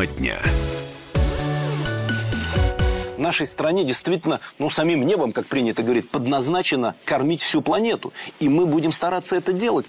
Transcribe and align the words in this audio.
Тема 0.00 0.06
дня. 0.06 0.38
Нашей 3.18 3.46
стране 3.46 3.84
действительно, 3.84 4.40
ну, 4.58 4.70
самим 4.70 5.04
небом, 5.04 5.32
как 5.32 5.46
принято 5.46 5.82
говорить, 5.82 6.08
подназначено 6.08 6.94
кормить 7.04 7.42
всю 7.42 7.60
планету. 7.60 8.12
И 8.38 8.48
мы 8.48 8.64
будем 8.64 8.92
стараться 8.92 9.36
это 9.36 9.52
делать. 9.52 9.86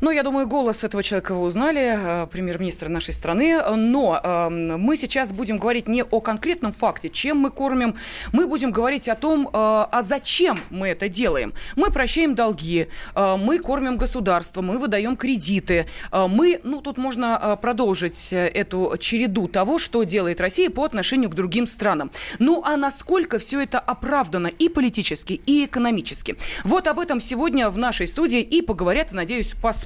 Ну, 0.00 0.10
я 0.10 0.22
думаю, 0.22 0.46
голос 0.46 0.84
этого 0.84 1.02
человека 1.02 1.34
вы 1.34 1.42
узнали, 1.42 1.96
э, 1.96 2.26
премьер-министра 2.26 2.88
нашей 2.88 3.14
страны. 3.14 3.62
Но 3.76 4.20
э, 4.22 4.48
мы 4.50 4.96
сейчас 4.96 5.32
будем 5.32 5.58
говорить 5.58 5.88
не 5.88 6.02
о 6.02 6.20
конкретном 6.20 6.72
факте, 6.72 7.08
чем 7.08 7.38
мы 7.38 7.50
кормим. 7.50 7.94
Мы 8.32 8.46
будем 8.46 8.72
говорить 8.72 9.08
о 9.08 9.14
том, 9.14 9.46
э, 9.46 9.50
а 9.52 10.00
зачем 10.02 10.58
мы 10.70 10.88
это 10.88 11.08
делаем. 11.08 11.54
Мы 11.76 11.90
прощаем 11.90 12.34
долги, 12.34 12.88
э, 13.14 13.36
мы 13.36 13.58
кормим 13.58 13.96
государство, 13.96 14.60
мы 14.60 14.78
выдаем 14.78 15.16
кредиты. 15.16 15.86
Мы, 16.12 16.60
ну, 16.62 16.80
тут 16.82 16.98
можно 16.98 17.58
продолжить 17.60 18.32
эту 18.32 18.96
череду 18.98 19.48
того, 19.48 19.78
что 19.78 20.02
делает 20.02 20.40
Россия 20.40 20.70
по 20.70 20.84
отношению 20.84 21.30
к 21.30 21.34
другим 21.34 21.66
странам. 21.66 22.10
Ну, 22.38 22.62
а 22.64 22.76
насколько 22.76 23.38
все 23.38 23.60
это 23.60 23.78
оправдано 23.78 24.48
и 24.48 24.68
политически, 24.68 25.40
и 25.46 25.64
экономически? 25.64 26.36
Вот 26.64 26.86
об 26.86 26.98
этом 26.98 27.20
сегодня 27.20 27.70
в 27.70 27.78
нашей 27.78 28.06
студии 28.06 28.40
и 28.40 28.62
поговорят, 28.62 29.12
надеюсь, 29.12 29.54
поспорят. 29.54 29.85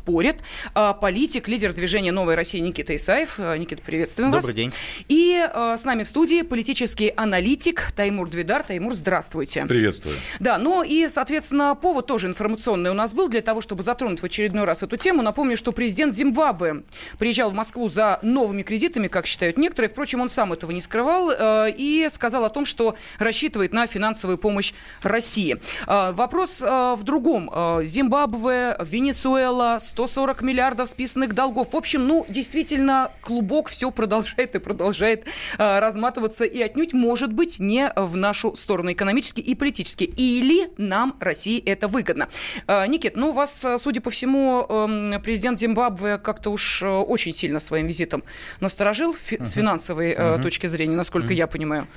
А, 0.75 0.93
политик, 0.93 1.47
лидер 1.47 1.73
движения 1.73 2.11
«Новая 2.11 2.35
Россия» 2.35 2.61
Никита 2.61 2.97
Исаев. 2.97 3.37
А, 3.39 3.57
Никита, 3.57 3.83
приветствуем 3.83 4.31
Добрый 4.31 4.43
вас. 4.43 4.51
Добрый 4.51 4.65
день. 4.65 4.73
И 5.09 5.39
а, 5.53 5.77
с 5.77 5.85
нами 5.85 6.03
в 6.03 6.09
студии 6.09 6.43
политический 6.43 7.13
аналитик 7.17 7.93
Таймур 7.93 8.29
Двидар. 8.29 8.63
Таймур, 8.63 8.93
здравствуйте. 8.95 9.67
Приветствую. 9.67 10.17
Да, 10.41 10.59
ну 10.59 10.83
и, 10.83 11.07
соответственно, 11.09 11.75
повод 11.75 12.07
тоже 12.07 12.27
информационный 12.27 12.91
у 12.91 12.95
нас 12.95 13.15
был 13.15 13.29
для 13.29 13.41
того, 13.41 13.61
чтобы 13.61 13.83
затронуть 13.83 14.21
в 14.21 14.25
очередной 14.25 14.65
раз 14.65 14.83
эту 14.83 14.97
тему. 14.97 15.23
Напомню, 15.23 15.57
что 15.57 15.73
президент 15.73 16.15
Зимбабве 16.15 16.83
приезжал 17.19 17.51
в 17.51 17.55
Москву 17.55 17.89
за 17.89 18.19
новыми 18.23 18.63
кредитами, 18.63 19.09
как 19.09 19.27
считают 19.27 19.59
некоторые. 19.59 19.91
Впрочем, 19.91 20.21
он 20.21 20.29
сам 20.29 20.53
этого 20.53 20.71
не 20.73 20.81
скрывал 20.81 21.31
и 21.37 22.09
сказал 22.11 22.45
о 22.45 22.51
том, 22.51 22.65
что 22.65 22.97
рассчитывает 23.19 23.73
на 23.73 23.87
финансовую 23.87 24.39
помощь 24.39 24.73
России. 25.03 25.61
Вопрос 25.87 26.61
в 26.61 27.01
другом. 27.03 27.51
Зимбабве, 27.85 28.77
Венесуэла, 28.81 29.11
Венесуэла, 29.11 29.79
140 29.91 30.43
миллиардов 30.43 30.89
списанных 30.89 31.35
долгов. 31.35 31.73
В 31.73 31.77
общем, 31.77 32.07
ну, 32.07 32.25
действительно, 32.29 33.11
клубок 33.21 33.69
все 33.69 33.91
продолжает 33.91 34.55
и 34.55 34.59
продолжает 34.59 35.25
э, 35.59 35.79
разматываться 35.79 36.45
и 36.45 36.63
отнюдь, 36.63 36.93
может 36.93 37.33
быть, 37.33 37.59
не 37.59 37.93
в 37.97 38.17
нашу 38.17 38.55
сторону 38.55 38.93
экономически 38.93 39.41
и 39.41 39.55
политически. 39.55 40.05
Или 40.05 40.71
нам, 40.77 41.17
России, 41.21 41.63
это 41.65 41.89
выгодно. 41.89 42.29
Э, 42.67 42.87
Никит, 42.87 43.17
ну, 43.17 43.33
вас, 43.33 43.67
судя 43.79 44.01
по 44.01 44.11
всему, 44.11 44.65
э, 44.69 45.19
президент 45.23 45.59
Зимбабве 45.59 46.19
как-то 46.19 46.51
уж 46.51 46.83
э, 46.83 46.89
очень 46.89 47.33
сильно 47.33 47.59
своим 47.61 47.87
визитом 47.87 48.23
насторожил 48.61 49.13
фи- 49.13 49.37
uh-huh. 49.37 49.45
с 49.45 49.53
финансовой 49.53 50.11
э, 50.11 50.17
uh-huh. 50.17 50.43
точки 50.43 50.67
зрения, 50.67 50.97
насколько 50.97 51.33
uh-huh. 51.33 51.37
я 51.37 51.47
понимаю. 51.47 51.89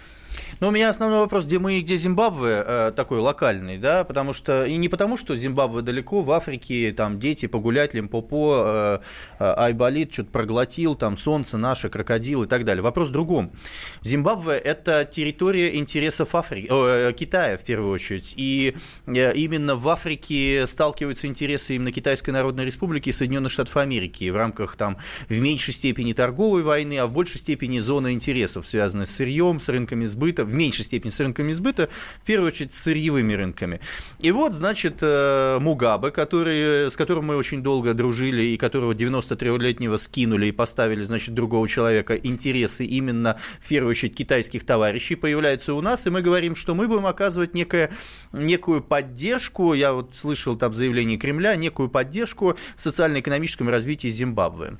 Ну, 0.63 0.69
у 0.69 0.71
меня 0.71 0.87
основной 0.87 1.19
вопрос, 1.19 1.45
где 1.45 1.59
мы 1.59 1.79
и 1.79 1.81
где 1.81 1.97
Зимбабве, 1.97 2.63
э, 2.65 2.93
такой 2.95 3.19
локальный, 3.19 3.77
да, 3.77 4.05
потому 4.05 4.31
что, 4.31 4.63
и 4.63 4.77
не 4.77 4.87
потому, 4.87 5.17
что 5.17 5.35
Зимбабве 5.35 5.81
далеко, 5.81 6.21
в 6.21 6.31
Африке, 6.31 6.93
там, 6.93 7.19
дети 7.19 7.47
погулять, 7.47 7.93
Лимпопо, 7.93 8.63
э, 8.65 8.99
э, 9.39 9.53
Айболит 9.57 10.13
что-то 10.13 10.31
проглотил, 10.31 10.95
там, 10.95 11.17
солнце 11.17 11.57
наше, 11.57 11.89
крокодил 11.89 12.43
и 12.43 12.47
так 12.47 12.63
далее. 12.63 12.81
Вопрос 12.81 13.09
в 13.09 13.11
другом. 13.11 13.51
Зимбабве– 14.03 14.53
это 14.63 15.03
территория 15.03 15.75
интересов 15.75 16.33
Африки, 16.33 16.69
э, 16.71 17.11
Китая, 17.11 17.57
в 17.57 17.65
первую 17.65 17.91
очередь, 17.91 18.33
и 18.37 18.73
именно 19.05 19.75
в 19.75 19.89
Африке 19.89 20.65
сталкиваются 20.65 21.27
интересы 21.27 21.75
именно 21.75 21.91
Китайской 21.91 22.29
Народной 22.29 22.63
Республики 22.63 23.09
и 23.09 23.11
Соединенных 23.11 23.51
Штатов 23.51 23.75
Америки 23.75 24.29
в 24.29 24.37
рамках, 24.37 24.77
там, 24.77 24.95
в 25.27 25.37
меньшей 25.37 25.73
степени 25.73 26.13
торговой 26.13 26.63
войны, 26.63 26.99
а 26.99 27.07
в 27.07 27.11
большей 27.11 27.39
степени 27.39 27.79
зоны 27.79 28.13
интересов, 28.13 28.65
связанные 28.65 29.07
с 29.07 29.11
сырьем, 29.13 29.59
с 29.59 29.67
рынками 29.67 30.05
сбыта, 30.05 30.52
меньшей 30.53 30.85
степени 30.85 31.11
с 31.11 31.19
рынками 31.19 31.53
сбыта, 31.53 31.89
в 32.21 32.25
первую 32.25 32.47
очередь 32.47 32.73
сырьевыми 32.73 33.33
рынками. 33.33 33.81
И 34.19 34.31
вот, 34.31 34.53
значит, 34.53 34.99
э, 35.01 35.59
Мугабе, 35.59 36.11
который, 36.11 36.89
с 36.89 36.95
которым 36.95 37.25
мы 37.25 37.35
очень 37.35 37.61
долго 37.63 37.93
дружили 37.93 38.43
и 38.43 38.57
которого 38.57 38.93
93-летнего 38.93 39.97
скинули 39.97 40.47
и 40.47 40.51
поставили, 40.51 41.03
значит, 41.03 41.33
другого 41.33 41.67
человека, 41.67 42.15
интересы 42.15 42.85
именно, 42.85 43.37
в 43.59 43.67
первую 43.67 43.91
очередь, 43.91 44.15
китайских 44.15 44.65
товарищей 44.65 45.15
появляются 45.15 45.73
у 45.73 45.81
нас, 45.81 46.07
и 46.07 46.09
мы 46.09 46.21
говорим, 46.21 46.55
что 46.55 46.75
мы 46.75 46.87
будем 46.87 47.05
оказывать 47.05 47.53
некое, 47.53 47.91
некую 48.31 48.81
поддержку, 48.81 49.73
я 49.73 49.93
вот 49.93 50.15
слышал 50.15 50.55
там 50.55 50.73
заявление 50.73 51.17
Кремля, 51.17 51.55
некую 51.55 51.89
поддержку 51.89 52.57
в 52.75 52.81
социально-экономическом 52.81 53.69
развитии 53.69 54.07
Зимбабве. 54.07 54.77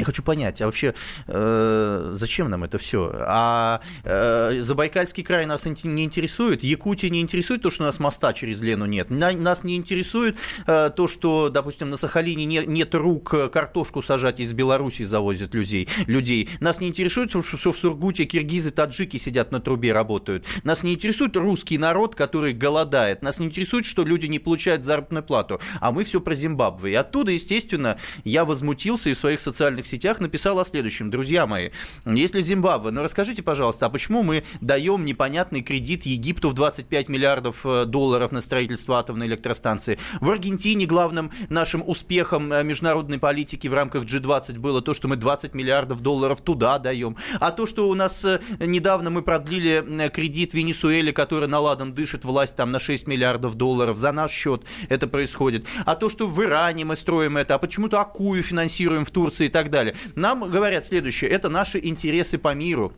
Я 0.00 0.06
хочу 0.06 0.22
понять, 0.22 0.62
а 0.62 0.66
вообще 0.66 0.94
э, 1.26 2.10
зачем 2.14 2.48
нам 2.48 2.64
это 2.64 2.78
все? 2.78 3.12
А 3.14 3.82
э, 4.02 4.62
Забайкальский 4.62 5.22
край 5.22 5.44
нас 5.44 5.66
не 5.66 6.04
интересует, 6.04 6.62
Якутия 6.64 7.10
не 7.10 7.20
интересует 7.20 7.60
то, 7.60 7.68
что 7.68 7.82
у 7.82 7.86
нас 7.86 8.00
моста 8.00 8.32
через 8.32 8.62
Лену 8.62 8.86
нет, 8.86 9.10
нас 9.10 9.62
не 9.62 9.76
интересует 9.76 10.38
э, 10.66 10.90
то, 10.96 11.06
что, 11.06 11.50
допустим, 11.50 11.90
на 11.90 11.98
Сахалине 11.98 12.46
не, 12.46 12.64
нет 12.64 12.94
рук 12.94 13.34
картошку 13.52 14.00
сажать 14.00 14.40
из 14.40 14.54
Беларуси 14.54 15.02
завозят 15.02 15.52
людей, 15.52 15.86
людей. 16.06 16.48
Нас 16.60 16.80
не 16.80 16.88
интересует, 16.88 17.28
что, 17.28 17.42
что 17.42 17.70
в 17.70 17.78
Сургуте 17.78 18.24
киргизы, 18.24 18.70
таджики 18.70 19.18
сидят 19.18 19.52
на 19.52 19.60
трубе, 19.60 19.92
работают. 19.92 20.46
Нас 20.64 20.82
не 20.82 20.94
интересует 20.94 21.36
русский 21.36 21.76
народ, 21.76 22.14
который 22.14 22.54
голодает. 22.54 23.20
Нас 23.20 23.38
не 23.38 23.48
интересует, 23.48 23.84
что 23.84 24.02
люди 24.02 24.24
не 24.24 24.38
получают 24.38 24.82
заработную 24.82 25.24
плату. 25.24 25.60
А 25.78 25.92
мы 25.92 26.04
все 26.04 26.22
про 26.22 26.34
Зимбабве. 26.34 26.92
И 26.92 26.94
оттуда, 26.94 27.32
естественно, 27.32 27.98
я 28.24 28.46
возмутился 28.46 29.10
и 29.10 29.12
в 29.12 29.18
своих 29.18 29.40
социальных 29.40 29.89
сетях 29.90 30.20
написал 30.20 30.58
о 30.58 30.64
следующем. 30.64 31.10
Друзья 31.10 31.46
мои, 31.46 31.70
если 32.06 32.40
Зимбабве, 32.40 32.90
ну 32.90 33.02
расскажите, 33.02 33.42
пожалуйста, 33.42 33.86
а 33.86 33.90
почему 33.90 34.22
мы 34.22 34.44
даем 34.60 35.04
непонятный 35.04 35.62
кредит 35.62 36.06
Египту 36.06 36.48
в 36.48 36.54
25 36.54 37.08
миллиардов 37.08 37.66
э, 37.66 37.84
долларов 37.84 38.32
на 38.32 38.40
строительство 38.40 38.98
атомной 38.98 39.26
электростанции? 39.26 39.98
В 40.20 40.30
Аргентине 40.30 40.86
главным 40.86 41.30
нашим 41.48 41.82
успехом 41.86 42.52
э, 42.52 42.62
международной 42.62 43.18
политики 43.18 43.68
в 43.68 43.74
рамках 43.74 44.04
G20 44.04 44.58
было 44.58 44.80
то, 44.80 44.94
что 44.94 45.08
мы 45.08 45.16
20 45.16 45.54
миллиардов 45.54 46.00
долларов 46.00 46.40
туда 46.40 46.78
даем. 46.78 47.16
А 47.40 47.50
то, 47.50 47.66
что 47.66 47.88
у 47.88 47.94
нас 47.94 48.24
э, 48.24 48.40
недавно 48.60 49.10
мы 49.10 49.22
продлили 49.22 50.08
кредит 50.12 50.54
Венесуэле, 50.54 51.12
который 51.12 51.48
наладом 51.48 51.94
дышит 51.94 52.24
власть 52.24 52.56
там 52.56 52.70
на 52.70 52.78
6 52.78 53.06
миллиардов 53.06 53.56
долларов, 53.56 53.96
за 53.96 54.12
наш 54.12 54.30
счет 54.30 54.62
это 54.88 55.06
происходит. 55.06 55.66
А 55.84 55.96
то, 55.96 56.08
что 56.08 56.26
в 56.26 56.42
Иране 56.42 56.84
мы 56.84 56.96
строим 56.96 57.36
это, 57.36 57.54
а 57.56 57.58
почему-то 57.58 58.00
Акую 58.00 58.42
финансируем 58.42 59.04
в 59.04 59.10
Турции 59.10 59.46
и 59.46 59.48
так 59.48 59.69
далее. 59.70 59.94
Нам 60.14 60.50
говорят 60.50 60.84
следующее, 60.84 61.30
это 61.30 61.48
наши 61.48 61.78
интересы 61.78 62.38
по 62.38 62.54
миру. 62.54 62.92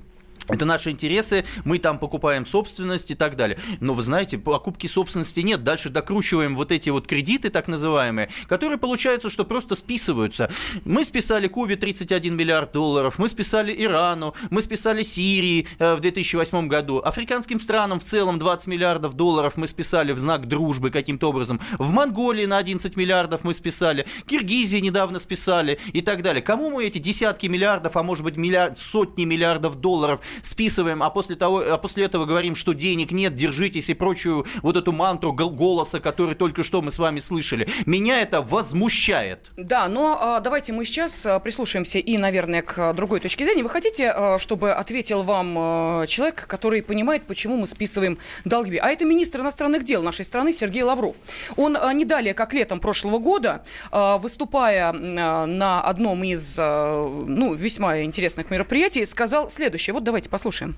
Это 0.48 0.64
наши 0.64 0.90
интересы, 0.90 1.44
мы 1.64 1.78
там 1.78 1.98
покупаем 1.98 2.46
собственность 2.46 3.10
и 3.10 3.14
так 3.14 3.36
далее. 3.36 3.58
Но 3.80 3.94
вы 3.94 4.02
знаете, 4.02 4.38
покупки 4.38 4.86
собственности 4.86 5.40
нет. 5.40 5.64
Дальше 5.64 5.88
докручиваем 5.88 6.56
вот 6.56 6.72
эти 6.72 6.90
вот 6.90 7.06
кредиты, 7.06 7.50
так 7.50 7.68
называемые, 7.68 8.28
которые 8.46 8.78
получается, 8.78 9.30
что 9.30 9.44
просто 9.44 9.74
списываются. 9.74 10.50
Мы 10.84 11.04
списали 11.04 11.48
Кубе 11.48 11.76
31 11.76 12.36
миллиард 12.36 12.72
долларов, 12.72 13.18
мы 13.18 13.28
списали 13.28 13.74
Ирану, 13.76 14.34
мы 14.50 14.62
списали 14.62 15.02
Сирии 15.02 15.66
э, 15.78 15.94
в 15.94 16.00
2008 16.00 16.68
году, 16.68 16.98
африканским 16.98 17.60
странам 17.60 18.00
в 18.00 18.04
целом 18.04 18.38
20 18.38 18.66
миллиардов 18.66 19.14
долларов 19.14 19.56
мы 19.56 19.66
списали 19.66 20.12
в 20.12 20.18
знак 20.18 20.48
дружбы 20.48 20.90
каким-то 20.90 21.28
образом. 21.30 21.60
В 21.78 21.90
Монголии 21.90 22.46
на 22.46 22.58
11 22.58 22.96
миллиардов 22.96 23.44
мы 23.44 23.54
списали, 23.54 24.06
Киргизии 24.26 24.78
недавно 24.78 25.18
списали 25.18 25.78
и 25.92 26.00
так 26.00 26.22
далее. 26.22 26.42
Кому 26.42 26.70
мы 26.70 26.84
эти 26.84 26.98
десятки 26.98 27.46
миллиардов, 27.46 27.96
а 27.96 28.02
может 28.02 28.24
быть 28.24 28.36
миллиард, 28.36 28.78
сотни 28.78 29.24
миллиардов 29.24 29.76
долларов 29.76 30.20
списываем, 30.42 31.02
а 31.02 31.10
после, 31.10 31.36
того, 31.36 31.58
а 31.58 31.78
после 31.78 32.04
этого 32.04 32.24
говорим, 32.24 32.54
что 32.54 32.72
денег 32.72 33.12
нет, 33.12 33.34
держитесь 33.34 33.88
и 33.90 33.94
прочую 33.94 34.46
вот 34.62 34.76
эту 34.76 34.92
мантру 34.92 35.32
голоса, 35.32 36.00
который 36.00 36.34
только 36.34 36.62
что 36.62 36.82
мы 36.82 36.90
с 36.90 36.98
вами 36.98 37.18
слышали. 37.18 37.68
Меня 37.86 38.20
это 38.20 38.40
возмущает. 38.40 39.50
Да, 39.56 39.88
но 39.88 40.18
а, 40.20 40.40
давайте 40.40 40.72
мы 40.72 40.84
сейчас 40.84 41.26
а, 41.26 41.38
прислушаемся 41.38 41.98
и, 41.98 42.18
наверное, 42.18 42.62
к 42.62 42.92
другой 42.94 43.20
точке 43.20 43.44
зрения. 43.44 43.62
Вы 43.62 43.70
хотите, 43.70 44.10
а, 44.10 44.38
чтобы 44.38 44.72
ответил 44.72 45.22
вам 45.22 46.06
человек, 46.06 46.46
который 46.46 46.82
понимает, 46.82 47.26
почему 47.26 47.56
мы 47.56 47.66
списываем 47.66 48.18
долги? 48.44 48.76
А 48.76 48.88
это 48.88 49.04
министр 49.04 49.40
иностранных 49.40 49.84
дел 49.84 50.02
нашей 50.02 50.24
страны 50.24 50.52
Сергей 50.52 50.82
Лавров. 50.82 51.16
Он 51.56 51.76
не 51.94 52.04
далее, 52.04 52.34
как 52.34 52.54
летом 52.54 52.80
прошлого 52.80 53.18
года, 53.18 53.64
выступая 53.90 54.92
на 54.92 55.80
одном 55.82 56.24
из 56.24 56.56
ну, 56.58 57.54
весьма 57.54 58.02
интересных 58.02 58.50
мероприятий, 58.50 59.04
сказал 59.04 59.50
следующее. 59.50 59.94
Вот 59.94 60.04
давайте 60.04 60.21
Давайте 60.22 60.30
послушаем. 60.30 60.76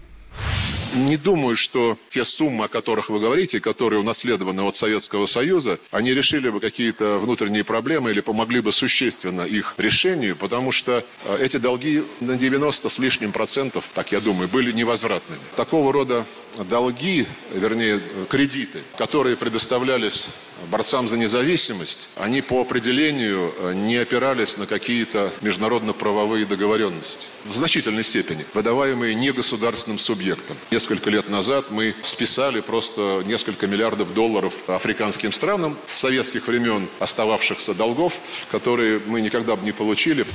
Не 0.94 1.16
думаю, 1.16 1.56
что 1.56 1.98
те 2.08 2.24
суммы, 2.24 2.66
о 2.66 2.68
которых 2.68 3.10
вы 3.10 3.18
говорите, 3.18 3.58
которые 3.58 4.00
унаследованы 4.00 4.62
от 4.62 4.76
Советского 4.76 5.26
Союза, 5.26 5.80
они 5.90 6.14
решили 6.14 6.48
бы 6.48 6.60
какие-то 6.60 7.18
внутренние 7.18 7.64
проблемы 7.64 8.12
или 8.12 8.20
помогли 8.20 8.60
бы 8.60 8.70
существенно 8.70 9.42
их 9.42 9.74
решению, 9.76 10.36
потому 10.36 10.70
что 10.70 11.04
э, 11.24 11.38
эти 11.40 11.56
долги 11.56 12.04
на 12.20 12.36
90 12.36 12.88
с 12.88 12.98
лишним 12.98 13.32
процентов, 13.32 13.90
так 13.92 14.12
я 14.12 14.20
думаю, 14.20 14.48
были 14.48 14.70
невозвратными. 14.70 15.40
Такого 15.56 15.92
рода 15.92 16.26
долги, 16.62 17.26
вернее, 17.52 18.00
кредиты, 18.28 18.82
которые 18.96 19.36
предоставлялись 19.36 20.28
борцам 20.70 21.08
за 21.08 21.18
независимость, 21.18 22.08
они 22.16 22.40
по 22.40 22.60
определению 22.60 23.52
э, 23.58 23.72
не 23.74 23.96
опирались 23.96 24.56
на 24.56 24.66
какие-то 24.66 25.32
международно-правовые 25.42 26.46
договоренности. 26.46 27.28
В 27.44 27.54
значительной 27.54 28.04
степени, 28.04 28.46
выдаваемые 28.54 29.14
негосударственным 29.14 29.98
субъектам. 29.98 30.56
Несколько 30.84 31.08
лет 31.08 31.30
назад 31.30 31.70
мы 31.70 31.94
списали 32.02 32.60
просто 32.60 33.22
несколько 33.24 33.66
миллиардов 33.66 34.12
долларов 34.12 34.52
африканским 34.66 35.32
странам 35.32 35.78
с 35.86 35.92
советских 35.92 36.46
времен 36.46 36.90
остававшихся 36.98 37.72
долгов, 37.72 38.20
которые 38.50 39.00
мы 39.06 39.22
никогда 39.22 39.56
бы 39.56 39.64
не 39.64 39.72
получили. 39.72 40.26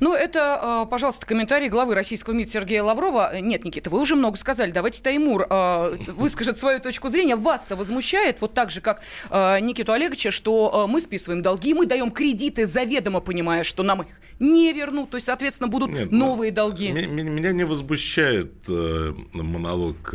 Ну, 0.00 0.14
это, 0.14 0.58
а, 0.60 0.84
пожалуйста, 0.86 1.26
комментарий 1.26 1.68
главы 1.68 1.94
российского 1.94 2.34
МИД 2.34 2.50
Сергея 2.50 2.82
Лаврова. 2.82 3.40
Нет, 3.40 3.64
Никита, 3.64 3.90
вы 3.90 4.00
уже 4.00 4.16
много 4.16 4.36
сказали. 4.36 4.70
Давайте 4.70 5.02
Таймур 5.02 5.46
а, 5.50 5.92
выскажет 6.08 6.58
свою 6.58 6.80
точку 6.80 7.08
зрения. 7.08 7.36
Вас-то 7.36 7.76
возмущает, 7.76 8.40
вот 8.40 8.54
так 8.54 8.70
же, 8.70 8.80
как 8.80 9.02
а, 9.30 9.58
Никиту 9.60 9.92
Олеговича, 9.92 10.30
что 10.30 10.86
мы 10.88 11.00
списываем 11.00 11.42
долги, 11.42 11.74
мы 11.74 11.86
даем 11.86 12.10
кредиты, 12.10 12.66
заведомо 12.66 13.20
понимая, 13.20 13.64
что 13.64 13.82
нам 13.82 14.02
их 14.02 14.08
не 14.38 14.72
вернут. 14.72 15.10
То 15.10 15.16
есть, 15.16 15.26
соответственно, 15.26 15.68
будут 15.68 15.90
Нет, 15.90 16.08
ну, 16.10 16.26
новые 16.26 16.52
долги. 16.52 16.90
Меня 16.90 17.52
не 17.52 17.64
возмущает 17.64 18.52
э, 18.68 19.12
монолог 19.32 20.14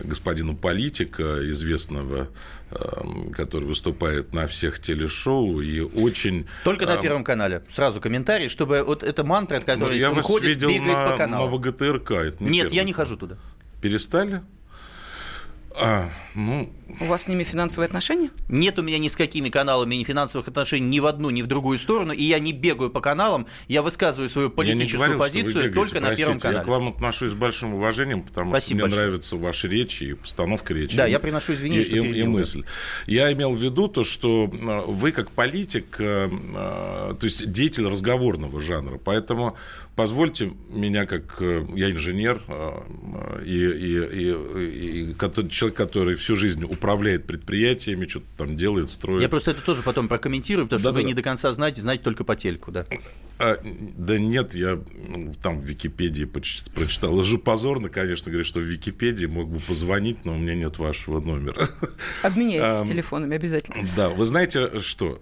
господина 0.00 0.54
политика, 0.54 1.38
известного, 1.50 2.28
эм, 2.70 3.32
который 3.32 3.64
выступает 3.64 4.32
на 4.34 4.46
всех 4.46 4.80
телешоу 4.80 5.60
и 5.60 5.80
очень... 5.80 6.46
Только 6.64 6.86
на 6.86 6.96
эм, 6.96 7.02
Первом 7.02 7.24
канале. 7.24 7.62
Сразу 7.68 8.00
комментарий, 8.00 8.48
чтобы 8.48 8.82
вот 8.82 9.02
эта 9.02 9.24
мантра, 9.24 9.60
ну, 9.60 9.66
которой 9.66 9.98
я 9.98 10.10
вас 10.10 10.26
ходит, 10.26 10.48
видел 10.48 10.70
на, 10.82 11.10
по 11.10 11.16
каналу. 11.16 11.50
на 11.50 11.56
ВГТРК. 11.56 12.10
Это 12.12 12.44
не 12.44 12.50
Нет, 12.50 12.72
я 12.72 12.84
не 12.84 12.92
хожу 12.92 13.16
туда. 13.16 13.38
Перестали? 13.80 14.42
А, 15.74 16.10
ну... 16.34 16.72
У 17.00 17.04
вас 17.04 17.24
с 17.24 17.28
ними 17.28 17.44
финансовые 17.44 17.86
отношения? 17.86 18.30
Нет 18.48 18.78
у 18.78 18.82
меня 18.82 18.98
ни 18.98 19.08
с 19.08 19.16
какими 19.16 19.50
каналами 19.50 19.94
ни 19.94 20.04
финансовых 20.04 20.48
отношений 20.48 20.86
ни 20.86 21.00
в 21.00 21.06
одну, 21.06 21.28
ни 21.28 21.42
в 21.42 21.46
другую 21.46 21.76
сторону, 21.76 22.12
и 22.12 22.22
я 22.22 22.38
не 22.38 22.52
бегаю 22.52 22.90
по 22.90 23.00
каналам, 23.00 23.46
я 23.68 23.82
высказываю 23.82 24.30
свою 24.30 24.48
политическую 24.48 24.98
говорил, 24.98 25.18
позицию 25.18 25.54
бегаете, 25.54 25.74
только 25.74 26.00
простите, 26.00 26.10
на 26.10 26.16
Первом 26.16 26.40
канале. 26.40 26.58
Я 26.58 26.64
к 26.64 26.66
вам 26.68 26.88
отношусь 26.88 27.30
с 27.30 27.34
большим 27.34 27.74
уважением, 27.74 28.22
потому 28.22 28.50
Спасибо 28.50 28.66
что 28.66 28.74
мне 28.74 28.82
большое. 28.82 29.06
нравятся 29.06 29.36
ваши 29.36 29.68
речи 29.68 30.04
и 30.04 30.14
постановка 30.14 30.72
речи. 30.72 30.96
Да, 30.96 31.06
я 31.06 31.18
приношу 31.18 31.52
извинения, 31.52 31.82
и, 31.82 31.84
что 31.84 31.96
и, 31.96 32.20
и 32.20 32.24
мысль. 32.24 32.64
Я 33.06 33.30
имел 33.32 33.52
в 33.52 33.62
виду 33.62 33.88
то, 33.88 34.02
что 34.02 34.50
э, 34.50 34.80
вы 34.86 35.12
как 35.12 35.30
политик, 35.30 35.96
э, 35.98 36.30
э, 36.30 37.14
то 37.14 37.24
есть 37.24 37.50
деятель 37.50 37.86
разговорного 37.86 38.60
жанра, 38.60 38.98
поэтому 39.02 39.56
позвольте 39.94 40.52
меня, 40.70 41.06
как 41.06 41.40
я 41.40 41.90
инженер 41.90 42.40
и, 43.44 43.50
и, 43.50 43.98
и, 43.98 45.10
и, 45.10 45.12
и 45.12 45.48
человек, 45.50 45.76
который 45.76 46.14
всю 46.14 46.36
жизнь 46.36 46.64
управляет 46.78 47.26
предприятиями, 47.26 48.06
что-то 48.06 48.26
там 48.36 48.56
делает, 48.56 48.90
строит. 48.90 49.20
Я 49.22 49.28
просто 49.28 49.50
это 49.50 49.60
тоже 49.60 49.82
потом 49.82 50.08
прокомментирую, 50.08 50.66
потому 50.66 50.78
что 50.78 50.90
да, 50.90 50.96
вы 50.96 51.02
да. 51.02 51.08
не 51.08 51.14
до 51.14 51.22
конца 51.22 51.52
знаете, 51.52 51.82
знаете 51.82 52.02
только 52.02 52.24
по 52.24 52.36
телеку, 52.36 52.72
да. 52.72 52.84
А, 53.38 53.58
да 53.62 54.18
нет, 54.18 54.54
я 54.54 54.80
ну, 55.08 55.32
там 55.40 55.60
в 55.60 55.64
Википедии 55.64 56.24
прочитал. 56.24 57.14
Лжу 57.14 57.38
позорно, 57.38 57.88
конечно, 57.88 58.30
говорит, 58.30 58.46
что 58.46 58.58
в 58.58 58.64
Википедии 58.64 59.26
мог 59.26 59.48
бы 59.48 59.60
позвонить, 59.60 60.24
но 60.24 60.34
у 60.34 60.38
меня 60.38 60.54
нет 60.54 60.78
вашего 60.78 61.20
номера. 61.20 61.68
Обменяйтесь 62.22 62.80
а, 62.80 62.86
телефонами 62.86 63.36
обязательно. 63.36 63.86
Да, 63.96 64.08
вы 64.08 64.24
знаете 64.24 64.80
что? 64.80 65.20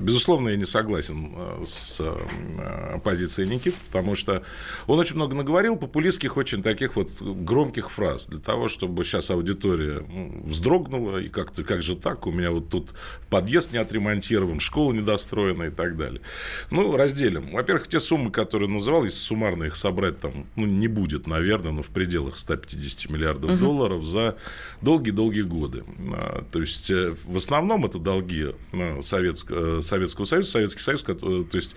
Безусловно, 0.00 0.50
я 0.50 0.56
не 0.56 0.66
согласен 0.66 1.32
э, 1.34 1.62
с 1.64 2.00
э, 2.00 2.98
позицией 3.02 3.48
Никиты, 3.48 3.76
потому 3.86 4.14
что 4.14 4.42
он 4.86 4.98
очень 4.98 5.16
много 5.16 5.34
наговорил 5.34 5.76
популистских, 5.76 6.36
очень 6.36 6.62
таких 6.62 6.96
вот 6.96 7.10
громких 7.20 7.90
фраз 7.90 8.26
для 8.26 8.40
того, 8.40 8.68
чтобы 8.68 9.04
сейчас 9.04 9.30
аудитория 9.30 10.04
вздрогнула, 10.44 11.18
и 11.18 11.28
как-то, 11.28 11.64
как 11.64 11.82
же 11.82 11.96
так, 11.96 12.26
у 12.26 12.32
меня 12.32 12.50
вот 12.50 12.68
тут 12.68 12.94
подъезд 13.30 13.72
не 13.72 13.78
отремонтирован, 13.78 14.60
школа 14.60 14.92
недостроена 14.92 15.64
и 15.64 15.70
так 15.70 15.96
далее. 15.96 16.20
Ну, 16.70 16.81
разделим. 16.96 17.50
Во-первых, 17.52 17.88
те 17.88 18.00
суммы, 18.00 18.30
которые 18.30 18.68
называл, 18.68 19.04
если 19.04 19.18
суммарно 19.18 19.64
их 19.64 19.76
собрать, 19.76 20.20
там, 20.20 20.46
ну, 20.56 20.66
не 20.66 20.88
будет, 20.88 21.26
наверное, 21.26 21.72
но 21.72 21.82
в 21.82 21.88
пределах 21.88 22.38
150 22.38 23.10
миллиардов 23.10 23.52
угу. 23.52 23.60
долларов 23.60 24.04
за 24.04 24.36
долгие-долгие 24.80 25.42
годы. 25.42 25.84
А, 26.12 26.44
то 26.50 26.60
есть, 26.60 26.90
э, 26.90 27.14
в 27.24 27.36
основном 27.36 27.84
это 27.84 27.98
долги 27.98 28.48
а, 28.72 29.00
Советского, 29.02 29.78
э, 29.78 29.82
Советского 29.82 30.24
Союза, 30.24 30.50
Советский 30.50 30.82
Союз, 30.82 31.02
то 31.02 31.46
есть 31.52 31.76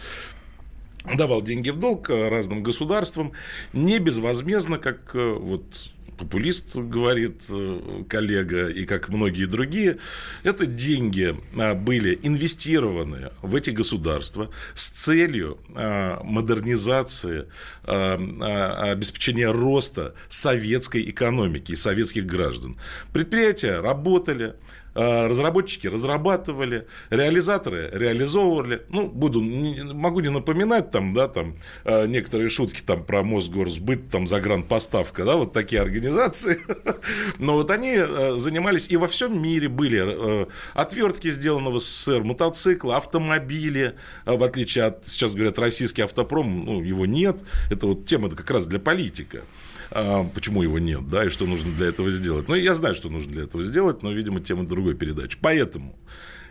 давал 1.14 1.42
деньги 1.42 1.70
в 1.70 1.78
долг 1.78 2.10
разным 2.10 2.64
государствам, 2.64 3.32
не 3.74 4.00
безвозмездно, 4.00 4.80
как 4.80 5.12
э, 5.14 5.34
вот 5.34 5.92
популист, 6.18 6.76
говорит 6.76 7.48
э, 7.52 8.04
коллега, 8.08 8.68
и 8.68 8.86
как 8.86 9.10
многие 9.10 9.46
другие, 9.46 9.98
это 10.44 10.66
деньги 10.66 11.36
а, 11.58 11.74
были 11.74 12.20
инвестированы 12.24 13.32
в 13.42 13.56
эти 13.56 13.70
государства 13.70 14.50
с 14.74 14.90
целью 14.90 15.58
а, 15.74 16.22
модернизации, 16.24 17.48
а, 17.84 18.92
обеспечения 18.92 19.52
роста 19.52 20.14
советской 20.30 21.10
экономики 21.10 21.74
и 21.74 21.76
советских 21.76 22.26
граждан. 22.26 22.78
Предприятия 23.14 23.80
работали, 23.80 24.56
разработчики 24.96 25.88
разрабатывали, 25.88 26.88
реализаторы 27.10 27.90
реализовывали. 27.92 28.86
Ну, 28.90 29.10
буду, 29.10 29.42
могу 29.42 30.22
не 30.22 30.30
напоминать 30.30 30.90
там, 30.92 31.14
да, 31.14 31.28
там 31.28 31.58
а, 31.84 32.06
некоторые 32.06 32.50
шутки 32.50 32.82
там 32.82 33.04
про 33.04 33.24
Мосгорсбыт, 33.24 34.10
там 34.10 34.26
загранпоставка, 34.26 35.26
да, 35.26 35.36
вот 35.36 35.54
такие 35.54 35.82
организации. 35.82 36.60
Но 37.40 37.54
вот 37.54 37.72
они 37.72 37.96
а, 37.98 38.36
занимались 38.38 38.88
и 38.90 38.98
во 38.98 39.08
всем 39.08 39.42
мире 39.42 39.68
были 39.68 40.48
отвертки 40.74 41.30
сделаны 41.30 41.72
в 41.72 41.80
СССР, 41.80 42.24
мотоциклы, 42.24 42.96
автомобили, 42.96 43.96
в 44.26 44.44
отличие 44.44 44.86
от, 44.86 45.06
сейчас 45.06 45.34
говорят, 45.34 45.60
российский 45.60 46.02
автопром, 46.02 46.66
ну, 46.66 46.82
его 46.82 47.06
нет. 47.06 47.42
Это 47.70 47.88
вот 47.88 48.06
тема 48.06 48.30
как 48.30 48.50
раз 48.50 48.68
для 48.68 48.80
политика. 48.80 49.42
А, 49.92 50.24
почему 50.24 50.64
его 50.64 50.80
нет, 50.80 51.08
да, 51.08 51.26
и 51.26 51.30
что 51.30 51.46
нужно 51.46 51.72
для 51.74 51.88
этого 51.88 52.10
сделать. 52.12 52.48
Ну, 52.48 52.56
я 52.56 52.76
знаю, 52.76 52.96
что 52.96 53.10
нужно 53.10 53.32
для 53.32 53.44
этого 53.44 53.64
сделать, 53.64 54.04
но, 54.04 54.12
видимо, 54.12 54.40
тема 54.40 54.66
другой 54.66 54.96
передачи. 54.96 55.38
Поэтому 55.42 55.98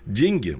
деньги, 0.07 0.59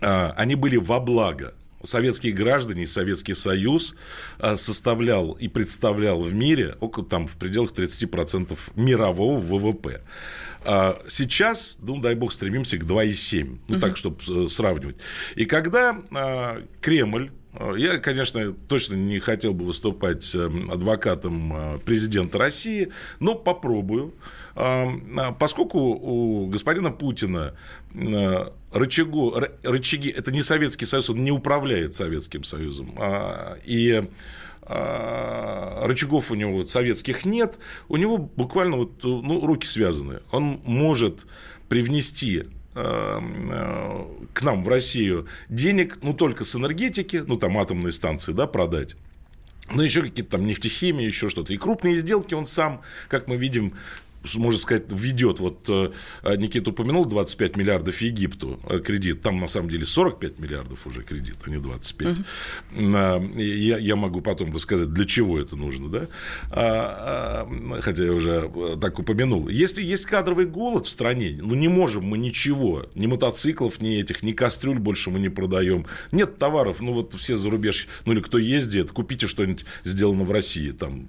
а, 0.00 0.32
они 0.36 0.54
были 0.54 0.76
во 0.76 1.00
благо 1.00 1.54
советские 1.82 2.32
граждане 2.32 2.84
и 2.84 2.86
Советский 2.86 3.34
Союз 3.34 3.96
а, 4.38 4.56
составлял 4.56 5.32
и 5.32 5.48
представлял 5.48 6.22
в 6.22 6.32
мире 6.32 6.76
около 6.80 7.04
там 7.04 7.26
в 7.26 7.36
пределах 7.36 7.72
30% 7.72 8.56
мирового 8.76 9.40
ВВП. 9.40 10.02
Сейчас, 11.08 11.76
ну, 11.80 12.00
дай 12.00 12.14
бог, 12.14 12.32
стремимся 12.32 12.78
к 12.78 12.84
2,7. 12.84 13.58
Ну, 13.66 13.74
угу. 13.74 13.80
так, 13.80 13.96
чтобы 13.96 14.18
э, 14.28 14.48
сравнивать. 14.48 14.94
И 15.34 15.44
когда 15.44 15.96
Кремль 16.80 17.32
я, 17.76 17.98
конечно, 17.98 18.52
точно 18.52 18.94
не 18.94 19.18
хотел 19.18 19.52
бы 19.52 19.64
выступать 19.66 20.34
эм, 20.34 20.70
адвокатом 20.70 21.52
э, 21.54 21.78
президента 21.78 22.38
России, 22.38 22.88
но 23.20 23.34
попробую. 23.34 24.14
Эм, 24.54 25.18
а, 25.18 25.32
поскольку 25.32 25.78
у 25.78 26.46
господина 26.46 26.90
Путина 26.90 27.54
э, 27.94 28.50
рычагу, 28.72 29.34
рычаги, 29.62 30.08
это 30.08 30.32
не 30.32 30.42
Советский 30.42 30.86
Союз, 30.86 31.10
он 31.10 31.22
не 31.22 31.30
управляет 31.30 31.94
Советским 31.94 32.42
Союзом, 32.42 32.94
а, 32.98 33.58
и 33.64 34.02
а, 34.62 35.86
рычагов 35.86 36.30
у 36.30 36.34
него 36.34 36.64
советских 36.66 37.24
нет, 37.24 37.58
у 37.88 37.96
него 37.96 38.16
буквально 38.16 38.76
вот, 38.76 39.02
ну, 39.02 39.46
руки 39.46 39.66
связаны. 39.66 40.20
Он 40.30 40.60
может 40.64 41.26
привнести 41.68 42.38
э, 42.38 42.44
к 42.74 44.42
нам 44.42 44.64
в 44.64 44.68
Россию 44.68 45.26
денег, 45.48 45.98
ну, 46.02 46.14
только 46.14 46.44
с 46.44 46.56
энергетики, 46.56 47.22
ну, 47.26 47.36
там, 47.36 47.58
атомные 47.58 47.92
станции, 47.92 48.32
да, 48.32 48.46
продать. 48.46 48.96
Ну, 49.70 49.82
еще 49.82 50.02
какие-то 50.02 50.32
там 50.32 50.46
нефтехимии, 50.46 51.04
еще 51.04 51.28
что-то. 51.28 51.52
И 51.52 51.56
крупные 51.56 51.96
сделки 51.96 52.34
он 52.34 52.46
сам, 52.46 52.80
как 53.08 53.28
мы 53.28 53.36
видим, 53.36 53.74
можно 54.36 54.60
сказать, 54.60 54.84
ведет. 54.90 55.40
Вот 55.40 55.68
э, 55.68 55.90
Никита 56.36 56.70
упомянул 56.70 57.04
25 57.04 57.56
миллиардов 57.56 58.00
Египту 58.00 58.60
э, 58.68 58.78
кредит. 58.80 59.22
Там, 59.22 59.40
на 59.40 59.48
самом 59.48 59.68
деле, 59.68 59.86
45 59.86 60.38
миллиардов 60.38 60.86
уже 60.86 61.02
кредит, 61.02 61.36
а 61.44 61.50
не 61.50 61.58
25. 61.58 62.18
Угу. 62.18 62.26
Я, 63.38 63.78
я 63.78 63.96
могу 63.96 64.20
потом 64.20 64.52
рассказать, 64.52 64.92
для 64.92 65.04
чего 65.04 65.38
это 65.38 65.56
нужно, 65.56 65.88
да? 65.88 66.06
А, 66.50 67.48
а, 67.48 67.80
хотя 67.82 68.04
я 68.04 68.12
уже 68.12 68.50
э, 68.54 68.76
так 68.80 68.98
упомянул. 68.98 69.48
Если 69.48 69.82
есть 69.82 70.06
кадровый 70.06 70.46
голод 70.46 70.86
в 70.86 70.90
стране, 70.90 71.38
ну, 71.42 71.54
не 71.54 71.68
можем 71.68 72.04
мы 72.04 72.18
ничего. 72.18 72.86
Ни 72.94 73.06
мотоциклов, 73.06 73.80
ни 73.80 74.00
этих, 74.00 74.22
ни 74.22 74.32
кастрюль 74.32 74.78
больше 74.78 75.10
мы 75.10 75.18
не 75.18 75.28
продаем. 75.28 75.86
Нет 76.12 76.38
товаров, 76.38 76.80
ну, 76.80 76.92
вот 76.92 77.14
все 77.14 77.36
зарубеж, 77.36 77.88
ну, 78.06 78.12
или 78.12 78.20
кто 78.20 78.38
ездит, 78.38 78.92
купите 78.92 79.26
что-нибудь 79.26 79.64
сделано 79.84 80.24
в 80.24 80.30
России. 80.30 80.70
Там 80.70 81.08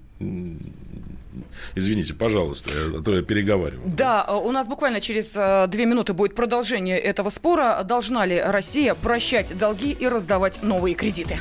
Извините, 1.76 2.14
пожалуйста, 2.14 2.72
а 2.98 3.02
то 3.02 3.16
я 3.16 3.22
переговариваю. 3.22 3.82
Да, 3.86 4.26
у 4.26 4.52
нас 4.52 4.68
буквально 4.68 5.02
через 5.02 5.36
э, 5.38 5.68
две 5.68 5.86
минуты 5.86 6.14
будет 6.14 6.36
продолжение 6.36 7.00
этого 7.00 7.30
спора. 7.30 7.84
Должна 7.84 8.26
ли 8.26 8.42
Россия 8.42 8.96
прощать 8.96 9.58
долги 9.58 9.92
и 9.92 10.08
раздавать 10.08 10.62
новые 10.64 10.96
кредиты? 10.96 11.40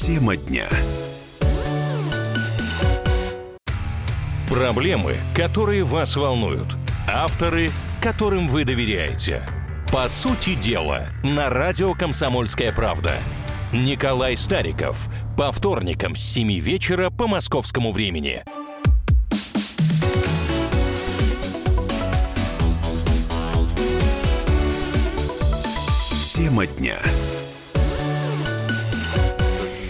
Тема 0.00 0.36
дня. 0.36 0.68
Проблемы, 4.48 5.16
которые 5.34 5.82
вас 5.82 6.16
волнуют. 6.16 6.76
Авторы, 7.08 7.70
которым 8.02 8.48
вы 8.48 8.64
доверяете. 8.64 9.42
По 9.92 10.08
сути 10.08 10.54
дела, 10.54 11.06
на 11.22 11.48
радио 11.50 11.94
«Комсомольская 11.94 12.72
правда». 12.72 13.14
Николай 13.72 14.36
Стариков. 14.36 15.08
По 15.34 15.50
вторникам 15.50 16.14
с 16.14 16.20
7 16.20 16.58
вечера 16.58 17.08
по 17.08 17.26
московскому 17.26 17.90
времени. 17.92 18.44
Тема 26.34 26.66
дня. 26.66 26.98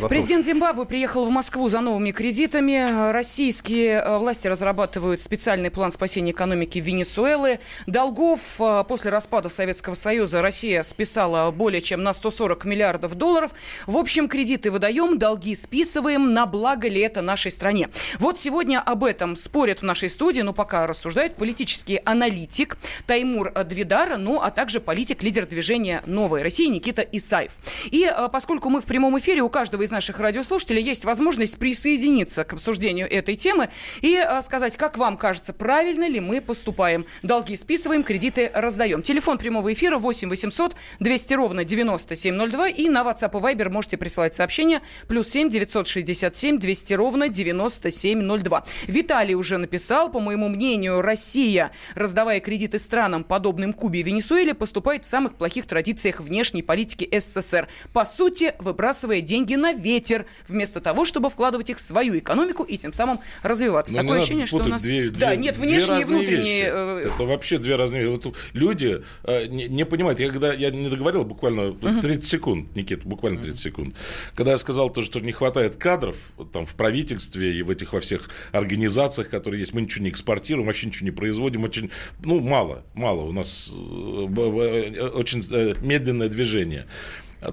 Президент 0.09 0.45
Зимбабве 0.45 0.85
приехал 0.85 1.25
в 1.25 1.31
Москву 1.31 1.69
за 1.69 1.81
новыми 1.81 2.11
кредитами. 2.11 3.13
Российские 3.13 4.01
э, 4.01 4.19
власти 4.19 4.49
разрабатывают 4.49 5.21
специальный 5.21 5.71
план 5.71 5.93
спасения 5.93 6.33
экономики 6.33 6.79
Венесуэлы. 6.79 7.61
Долгов 7.87 8.41
э, 8.59 8.85
после 8.89 9.11
распада 9.11 9.49
Советского 9.49 9.95
Союза 9.95 10.43
Россия 10.43 10.83
списала 10.83 11.51
более 11.51 11.81
чем 11.83 12.03
на 12.03 12.13
140 12.13 12.65
миллиардов 12.65 13.15
долларов. 13.15 13.53
В 13.87 13.97
общем, 13.97 14.29
кредиты 14.29 14.71
выдаем, 14.71 15.19
долги 15.19 15.55
списываем. 15.55 16.35
На 16.35 16.47
благо 16.47 16.89
ли 16.89 17.01
это 17.01 17.23
нашей 17.23 17.51
стране? 17.51 17.89
Вот 18.19 18.39
сегодня 18.39 18.81
об 18.81 19.05
этом 19.05 19.37
спорят 19.37 19.81
в 19.81 19.85
нашей 19.85 20.11
студии, 20.11 20.41
но 20.41 20.53
пока 20.53 20.87
рассуждает 20.87 21.37
политический 21.37 22.01
аналитик 22.05 22.77
Таймур 23.07 23.53
Двидар, 23.65 24.19
ну 24.19 24.41
а 24.41 24.51
также 24.51 24.81
политик-лидер 24.81 25.47
движения 25.47 26.03
«Новая 26.07 26.43
Россия» 26.43 26.69
Никита 26.69 27.03
Исаев. 27.03 27.53
И 27.91 28.05
э, 28.05 28.29
поскольку 28.33 28.69
мы 28.69 28.81
в 28.81 28.85
прямом 28.85 29.19
эфире, 29.19 29.43
у 29.43 29.49
каждого 29.49 29.83
из 29.83 29.92
наших 29.93 30.19
радиослушателей 30.19 30.83
есть 30.83 31.05
возможность 31.05 31.59
присоединиться 31.59 32.43
к 32.43 32.55
обсуждению 32.55 33.09
этой 33.09 33.37
темы 33.37 33.69
и 34.01 34.17
а, 34.17 34.43
сказать, 34.43 34.77
как 34.77 34.99
вам 34.99 35.17
кажется, 35.17 35.53
правильно 35.53 36.09
ли 36.09 36.19
мы 36.19 36.41
поступаем. 36.41 37.07
Долги 37.23 37.55
списываем, 37.55 38.03
кредиты 38.03 38.51
раздаем. 38.53 39.03
Телефон 39.03 39.39
прямого 39.39 39.73
эфира 39.73 39.99
8 39.99 40.29
800 40.29 40.75
200 40.99 41.35
ровно 41.35 41.65
9702 41.65 42.69
и 42.71 42.89
на 42.89 43.03
WhatsApp 43.03 43.31
и 43.33 43.55
Viber 43.55 43.69
можете 43.69 43.97
присылать 43.97 44.35
сообщения 44.35 44.83
плюс 45.07 45.29
7 45.29 45.49
967 45.49 46.59
200 46.59 46.93
ровно 46.95 47.29
9702. 47.29 48.65
Виталий 48.87 49.35
уже 49.35 49.59
написал, 49.59 50.11
по 50.11 50.21
моему 50.21 50.49
мнению, 50.49 51.03
Россия, 51.03 51.71
раздавая 51.95 52.41
кредиты 52.41 52.79
странам, 52.79 53.25
подобным 53.25 53.73
Кубе 53.73 54.01
и 54.01 54.03
Венесуэле, 54.03 54.55
поступает 54.55 55.05
в 55.05 55.09
самых 55.09 55.35
плохих 55.35 55.67
традициях 55.67 56.21
внешней 56.21 56.63
политики 56.63 57.09
СССР. 57.13 57.69
По 57.93 58.05
сути, 58.05 58.55
выбрасывая 58.59 59.21
деньги 59.21 59.55
на 59.55 59.75
ветер, 59.83 60.27
вместо 60.49 60.81
того, 60.81 61.05
чтобы 61.05 61.31
вкладывать 61.31 61.71
их 61.71 61.77
в 61.77 61.81
свою 61.81 62.19
экономику 62.19 62.63
и 62.63 62.77
тем 62.79 62.93
самым 62.93 63.21
развиваться. 63.43 63.95
Но 63.95 64.03
Такое 64.03 64.19
ощущение, 64.19 64.47
что 64.47 64.59
у 64.59 64.65
нас... 64.65 64.83
Две, 64.83 65.11
да, 65.11 65.29
две, 65.29 65.37
нет, 65.37 65.57
внешние 65.57 66.03
и 66.03 66.05
внутренние... 66.05 66.65
Вещи. 66.65 66.71
Э, 66.73 67.11
Это 67.15 67.25
вообще 67.25 67.59
две 67.59 67.77
разные... 67.77 68.09
Вот 68.09 68.35
люди 68.53 69.03
э, 69.25 69.47
не, 69.47 69.69
не 69.69 69.85
понимают. 69.85 70.21
Я 70.21 70.31
когда 70.31 70.53
я 70.53 70.71
не 70.71 70.89
договорил 70.89 71.25
буквально 71.25 71.73
30 71.73 72.27
секунд, 72.27 72.77
Никита, 72.77 73.07
буквально 73.07 73.41
30 73.41 73.59
секунд. 73.59 73.97
Когда 74.35 74.53
я 74.53 74.59
сказал 74.59 74.91
то, 74.91 75.03
что 75.03 75.21
не 75.21 75.33
хватает 75.33 75.77
кадров 75.77 76.17
там 76.53 76.67
в 76.67 76.75
правительстве 76.75 77.53
и 77.53 77.63
в 77.63 77.71
этих 77.71 77.93
во 77.93 78.01
всех 78.01 78.31
организациях, 78.53 79.29
которые 79.29 79.61
есть, 79.61 79.75
мы 79.75 79.83
ничего 79.83 80.05
не 80.05 80.11
экспортируем, 80.11 80.67
вообще 80.67 80.87
ничего 80.87 81.05
не 81.07 81.11
производим, 81.11 81.65
очень, 81.65 81.91
ну, 82.25 82.41
мало, 82.41 82.85
мало 82.95 83.23
у 83.23 83.33
нас 83.33 83.71
э, 83.73 83.75
очень 83.75 85.43
медленное 85.85 86.29
движение 86.29 86.87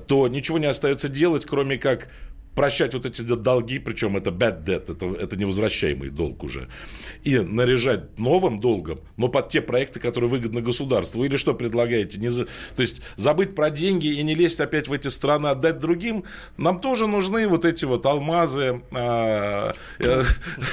то 0.08 0.28
ничего 0.28 0.58
не 0.60 0.68
остается 0.68 1.10
делать, 1.10 1.46
кроме 1.46 1.78
как 1.78 2.10
прощать 2.56 2.94
вот 2.94 3.06
эти 3.06 3.22
долги, 3.22 3.80
причем 3.80 4.18
это 4.18 4.32
bad 4.32 4.66
debt, 4.66 4.92
это, 4.92 5.06
это 5.06 5.38
невозвращаемый 5.38 6.10
долг 6.10 6.44
уже, 6.44 6.68
и 7.24 7.40
наряжать 7.40 8.20
новым 8.20 8.60
долгом, 8.60 9.00
но 9.18 9.30
под 9.30 9.50
те 9.50 9.62
проекты, 9.62 10.00
которые 10.00 10.30
выгодны 10.30 10.62
государству. 10.62 11.24
Или 11.24 11.38
что 11.38 11.54
предлагаете? 11.54 12.20
Не 12.20 12.30
за... 12.30 12.46
То 12.76 12.82
есть 12.82 13.02
забыть 13.16 13.56
про 13.56 13.70
деньги 13.70 14.08
и 14.08 14.24
не 14.24 14.36
лезть 14.36 14.60
опять 14.60 14.88
в 14.88 14.94
эти 14.94 15.08
страны, 15.08 15.48
отдать 15.48 15.78
другим. 15.78 16.26
Нам 16.58 16.82
тоже 16.82 17.08
нужны 17.08 17.48
вот 17.48 17.66
эти 17.66 17.86
вот 17.86 18.06
алмазы, 18.06 18.82
а, 18.92 19.74
э, 20.00 20.24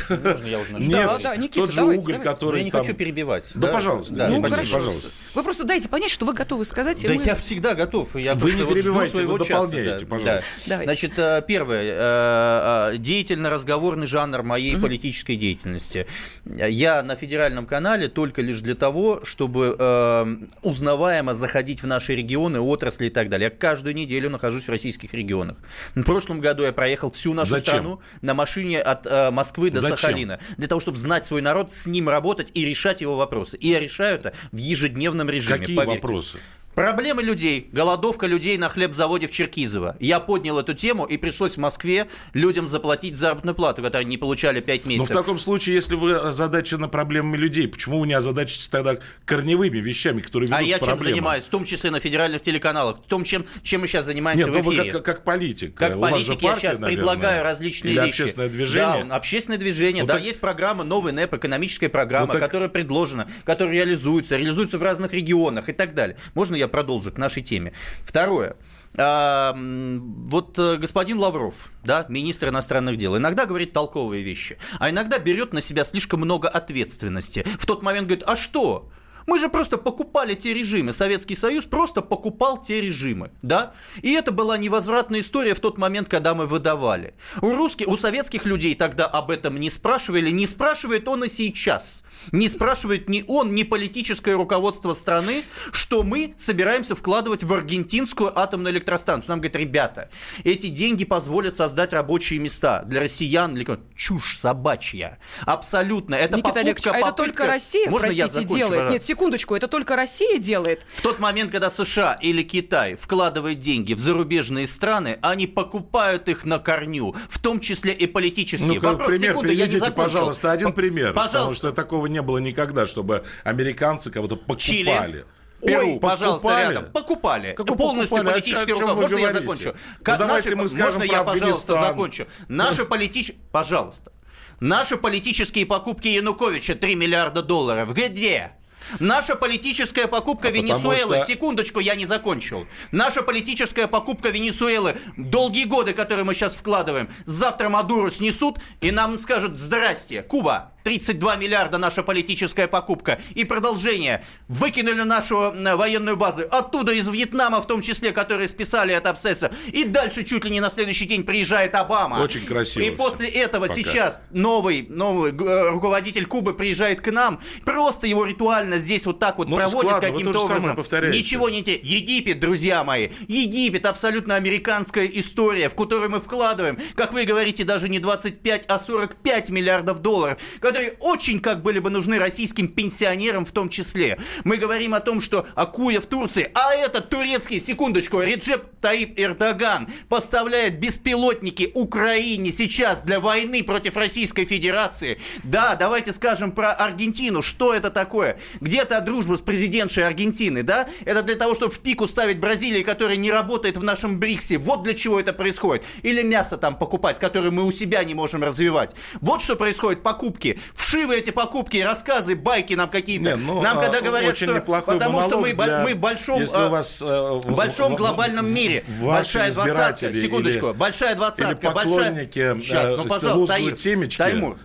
Можно 0.08 0.46
я 0.46 0.58
уже 0.58 0.72
начну? 0.72 1.38
нефть, 1.38 1.54
тот 1.54 1.72
же 1.72 1.84
уголь, 1.84 2.18
который 2.18 2.58
Я 2.58 2.64
не 2.64 2.70
хочу 2.70 2.94
перебивать. 2.94 3.52
Да, 3.54 3.68
пожалуйста. 3.68 4.28
Ну, 4.28 4.42
пожалуйста. 4.42 5.12
Вы 5.34 5.42
просто 5.42 5.64
дайте 5.64 5.88
понять, 5.88 6.10
что 6.10 6.26
вы 6.26 6.34
готовы 6.34 6.64
сказать. 6.64 7.00
Да 7.06 7.12
я 7.12 7.36
всегда 7.36 7.74
готов. 7.74 8.16
Я 8.16 8.34
вы 8.34 8.52
не 8.52 8.62
перебивайте, 8.62 9.22
вы 9.22 9.38
дополняете, 9.38 10.06
пожалуйста. 10.06 10.46
Значит, 10.66 11.12
э, 11.16 11.42
первое 11.46 11.65
первое, 11.66 11.82
э, 11.82 12.92
э, 12.94 12.98
деятельно-разговорный 12.98 14.06
жанр 14.06 14.42
моей 14.42 14.74
угу. 14.74 14.82
политической 14.82 15.36
деятельности. 15.36 16.06
Я 16.44 17.02
на 17.02 17.16
федеральном 17.16 17.66
канале 17.66 18.08
только 18.08 18.42
лишь 18.42 18.60
для 18.60 18.74
того, 18.74 19.20
чтобы 19.24 19.76
э, 19.78 20.36
узнаваемо 20.62 21.34
заходить 21.34 21.82
в 21.82 21.86
наши 21.86 22.14
регионы, 22.14 22.60
отрасли 22.60 23.06
и 23.06 23.10
так 23.10 23.28
далее. 23.28 23.50
Я 23.50 23.56
каждую 23.56 23.94
неделю 23.94 24.30
нахожусь 24.30 24.64
в 24.64 24.68
российских 24.68 25.14
регионах. 25.14 25.56
В 25.94 26.02
прошлом 26.04 26.40
году 26.40 26.62
я 26.62 26.72
проехал 26.72 27.10
всю 27.10 27.34
нашу 27.34 27.50
Зачем? 27.50 27.74
страну 27.74 28.00
на 28.22 28.34
машине 28.34 28.80
от 28.80 29.32
Москвы 29.32 29.70
до 29.70 29.80
Зачем? 29.80 29.96
Сахалина. 29.96 30.38
Для 30.56 30.68
того, 30.68 30.80
чтобы 30.80 30.98
знать 30.98 31.26
свой 31.26 31.42
народ, 31.42 31.72
с 31.72 31.86
ним 31.86 32.08
работать 32.08 32.50
и 32.54 32.64
решать 32.64 33.00
его 33.00 33.16
вопросы. 33.16 33.56
И 33.56 33.68
я 33.68 33.80
решаю 33.80 34.16
это 34.16 34.32
в 34.52 34.56
ежедневном 34.56 35.28
режиме. 35.28 35.58
Какие 35.58 35.76
поверьте. 35.76 36.00
вопросы? 36.00 36.38
Проблемы 36.76 37.22
людей, 37.22 37.70
голодовка 37.72 38.26
людей 38.26 38.58
на 38.58 38.68
хлебзаводе 38.68 39.26
в 39.28 39.30
Черкизово. 39.30 39.96
Я 39.98 40.20
поднял 40.20 40.58
эту 40.58 40.74
тему 40.74 41.06
и 41.06 41.16
пришлось 41.16 41.54
в 41.54 41.56
Москве 41.56 42.06
людям 42.34 42.68
заплатить 42.68 43.16
заработную 43.16 43.54
плату, 43.54 43.80
которую 43.80 44.02
они 44.02 44.10
не 44.10 44.18
получали 44.18 44.60
5 44.60 44.84
месяцев. 44.84 45.08
Но 45.08 45.14
в 45.14 45.18
таком 45.18 45.38
случае, 45.38 45.76
если 45.76 45.94
вы 45.94 46.14
озадачены 46.14 46.88
проблемами 46.88 47.38
людей, 47.38 47.66
почему 47.66 48.00
вы 48.00 48.06
не 48.06 48.12
озадачитесь 48.12 48.68
тогда 48.68 48.98
корневыми 49.24 49.78
вещами, 49.78 50.20
которые 50.20 50.48
ведут 50.48 50.58
А 50.58 50.62
я 50.62 50.76
проблемам? 50.76 50.98
чем 50.98 51.08
занимаюсь, 51.14 51.44
в 51.44 51.48
том 51.48 51.64
числе 51.64 51.90
на 51.90 51.98
федеральных 51.98 52.42
телеканалах, 52.42 52.98
в 52.98 53.08
том, 53.08 53.24
чем, 53.24 53.46
чем 53.62 53.80
мы 53.80 53.86
сейчас 53.86 54.04
занимаемся 54.04 54.50
Нет, 54.50 54.62
в 54.62 54.68
эфире. 54.68 54.84
Нет, 54.84 54.92
как, 54.92 55.04
как 55.06 55.24
политик. 55.24 55.74
Как 55.76 55.96
У 55.96 56.00
политик 56.00 56.28
партия, 56.28 56.46
я 56.46 56.56
сейчас 56.56 56.78
наверное, 56.78 56.94
предлагаю 56.94 57.42
различные 57.42 57.94
или 57.94 58.00
вещи. 58.00 58.20
общественное 58.20 58.48
движение? 58.50 59.04
Да, 59.04 59.16
общественное 59.16 59.58
движение. 59.58 60.02
Ну, 60.02 60.08
да, 60.08 60.14
так... 60.16 60.22
есть 60.22 60.40
программа 60.40 60.84
«Новый 60.84 61.14
НЭП», 61.14 61.32
экономическая 61.32 61.88
программа, 61.88 62.26
ну, 62.26 62.32
так... 62.34 62.42
которая 62.42 62.68
предложена, 62.68 63.26
которая 63.46 63.72
реализуется, 63.72 64.36
реализуется 64.36 64.76
в 64.76 64.82
разных 64.82 65.14
регионах 65.14 65.70
и 65.70 65.72
так 65.72 65.94
далее. 65.94 66.18
Можно 66.34 66.54
я 66.54 66.65
продолжу 66.68 67.12
к 67.12 67.18
нашей 67.18 67.42
теме. 67.42 67.72
Второе. 68.02 68.56
А, 68.98 69.54
вот 69.56 70.58
э, 70.58 70.76
господин 70.76 71.18
Лавров, 71.18 71.70
да, 71.84 72.06
министр 72.08 72.48
иностранных 72.48 72.96
дел, 72.96 73.16
иногда 73.16 73.44
говорит 73.44 73.72
толковые 73.72 74.22
вещи, 74.22 74.58
а 74.78 74.90
иногда 74.90 75.18
берет 75.18 75.52
на 75.52 75.60
себя 75.60 75.84
слишком 75.84 76.20
много 76.20 76.48
ответственности. 76.48 77.46
В 77.58 77.66
тот 77.66 77.82
момент 77.82 78.06
говорит, 78.06 78.24
а 78.26 78.36
что? 78.36 78.88
Мы 79.26 79.38
же 79.38 79.48
просто 79.48 79.76
покупали 79.76 80.34
те 80.34 80.54
режимы. 80.54 80.92
Советский 80.92 81.34
Союз 81.34 81.64
просто 81.64 82.00
покупал 82.00 82.58
те 82.58 82.80
режимы, 82.80 83.30
да? 83.42 83.74
И 84.02 84.12
это 84.12 84.30
была 84.30 84.56
невозвратная 84.56 85.20
история 85.20 85.54
в 85.54 85.60
тот 85.60 85.78
момент, 85.78 86.08
когда 86.08 86.34
мы 86.34 86.46
выдавали. 86.46 87.14
У 87.42 87.54
русских, 87.54 87.88
у 87.88 87.96
советских 87.96 88.46
людей 88.46 88.74
тогда 88.74 89.06
об 89.06 89.30
этом 89.30 89.58
не 89.58 89.68
спрашивали, 89.68 90.30
не 90.30 90.46
спрашивает 90.46 91.08
он 91.08 91.24
и 91.24 91.28
сейчас. 91.28 92.04
Не 92.30 92.48
спрашивает 92.48 93.08
ни 93.08 93.24
он, 93.26 93.54
ни 93.54 93.64
политическое 93.64 94.34
руководство 94.34 94.94
страны, 94.94 95.42
что 95.72 96.02
мы 96.02 96.34
собираемся 96.36 96.94
вкладывать 96.94 97.42
в 97.42 97.52
аргентинскую 97.52 98.38
атомную 98.38 98.74
электростанцию. 98.74 99.30
Нам 99.30 99.40
говорят, 99.40 99.56
ребята, 99.56 100.10
эти 100.44 100.68
деньги 100.68 101.04
позволят 101.04 101.56
создать 101.56 101.92
рабочие 101.92 102.38
места 102.38 102.82
для 102.84 103.00
россиян. 103.00 103.54
Для... 103.54 103.66
Чушь 103.96 104.36
собачья. 104.36 105.18
Абсолютно. 105.42 106.14
Это 106.14 106.36
Никита 106.36 106.50
покупка, 106.50 106.60
Олегович, 106.60 106.86
а 106.86 106.98
это 106.98 107.12
только 107.12 107.46
Россия, 107.46 107.90
Можно 107.90 108.08
простите, 108.08 108.22
я 108.22 108.28
закончу, 108.28 108.54
делает? 108.54 108.90
Нет, 108.92 109.04
секундочку, 109.16 109.56
это 109.56 109.66
только 109.66 109.96
Россия 109.96 110.38
делает? 110.38 110.84
В 110.94 111.00
тот 111.00 111.18
момент, 111.18 111.50
когда 111.50 111.70
США 111.70 112.18
или 112.20 112.42
Китай 112.42 112.96
вкладывают 112.96 113.58
деньги 113.58 113.94
в 113.94 113.98
зарубежные 113.98 114.66
страны, 114.66 115.18
они 115.22 115.46
покупают 115.46 116.28
их 116.28 116.44
на 116.44 116.58
корню, 116.58 117.14
в 117.30 117.38
том 117.38 117.60
числе 117.60 117.94
и 117.94 118.06
политические. 118.06 118.74
Ну, 118.74 118.80
как 118.80 119.06
пример, 119.06 119.30
секунду, 119.30 119.48
приведите, 119.48 119.90
пожалуйста, 119.90 120.52
один 120.52 120.74
пример. 120.74 121.14
Пожалуйста. 121.14 121.38
Потому 121.38 121.54
что 121.54 121.72
такого 121.72 122.06
не 122.06 122.20
было 122.20 122.38
никогда, 122.38 122.86
чтобы 122.86 123.24
американцы 123.42 124.10
кого-то 124.10 124.36
покупали. 124.36 124.60
Чили. 124.60 125.24
Перу, 125.64 125.94
Ой, 125.94 125.98
пожалуйста, 125.98 126.42
покупали? 126.42 126.74
рядом. 126.74 126.92
Покупали. 126.92 127.54
Как 127.54 127.66
Полностью 127.66 128.18
покупали? 128.18 128.34
политическое 128.34 128.72
руководство. 128.74 129.00
Можно 129.00 129.18
я 129.18 129.32
закончу? 129.32 129.74
Ну, 129.74 130.18
давайте 130.18 130.50
наши... 130.50 130.56
мы 130.56 130.68
скажем 130.68 130.84
Можно 130.84 131.00
про 131.00 131.06
я, 131.06 131.24
пожалуйста, 131.24 131.80
закончу? 131.80 132.26
Наши 132.48 132.84
политические... 132.84 133.38
Пожалуйста. 133.50 134.12
Наши 134.60 134.98
политические 134.98 135.64
покупки 135.64 136.08
Януковича 136.08 136.74
3 136.74 136.94
миллиарда 136.94 137.42
долларов. 137.42 137.94
Где? 137.94 138.52
Наша 139.00 139.36
политическая 139.36 140.06
покупка 140.06 140.48
а 140.48 140.50
Венесуэлы, 140.50 141.16
что... 141.16 141.24
секундочку, 141.26 141.80
я 141.80 141.94
не 141.94 142.06
закончил. 142.06 142.66
Наша 142.92 143.22
политическая 143.22 143.86
покупка 143.86 144.30
Венесуэлы, 144.30 144.96
долгие 145.16 145.64
годы, 145.64 145.92
которые 145.92 146.24
мы 146.24 146.34
сейчас 146.34 146.54
вкладываем, 146.54 147.08
завтра 147.24 147.68
Мадуру 147.68 148.10
снесут 148.10 148.58
и 148.80 148.90
нам 148.90 149.18
скажут 149.18 149.58
«Здрасте, 149.58 150.22
Куба, 150.22 150.72
32 150.86 151.34
миллиарда 151.34 151.78
наша 151.78 152.04
политическая 152.04 152.68
покупка. 152.68 153.18
И 153.34 153.44
продолжение. 153.44 154.24
Выкинули 154.46 155.02
нашу 155.02 155.52
военную 155.52 156.16
базу. 156.16 156.44
Оттуда 156.48 156.92
из 156.92 157.08
Вьетнама, 157.08 157.60
в 157.60 157.66
том 157.66 157.82
числе, 157.82 158.12
которые 158.12 158.46
списали 158.46 158.92
от 158.92 159.04
абсцесса. 159.06 159.50
И 159.72 159.82
дальше 159.82 160.22
чуть 160.22 160.44
ли 160.44 160.50
не 160.52 160.60
на 160.60 160.70
следующий 160.70 161.06
день 161.06 161.24
приезжает 161.24 161.74
Обама. 161.74 162.22
Очень 162.22 162.46
красиво. 162.46 162.84
И 162.84 162.90
после 162.92 163.26
этого 163.26 163.66
Пока. 163.66 163.74
сейчас 163.74 164.20
новый, 164.30 164.86
новый 164.88 165.32
э, 165.32 165.70
руководитель 165.70 166.24
Кубы 166.26 166.54
приезжает 166.54 167.00
к 167.00 167.10
нам. 167.10 167.40
Просто 167.64 168.06
его 168.06 168.24
ритуально 168.24 168.76
здесь 168.76 169.06
вот 169.06 169.18
так 169.18 169.38
вот 169.38 169.48
Ну, 169.48 169.56
вы 169.56 170.00
каким-то 170.00 170.38
образом. 170.38 170.76
Ничего 171.10 171.48
не 171.48 171.64
те. 171.64 171.74
Египет, 171.82 172.38
друзья 172.38 172.84
мои. 172.84 173.08
Египет 173.26 173.86
абсолютно 173.86 174.36
американская 174.36 175.06
история, 175.06 175.68
в 175.68 175.74
которую 175.74 176.12
мы 176.12 176.20
вкладываем, 176.20 176.78
как 176.94 177.12
вы 177.12 177.24
говорите, 177.24 177.64
даже 177.64 177.88
не 177.88 177.98
25, 177.98 178.66
а 178.68 178.78
45 178.78 179.50
миллиардов 179.50 179.98
долларов, 179.98 180.38
которые 180.76 180.96
очень 181.00 181.40
как 181.40 181.62
были 181.62 181.78
бы 181.78 181.88
нужны 181.88 182.18
российским 182.18 182.68
пенсионерам 182.68 183.46
в 183.46 183.50
том 183.50 183.70
числе. 183.70 184.18
Мы 184.44 184.58
говорим 184.58 184.92
о 184.92 185.00
том, 185.00 185.22
что 185.22 185.46
Акуя 185.54 186.02
в 186.02 186.06
Турции, 186.06 186.50
а 186.52 186.74
этот 186.74 187.08
турецкий, 187.08 187.62
секундочку, 187.62 188.20
Реджеп 188.20 188.66
Таип 188.82 189.18
Эрдоган 189.18 189.88
поставляет 190.10 190.78
беспилотники 190.78 191.70
Украине 191.72 192.50
сейчас 192.50 193.04
для 193.04 193.20
войны 193.20 193.64
против 193.64 193.96
Российской 193.96 194.44
Федерации. 194.44 195.18
Да, 195.44 195.76
давайте 195.76 196.12
скажем 196.12 196.52
про 196.52 196.72
Аргентину. 196.72 197.40
Что 197.40 197.72
это 197.72 197.88
такое? 197.88 198.38
Где-то 198.60 199.00
дружба 199.00 199.36
с 199.36 199.40
президентшей 199.40 200.06
Аргентины, 200.06 200.62
да? 200.62 200.90
Это 201.06 201.22
для 201.22 201.36
того, 201.36 201.54
чтобы 201.54 201.72
в 201.72 201.80
пику 201.80 202.06
ставить 202.06 202.38
Бразилии, 202.38 202.82
которая 202.82 203.16
не 203.16 203.32
работает 203.32 203.78
в 203.78 203.82
нашем 203.82 204.20
БРИКСе. 204.20 204.58
Вот 204.58 204.82
для 204.82 204.92
чего 204.92 205.18
это 205.18 205.32
происходит. 205.32 205.84
Или 206.02 206.22
мясо 206.22 206.58
там 206.58 206.78
покупать, 206.78 207.18
которое 207.18 207.50
мы 207.50 207.64
у 207.64 207.70
себя 207.70 208.04
не 208.04 208.12
можем 208.12 208.42
развивать. 208.42 208.94
Вот 209.22 209.40
что 209.40 209.56
происходит. 209.56 210.02
Покупки. 210.02 210.58
Вшивы 210.74 211.16
эти 211.16 211.30
покупки, 211.30 211.78
рассказы, 211.78 212.34
байки 212.36 212.74
нам 212.74 212.88
какие-то. 212.88 213.36
Ну, 213.36 213.62
нам 213.62 213.78
когда 213.78 213.98
а, 213.98 214.00
говорят, 214.00 214.30
очень 214.32 214.48
что 214.48 214.60
потому 214.92 215.22
что 215.22 215.40
мы, 215.40 215.52
для- 215.52 215.82
мы 215.82 215.94
в 215.94 215.98
большом, 215.98 216.42
а, 216.54 216.68
вас, 216.68 217.02
э, 217.02 217.04
в- 217.04 217.54
большом 217.54 217.96
глобальном 217.96 218.48
мире. 218.48 218.84
Большая 219.00 219.52
двадцатка. 219.52 220.12
Секундочку. 220.14 220.66
или- 220.70 220.74
большая 220.76 221.14
двадцатка. 221.14 221.70
большая... 221.70 222.28
Сейчас, 222.60 222.90
э, 222.90 222.96
ну, 222.96 223.04
пожалуйста, 223.06 223.54
Таир, 223.54 223.76
семечки. 223.76 224.18
Таймур. 224.18 224.58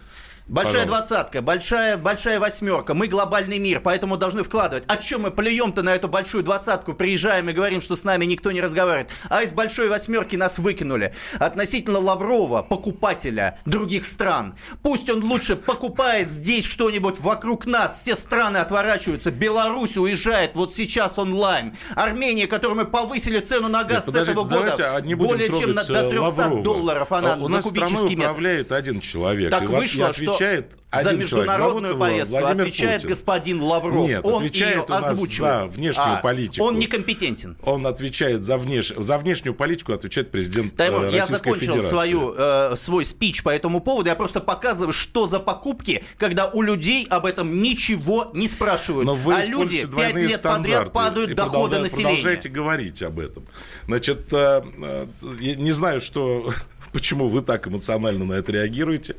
Большая 0.52 0.82
Пожалуйста. 0.86 1.08
двадцатка, 1.08 1.42
большая, 1.42 1.96
большая 1.96 2.38
восьмерка. 2.38 2.94
Мы 2.94 3.08
глобальный 3.08 3.58
мир, 3.58 3.80
поэтому 3.80 4.18
должны 4.18 4.44
вкладывать. 4.44 4.84
А 4.88 4.98
чем 4.98 5.22
мы 5.22 5.32
плюем-то 5.32 5.82
на 5.82 5.96
эту 5.96 6.10
большую 6.10 6.44
двадцатку, 6.44 6.94
приезжаем 6.94 7.50
и 7.50 7.54
говорим, 7.54 7.80
что 7.80 7.96
с 7.96 8.04
нами 8.04 8.26
никто 8.26 8.52
не 8.52 8.60
разговаривает? 8.60 9.12
А 9.30 9.44
из 9.44 9.54
большой 9.54 9.88
восьмерки 9.88 10.36
нас 10.36 10.60
выкинули. 10.60 11.14
Относительно 11.40 12.00
Лаврова, 12.00 12.64
покупателя 12.64 13.60
других 13.66 14.04
стран. 14.04 14.56
Пусть 14.84 15.10
он 15.10 15.24
лучше 15.24 15.56
покупает 15.56 16.30
здесь 16.30 16.66
что-нибудь 16.66 17.22
вокруг 17.22 17.66
нас. 17.66 17.96
Все 18.00 18.18
страны 18.18 18.58
отворачиваются. 18.58 19.32
Беларусь 19.32 19.96
уезжает 19.96 20.58
вот 20.58 20.76
сейчас 20.76 21.18
онлайн. 21.18 21.78
Армения, 21.96 22.48
которую 22.48 22.78
мы 22.78 22.84
повысили 22.86 23.40
цену 23.40 23.70
на 23.70 23.86
газ 23.86 24.06
Нет, 24.06 24.16
с 24.16 24.28
этого 24.28 24.44
года. 24.44 24.98
а 24.98 25.02
более 25.16 25.48
чем 25.48 25.76
на, 25.76 25.86
до 25.86 25.94
э, 25.94 26.10
300 26.10 26.22
Лаврова. 26.22 26.62
долларов 26.62 27.10
она 27.14 27.36
А 27.36 27.38
У 27.38 27.46
за 27.48 27.54
нас 27.54 27.66
страной 27.66 27.88
кубический 27.88 28.16
метр. 28.18 28.32
управляет 28.32 28.72
один 28.74 29.00
человек. 29.00 29.50
Так 29.50 29.64
и, 29.64 29.68
вышло, 29.68 30.12
и 30.20 30.41
отвечает 30.42 30.78
один 30.90 31.04
за 31.22 31.28
человек. 31.28 31.50
международную 31.50 31.94
его 31.94 32.00
повестку 32.04 32.38
Владимир 32.38 32.62
отвечает 32.64 32.96
Путин. 33.02 33.10
господин 33.10 33.62
Лавров. 33.62 34.08
Нет, 34.08 34.26
он 34.26 34.36
отвечает 34.36 34.90
ее 34.90 34.96
озвучивает. 34.96 35.72
за 35.72 35.78
внешнюю 35.78 36.14
А, 36.14 36.18
политику. 36.18 36.66
Он 36.66 36.80
некомпетентен. 36.80 37.58
Он 37.64 37.88
отвечает 37.88 38.44
за, 38.44 38.58
внеш... 38.58 38.94
за 38.98 39.18
внешнюю 39.18 39.54
политику, 39.54 39.94
отвечает 39.94 40.32
президент 40.32 40.76
Таймур, 40.76 41.04
э, 41.04 41.12
я 41.12 41.22
Российской 41.22 41.36
закончил 41.38 41.74
Федерации. 41.74 41.90
свою, 41.90 42.34
э, 42.38 42.76
свой 42.76 43.06
спич 43.06 43.44
по 43.44 43.50
этому 43.50 43.80
поводу. 43.80 44.10
Я 44.10 44.16
просто 44.16 44.42
показываю, 44.42 44.92
что 44.92 45.28
за 45.28 45.40
покупки, 45.40 46.04
когда 46.18 46.48
у 46.48 46.62
людей 46.62 47.06
об 47.10 47.26
этом 47.26 47.62
ничего 47.62 48.32
не 48.34 48.48
спрашивают. 48.48 49.06
Но 49.06 49.16
вы 49.16 49.36
а 49.36 49.46
люди 49.46 49.86
пять 49.86 50.16
лет 50.16 50.42
подряд 50.42 50.92
падают 50.92 51.36
доходы 51.36 51.80
населения. 51.80 52.10
Продолжаете 52.10 52.50
говорить 52.50 53.02
об 53.04 53.20
этом. 53.20 53.46
Значит, 53.88 54.32
э, 54.34 54.62
э, 54.82 55.06
я 55.40 55.56
не 55.56 55.72
знаю, 55.72 56.02
что, 56.02 56.52
почему 56.92 57.28
вы 57.30 57.42
так 57.42 57.68
эмоционально 57.68 58.26
на 58.26 58.34
это 58.34 58.52
реагируете. 58.52 59.16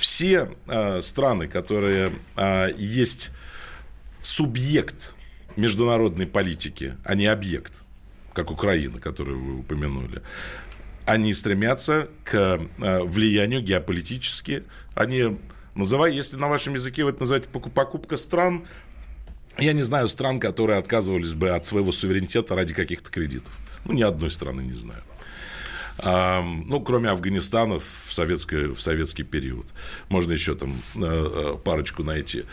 Все 0.00 0.48
э, 0.66 1.02
страны, 1.02 1.46
которые 1.46 2.14
э, 2.34 2.72
есть 2.78 3.32
субъект 4.22 5.14
международной 5.56 6.26
политики, 6.26 6.96
а 7.04 7.14
не 7.14 7.26
объект, 7.26 7.82
как 8.32 8.50
Украина, 8.50 8.98
которую 8.98 9.44
вы 9.44 9.58
упомянули, 9.58 10.22
они 11.04 11.34
стремятся 11.34 12.08
к 12.24 12.34
э, 12.34 13.02
влиянию 13.02 13.60
геополитически. 13.60 14.64
Они, 14.94 15.38
называй, 15.74 16.14
если 16.14 16.38
на 16.38 16.48
вашем 16.48 16.72
языке 16.72 17.04
вы 17.04 17.10
это 17.10 17.20
называете 17.20 17.50
поку- 17.50 17.68
покупка 17.68 18.16
стран, 18.16 18.64
я 19.58 19.74
не 19.74 19.82
знаю 19.82 20.08
стран, 20.08 20.40
которые 20.40 20.78
отказывались 20.78 21.34
бы 21.34 21.50
от 21.50 21.66
своего 21.66 21.92
суверенитета 21.92 22.54
ради 22.54 22.72
каких-то 22.72 23.10
кредитов. 23.10 23.52
Ну, 23.84 23.92
ни 23.92 24.02
одной 24.02 24.30
страны 24.30 24.62
не 24.62 24.72
знаю. 24.72 25.02
Ну, 26.02 26.80
кроме 26.80 27.10
Афганистана 27.10 27.78
в, 27.78 28.12
советское, 28.12 28.68
в 28.68 28.80
советский 28.80 29.22
период. 29.22 29.66
Можно 30.08 30.32
еще 30.32 30.54
там 30.54 30.80
э, 30.94 31.00
э, 31.02 31.56
парочку 31.62 32.02
найти. 32.02 32.44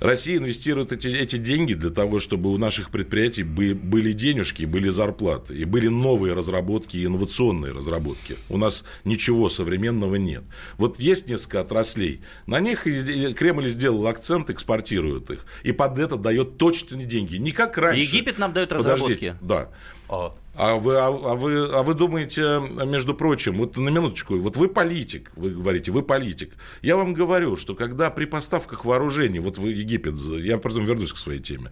Россия 0.00 0.38
инвестирует 0.38 0.92
эти, 0.92 1.08
эти 1.08 1.36
деньги 1.36 1.74
для 1.74 1.90
того, 1.90 2.20
чтобы 2.20 2.50
у 2.50 2.58
наших 2.58 2.90
предприятий 2.90 3.42
бы- 3.42 3.74
были 3.74 4.12
денежки, 4.12 4.64
были 4.64 4.90
зарплаты, 4.90 5.56
и 5.56 5.64
были 5.64 5.88
новые 5.88 6.34
разработки, 6.34 6.96
и 6.96 7.06
инновационные 7.06 7.72
разработки. 7.72 8.36
У 8.48 8.58
нас 8.58 8.84
ничего 9.04 9.48
современного 9.48 10.14
нет. 10.14 10.44
Вот 10.76 11.00
есть 11.00 11.28
несколько 11.28 11.60
отраслей, 11.60 12.20
на 12.46 12.60
них 12.60 12.84
Кремль 12.84 13.68
сделал 13.68 14.06
акцент, 14.06 14.50
экспортирует 14.50 15.30
их, 15.30 15.44
и 15.64 15.72
под 15.72 15.98
это 15.98 16.16
дает 16.16 16.58
точные 16.58 17.04
деньги. 17.04 17.36
Не 17.36 17.50
как 17.50 17.76
раньше. 17.76 18.02
Египет 18.02 18.38
нам 18.38 18.52
дает 18.52 18.68
Подождите, 18.68 18.94
разработки. 19.32 19.36
Да. 19.40 19.68
О. 20.08 20.36
А 20.58 20.74
вы, 20.74 20.96
а, 20.96 21.06
а 21.06 21.34
вы, 21.36 21.70
а 21.72 21.84
вы 21.84 21.94
думаете, 21.94 22.60
между 22.84 23.14
прочим, 23.14 23.58
вот 23.58 23.76
на 23.76 23.90
минуточку, 23.90 24.36
вот 24.38 24.56
вы 24.56 24.66
политик, 24.66 25.30
вы 25.36 25.50
говорите, 25.50 25.92
вы 25.92 26.02
политик. 26.02 26.54
Я 26.82 26.96
вам 26.96 27.14
говорю, 27.14 27.56
что 27.56 27.76
когда 27.76 28.10
при 28.10 28.24
поставках 28.24 28.84
вооружений, 28.84 29.38
вот 29.38 29.56
в 29.56 29.64
Египет, 29.64 30.14
я 30.18 30.58
потом 30.58 30.84
вернусь 30.84 31.12
к 31.12 31.16
своей 31.16 31.38
теме, 31.38 31.70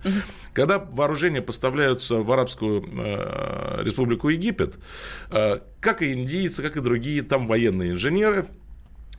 когда 0.52 0.78
вооружения 0.78 1.42
поставляются 1.42 2.18
в 2.18 2.30
Арабскую 2.30 2.88
э, 2.96 3.82
Республику 3.82 4.28
Египет, 4.28 4.78
э, 5.32 5.58
как 5.80 6.02
и 6.02 6.12
индийцы, 6.12 6.62
как 6.62 6.76
и 6.76 6.80
другие 6.80 7.22
там 7.22 7.48
военные 7.48 7.90
инженеры 7.90 8.46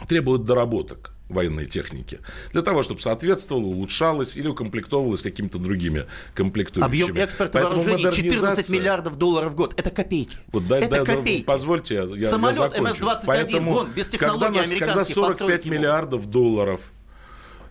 требуют 0.08 0.46
доработок 0.46 1.17
военной 1.30 1.66
техники 1.66 2.20
для 2.54 2.62
того, 2.62 2.84
чтобы 2.84 3.02
соответствовало, 3.02 3.66
улучшалось 3.66 4.38
или 4.38 4.48
укомплектовывалось 4.48 5.22
какими-то 5.22 5.58
другими 5.60 6.06
комплектующими. 6.34 6.86
Объем 7.04 7.18
экспорта 7.18 7.60
Поэтому 7.60 7.82
вооружений 7.84 8.04
14 8.12 8.24
модернизация- 8.44 8.74
миллиардов 8.80 9.16
долларов 9.18 9.52
в 9.52 9.56
год. 9.56 9.74
Это 9.78 9.90
копейки. 9.90 10.38
вот 10.52 10.68
дай- 10.68 10.82
это 10.84 11.04
дай- 11.04 11.06
копейки. 11.06 11.44
Позвольте, 11.44 11.96
я, 11.96 12.04
я 12.16 12.30
Самолет 12.30 12.58
закончу. 12.58 12.84
МС-21, 12.84 13.20
Поэтому, 13.26 13.74
вон, 13.74 13.92
без 13.92 14.08
технологий 14.08 14.46
когда, 14.46 14.60
нас- 14.62 14.70
когда 14.70 14.86
американских 14.86 15.16
45 15.16 15.38
построить 15.38 15.66
не 15.66 15.70
могут. 15.72 15.80
миллиардов 15.82 16.26
долларов 16.28 16.82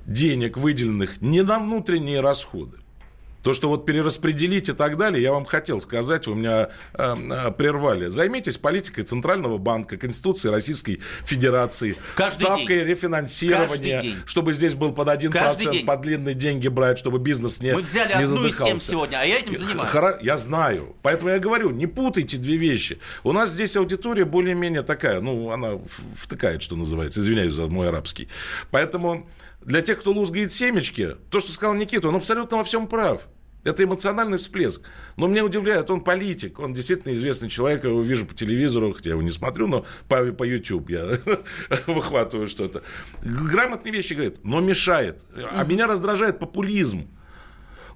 денег, 0.06 0.56
выделенных 0.56 1.20
не 1.22 1.42
на 1.42 1.58
внутренние 1.58 2.20
расходы, 2.20 2.76
то, 3.46 3.52
что 3.52 3.68
вот 3.68 3.86
перераспределить 3.86 4.68
и 4.68 4.72
так 4.72 4.96
далее, 4.96 5.22
я 5.22 5.30
вам 5.32 5.44
хотел 5.44 5.80
сказать, 5.80 6.26
вы 6.26 6.34
меня 6.34 6.68
э, 6.94 7.14
э, 7.30 7.50
прервали. 7.52 8.08
Займитесь 8.08 8.58
политикой 8.58 9.04
Центрального 9.04 9.56
банка, 9.56 9.96
Конституции 9.96 10.48
Российской 10.48 11.00
Федерации, 11.24 11.96
Каждый 12.16 12.42
ставкой 12.42 12.78
день. 12.78 12.86
рефинансирования, 12.88 14.00
день. 14.02 14.16
чтобы 14.26 14.52
здесь 14.52 14.74
был 14.74 14.92
под 14.92 15.06
1%, 15.06 15.30
Каждый 15.30 15.70
день. 15.70 15.86
под 15.86 16.00
длинные 16.00 16.34
деньги 16.34 16.66
брать, 16.66 16.98
чтобы 16.98 17.20
бизнес 17.20 17.60
не 17.60 17.72
Мы 17.72 17.82
взяли 17.82 18.08
не 18.08 18.24
одну 18.24 18.46
из 18.46 18.56
тем 18.56 18.64
задыхался. 18.64 18.88
сегодня, 18.90 19.20
а 19.20 19.24
я 19.24 19.38
этим 19.38 19.56
занимаюсь. 19.56 19.90
Хоро- 19.92 20.18
Я 20.22 20.38
знаю. 20.38 20.96
Поэтому 21.02 21.30
я 21.30 21.38
говорю, 21.38 21.70
не 21.70 21.86
путайте 21.86 22.38
две 22.38 22.56
вещи. 22.56 22.98
У 23.22 23.30
нас 23.30 23.50
здесь 23.50 23.76
аудитория 23.76 24.24
более-менее 24.24 24.82
такая, 24.82 25.20
ну, 25.20 25.52
она 25.52 25.78
втыкает, 26.16 26.62
что 26.62 26.74
называется. 26.74 27.20
Извиняюсь 27.20 27.52
за 27.52 27.68
мой 27.68 27.90
арабский. 27.90 28.28
Поэтому 28.72 29.30
для 29.60 29.82
тех, 29.82 30.00
кто 30.00 30.10
лузгает 30.10 30.52
семечки, 30.52 31.14
то, 31.30 31.38
что 31.38 31.52
сказал 31.52 31.76
Никита, 31.76 32.08
он 32.08 32.16
абсолютно 32.16 32.56
во 32.56 32.64
всем 32.64 32.88
прав. 32.88 33.28
Это 33.66 33.82
эмоциональный 33.82 34.38
всплеск. 34.38 34.82
Но 35.16 35.26
меня 35.26 35.44
удивляет, 35.44 35.90
он 35.90 36.00
политик, 36.00 36.60
он 36.60 36.72
действительно 36.72 37.12
известный 37.14 37.48
человек, 37.48 37.82
я 37.82 37.90
его 37.90 38.00
вижу 38.00 38.24
по 38.24 38.32
телевизору, 38.32 38.92
хотя 38.92 39.10
я 39.10 39.14
его 39.14 39.22
не 39.22 39.32
смотрю, 39.32 39.66
но 39.66 39.84
по, 40.08 40.24
по 40.32 40.44
YouTube 40.44 40.88
я 40.90 41.18
выхватываю 41.88 42.46
что-то. 42.46 42.84
Грамотные 43.22 43.92
вещи 43.92 44.12
говорит, 44.12 44.38
но 44.44 44.60
мешает. 44.60 45.24
А 45.50 45.64
меня 45.64 45.88
раздражает 45.88 46.38
популизм. 46.38 47.08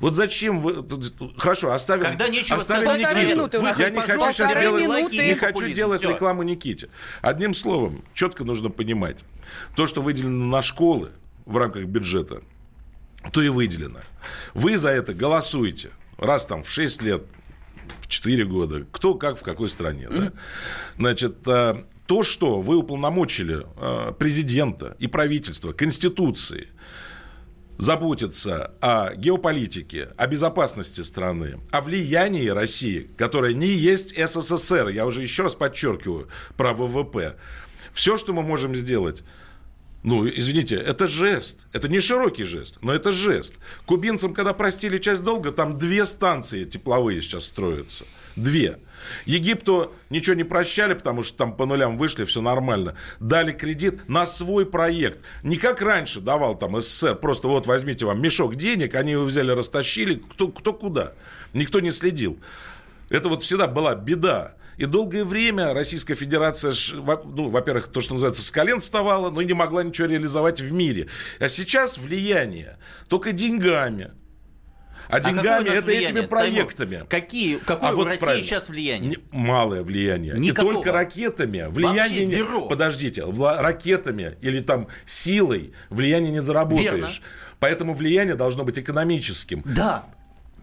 Вот 0.00 0.14
зачем 0.14 0.60
вы... 0.60 0.84
Хорошо, 1.36 1.72
оставим, 1.72 2.02
Когда 2.02 2.26
нечего 2.26 2.58
оставим 2.58 2.88
сказать, 2.88 3.16
Никиту. 3.16 3.28
минуты 3.28 3.58
у 3.58 3.62
нас. 3.62 3.78
Я 3.78 3.90
не 3.90 4.00
хочу 4.00 4.32
сейчас 4.32 4.52
делать, 4.58 4.82
минуты. 4.82 5.16
не 5.24 5.34
хочу 5.34 5.68
делать 5.68 6.02
рекламу 6.02 6.42
Никите. 6.42 6.88
Одним 7.20 7.54
словом, 7.54 8.02
четко 8.12 8.42
нужно 8.42 8.70
понимать, 8.70 9.24
то, 9.76 9.86
что 9.86 10.02
выделено 10.02 10.46
на 10.46 10.62
школы 10.62 11.10
в 11.44 11.56
рамках 11.56 11.84
бюджета, 11.84 12.42
то 13.32 13.42
и 13.42 13.48
выделено. 13.48 14.00
Вы 14.54 14.78
за 14.78 14.90
это 14.90 15.14
голосуете. 15.14 15.90
Раз 16.18 16.46
там 16.46 16.62
в 16.62 16.70
6 16.70 17.02
лет, 17.02 17.22
в 18.02 18.08
4 18.08 18.44
года, 18.44 18.86
кто 18.92 19.14
как 19.14 19.38
в 19.38 19.42
какой 19.42 19.68
стране. 19.68 20.08
Да? 20.10 20.32
Значит, 20.98 21.36
а, 21.46 21.84
То, 22.06 22.24
что 22.24 22.60
вы 22.60 22.76
уполномочили 22.76 23.64
э, 23.76 24.12
президента 24.18 24.96
и 24.98 25.06
правительство, 25.06 25.72
Конституции, 25.72 26.68
заботиться 27.78 28.74
о 28.80 29.14
геополитике, 29.14 30.08
о 30.16 30.26
безопасности 30.26 31.02
страны, 31.02 31.60
о 31.70 31.80
влиянии 31.80 32.48
России, 32.48 33.08
которая 33.16 33.54
не 33.54 33.68
есть 33.68 34.14
СССР, 34.16 34.88
я 34.88 35.06
уже 35.06 35.22
еще 35.22 35.44
раз 35.44 35.54
подчеркиваю 35.54 36.28
про 36.56 36.74
ВВП. 36.74 37.36
Все, 37.92 38.16
что 38.16 38.32
мы 38.32 38.42
можем 38.42 38.74
сделать, 38.74 39.22
ну, 40.02 40.26
извините, 40.26 40.76
это 40.76 41.08
жест. 41.08 41.66
Это 41.72 41.88
не 41.88 42.00
широкий 42.00 42.44
жест, 42.44 42.78
но 42.80 42.92
это 42.92 43.12
жест. 43.12 43.54
Кубинцам, 43.84 44.32
когда 44.32 44.54
простили 44.54 44.98
часть 44.98 45.22
долга, 45.22 45.52
там 45.52 45.76
две 45.76 46.06
станции 46.06 46.64
тепловые 46.64 47.20
сейчас 47.20 47.44
строятся. 47.44 48.04
Две. 48.34 48.78
Египту 49.26 49.92
ничего 50.08 50.36
не 50.36 50.44
прощали, 50.44 50.94
потому 50.94 51.22
что 51.22 51.36
там 51.36 51.54
по 51.54 51.66
нулям 51.66 51.98
вышли, 51.98 52.24
все 52.24 52.40
нормально. 52.40 52.96
Дали 53.18 53.52
кредит 53.52 54.08
на 54.08 54.26
свой 54.26 54.64
проект. 54.64 55.20
Не 55.42 55.56
как 55.56 55.82
раньше 55.82 56.20
давал 56.20 56.56
там 56.56 56.80
СССР, 56.80 57.16
просто 57.16 57.48
вот 57.48 57.66
возьмите 57.66 58.06
вам 58.06 58.22
мешок 58.22 58.56
денег, 58.56 58.94
они 58.94 59.12
его 59.12 59.24
взяли, 59.24 59.50
растащили, 59.50 60.14
кто, 60.14 60.48
кто 60.48 60.72
куда. 60.72 61.12
Никто 61.52 61.80
не 61.80 61.90
следил. 61.90 62.38
Это 63.10 63.28
вот 63.28 63.42
всегда 63.42 63.66
была 63.66 63.94
беда. 63.94 64.54
И 64.80 64.86
долгое 64.86 65.26
время 65.26 65.74
Российская 65.74 66.14
Федерация, 66.14 66.72
ну, 66.96 67.50
во-первых, 67.50 67.88
то, 67.88 68.00
что 68.00 68.14
называется, 68.14 68.40
с 68.40 68.50
колен 68.50 68.78
вставала, 68.78 69.28
но 69.28 69.42
не 69.42 69.52
могла 69.52 69.82
ничего 69.82 70.08
реализовать 70.08 70.62
в 70.62 70.72
мире. 70.72 71.08
А 71.38 71.50
сейчас 71.50 71.98
влияние 71.98 72.78
только 73.06 73.32
деньгами. 73.32 74.12
А, 75.10 75.16
а 75.16 75.20
деньгами 75.20 75.68
это 75.68 75.84
влияние? 75.84 76.08
этими 76.08 76.20
проектами. 76.22 76.90
Таймур, 76.92 77.08
какие, 77.08 77.56
какое 77.58 77.90
а 77.90 77.94
вот 77.94 78.04
в 78.04 78.08
России 78.08 78.24
правильно. 78.24 78.46
сейчас 78.46 78.68
влияние? 78.70 79.18
Малое 79.32 79.82
влияние. 79.82 80.38
Никакого. 80.38 80.70
И 80.70 80.74
только 80.76 80.92
ракетами. 80.92 81.66
Влияние 81.68 82.24
не, 82.24 82.68
подождите, 82.68 83.26
ракетами 83.26 84.38
или 84.40 84.60
там 84.60 84.88
силой 85.04 85.74
влияние 85.90 86.32
не 86.32 86.40
заработаешь. 86.40 86.90
Верно. 86.90 87.10
Поэтому 87.58 87.92
влияние 87.92 88.34
должно 88.34 88.64
быть 88.64 88.78
экономическим. 88.78 89.62
Да. 89.66 90.06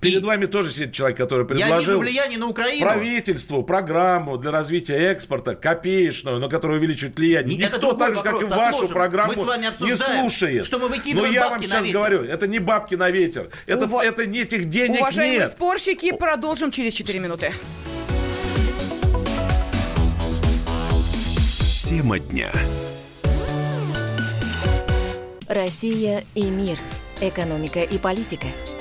Перед 0.01 0.21
и... 0.21 0.25
вами 0.25 0.45
тоже 0.45 0.71
сидит 0.71 0.93
человек, 0.93 1.17
который 1.17 1.45
предложил 1.45 1.69
Я 1.75 1.79
вижу 1.79 1.99
влияние 1.99 2.37
на 2.37 2.47
Украину. 2.47 2.85
правительству 2.85 3.63
программу 3.63 4.37
для 4.37 4.51
развития 4.51 4.95
экспорта, 5.11 5.55
копеечную, 5.55 6.39
но 6.39 6.49
которая 6.49 6.77
увеличивает 6.77 7.17
влияние. 7.17 7.59
Это 7.59 7.77
Никто 7.77 7.93
так 7.93 8.15
же, 8.15 8.21
как 8.21 8.41
и 8.41 8.45
вашу 8.45 8.77
отложим. 8.77 8.93
программу, 8.93 9.33
не 9.33 9.95
слушает. 9.95 10.65
Что 10.65 10.79
мы 10.79 10.89
Но 11.13 11.25
я 11.25 11.49
вам 11.49 11.61
сейчас 11.61 11.83
ветер. 11.83 11.97
говорю, 11.97 12.23
это 12.23 12.47
не 12.47 12.59
бабки 12.59 12.95
на 12.95 13.09
ветер. 13.09 13.49
Это, 13.65 13.85
Ув... 13.85 14.01
это 14.03 14.25
не 14.25 14.41
этих 14.41 14.65
денег 14.65 15.01
Уважаемые 15.01 15.39
нет. 15.39 15.51
спорщики, 15.51 16.11
продолжим 16.11 16.71
через 16.71 16.93
4 16.93 17.19
минуты. 17.19 17.53
Тема 21.87 22.19
дня. 22.19 22.51
Россия 25.47 26.23
и 26.35 26.43
мир. 26.43 26.77
Экономика 27.21 27.79
и 27.79 27.97
политика. 27.97 28.47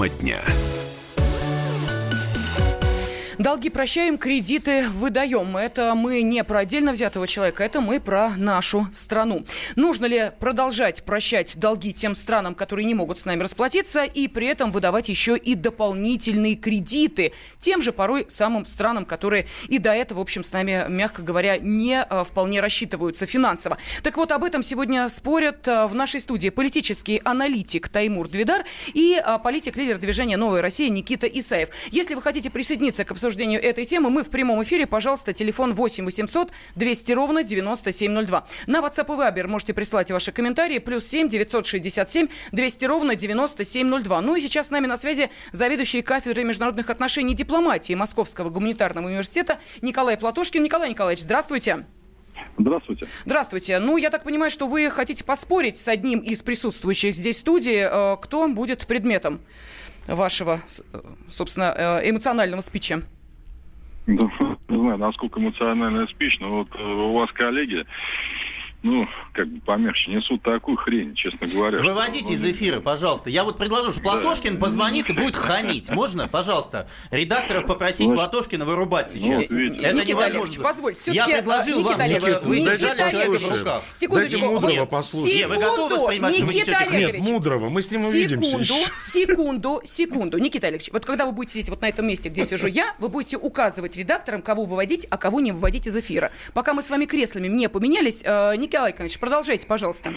Тема 0.00 0.08
дня. 0.08 0.69
Долги 3.40 3.70
прощаем, 3.70 4.18
кредиты 4.18 4.86
выдаем. 4.90 5.56
Это 5.56 5.94
мы 5.94 6.20
не 6.20 6.44
про 6.44 6.58
отдельно 6.58 6.92
взятого 6.92 7.26
человека, 7.26 7.64
это 7.64 7.80
мы 7.80 7.98
про 7.98 8.36
нашу 8.36 8.86
страну. 8.92 9.46
Нужно 9.76 10.04
ли 10.04 10.30
продолжать 10.38 11.02
прощать 11.04 11.58
долги 11.58 11.94
тем 11.94 12.14
странам, 12.14 12.54
которые 12.54 12.84
не 12.84 12.92
могут 12.92 13.18
с 13.18 13.24
нами 13.24 13.42
расплатиться, 13.42 14.04
и 14.04 14.28
при 14.28 14.46
этом 14.46 14.70
выдавать 14.70 15.08
еще 15.08 15.38
и 15.38 15.54
дополнительные 15.54 16.54
кредиты 16.54 17.32
тем 17.58 17.80
же 17.80 17.92
порой 17.92 18.26
самым 18.28 18.66
странам, 18.66 19.06
которые 19.06 19.46
и 19.68 19.78
до 19.78 19.92
этого, 19.92 20.18
в 20.18 20.20
общем, 20.20 20.44
с 20.44 20.52
нами, 20.52 20.84
мягко 20.90 21.22
говоря, 21.22 21.56
не 21.56 22.02
а, 22.02 22.24
вполне 22.24 22.60
рассчитываются 22.60 23.24
финансово. 23.24 23.78
Так 24.02 24.18
вот, 24.18 24.32
об 24.32 24.44
этом 24.44 24.62
сегодня 24.62 25.08
спорят 25.08 25.66
а, 25.66 25.88
в 25.88 25.94
нашей 25.94 26.20
студии 26.20 26.50
политический 26.50 27.22
аналитик 27.24 27.88
Таймур 27.88 28.28
Двидар 28.28 28.66
и 28.92 29.14
а, 29.16 29.38
политик-лидер 29.38 29.96
движения 29.96 30.36
«Новая 30.36 30.60
Россия» 30.60 30.90
Никита 30.90 31.26
Исаев. 31.26 31.70
Если 31.90 32.14
вы 32.14 32.20
хотите 32.20 32.50
присоединиться 32.50 33.06
к 33.06 33.12
обсуждению 33.12 33.29
обсуждению 33.30 33.62
этой 33.62 33.84
темы. 33.84 34.10
Мы 34.10 34.24
в 34.24 34.30
прямом 34.30 34.60
эфире. 34.64 34.88
Пожалуйста, 34.88 35.32
телефон 35.32 35.72
8 35.72 36.04
800 36.04 36.50
200 36.74 37.12
ровно 37.12 37.42
9702. 37.44 38.44
На 38.66 38.80
WhatsApp 38.80 39.06
и 39.06 39.40
Viber 39.40 39.46
можете 39.46 39.72
прислать 39.72 40.10
ваши 40.10 40.32
комментарии. 40.32 40.80
Плюс 40.80 41.06
7 41.06 41.28
967 41.28 42.26
200 42.50 42.84
ровно 42.86 43.14
9702. 43.14 44.20
Ну 44.20 44.34
и 44.34 44.40
сейчас 44.40 44.66
с 44.66 44.70
нами 44.70 44.86
на 44.86 44.96
связи 44.96 45.30
заведующий 45.52 46.02
кафедрой 46.02 46.44
международных 46.44 46.90
отношений 46.90 47.34
и 47.34 47.36
дипломатии 47.36 47.94
Московского 47.94 48.50
гуманитарного 48.50 49.06
университета 49.06 49.60
Николай 49.80 50.16
Платошкин. 50.16 50.64
Николай 50.64 50.90
Николаевич, 50.90 51.22
здравствуйте. 51.22 51.86
Здравствуйте. 52.58 53.06
Здравствуйте. 53.26 53.78
Ну, 53.78 53.96
я 53.96 54.10
так 54.10 54.24
понимаю, 54.24 54.50
что 54.50 54.66
вы 54.66 54.90
хотите 54.90 55.22
поспорить 55.22 55.78
с 55.78 55.86
одним 55.86 56.18
из 56.18 56.42
присутствующих 56.42 57.14
здесь 57.14 57.36
в 57.36 57.40
студии, 57.40 57.86
э, 57.88 58.16
кто 58.20 58.48
будет 58.48 58.86
предметом 58.88 59.40
вашего, 60.06 60.60
собственно, 61.28 62.00
э, 62.02 62.10
эмоционального 62.10 62.60
спича. 62.60 63.02
Не 64.06 64.78
знаю, 64.78 64.98
насколько 64.98 65.40
эмоциональная 65.40 66.06
спич, 66.06 66.38
но 66.40 66.50
вот 66.50 66.68
э, 66.74 66.82
у 66.82 67.12
вас 67.12 67.30
коллеги 67.32 67.84
ну, 68.82 69.06
как 69.32 69.46
бы 69.46 69.60
помягче, 69.60 70.10
несут 70.10 70.42
такую 70.42 70.76
хрень, 70.76 71.14
честно 71.14 71.46
говоря. 71.46 71.80
Выводите 71.80 72.32
из 72.32 72.44
эфира, 72.44 72.80
пожалуйста. 72.80 73.28
Я 73.28 73.44
вот 73.44 73.58
предложу, 73.58 73.92
что 73.92 74.00
Платошкин 74.00 74.54
да. 74.54 74.60
позвонит 74.60 75.10
и 75.10 75.12
будет 75.12 75.36
хамить. 75.36 75.90
Можно, 75.90 76.28
пожалуйста, 76.28 76.88
редакторов 77.10 77.66
попросить 77.66 78.06
Значит, 78.06 78.16
Платошкина 78.16 78.64
вырубать 78.64 79.14
ну, 79.14 79.20
сейчас? 79.20 79.50
Ну, 79.50 79.58
видите, 79.58 79.82
Это 79.82 79.96
Никита 79.96 80.12
невозможно. 80.12 80.62
позволь, 80.62 80.94
Я 81.08 81.26
предложил 81.26 81.78
Никита 81.78 81.98
вам, 81.98 82.08
Никита, 82.08 82.40
вы 82.44 82.60
держали 82.60 83.10
человека 83.10 83.38
в 83.38 83.58
руках. 83.58 83.82
Секундочку. 83.94 84.40
Дайте 84.40 84.54
Мудрого 84.54 84.86
послушать. 84.86 85.32
Секунду, 85.32 85.54
вы 85.54 85.62
готовы 85.62 85.96
воспринимать, 85.96 86.34
что 86.36 86.44
Никита 86.46 86.78
вы 86.90 86.96
Нет, 86.96 87.20
Мудрого, 87.20 87.68
мы 87.68 87.82
с 87.82 87.90
ним 87.90 88.04
увидимся. 88.04 88.64
Секунду, 88.64 88.74
секунду, 88.98 89.80
секунду. 89.84 90.38
Никита 90.38 90.68
Алексеевич, 90.68 90.92
вот 90.92 91.04
когда 91.04 91.26
вы 91.26 91.32
будете 91.32 91.54
сидеть 91.54 91.68
вот 91.68 91.82
на 91.82 91.88
этом 91.88 92.06
месте, 92.06 92.30
где 92.30 92.44
сижу 92.44 92.66
я, 92.66 92.94
вы 92.98 93.10
будете 93.10 93.36
указывать 93.36 93.96
редакторам, 93.96 94.40
кого 94.40 94.64
выводить, 94.64 95.06
а 95.10 95.18
кого 95.18 95.40
не 95.40 95.52
выводить 95.52 95.86
из 95.86 95.96
эфира. 95.96 96.32
Пока 96.54 96.72
мы 96.72 96.82
с 96.82 96.88
вами 96.88 97.04
креслами 97.04 97.48
не 97.48 97.68
поменялись, 97.68 98.22
э, 98.24 98.56
Николай 98.70 98.92
Иванович, 98.92 99.18
продолжайте 99.18 99.66
пожалуйста. 99.66 100.14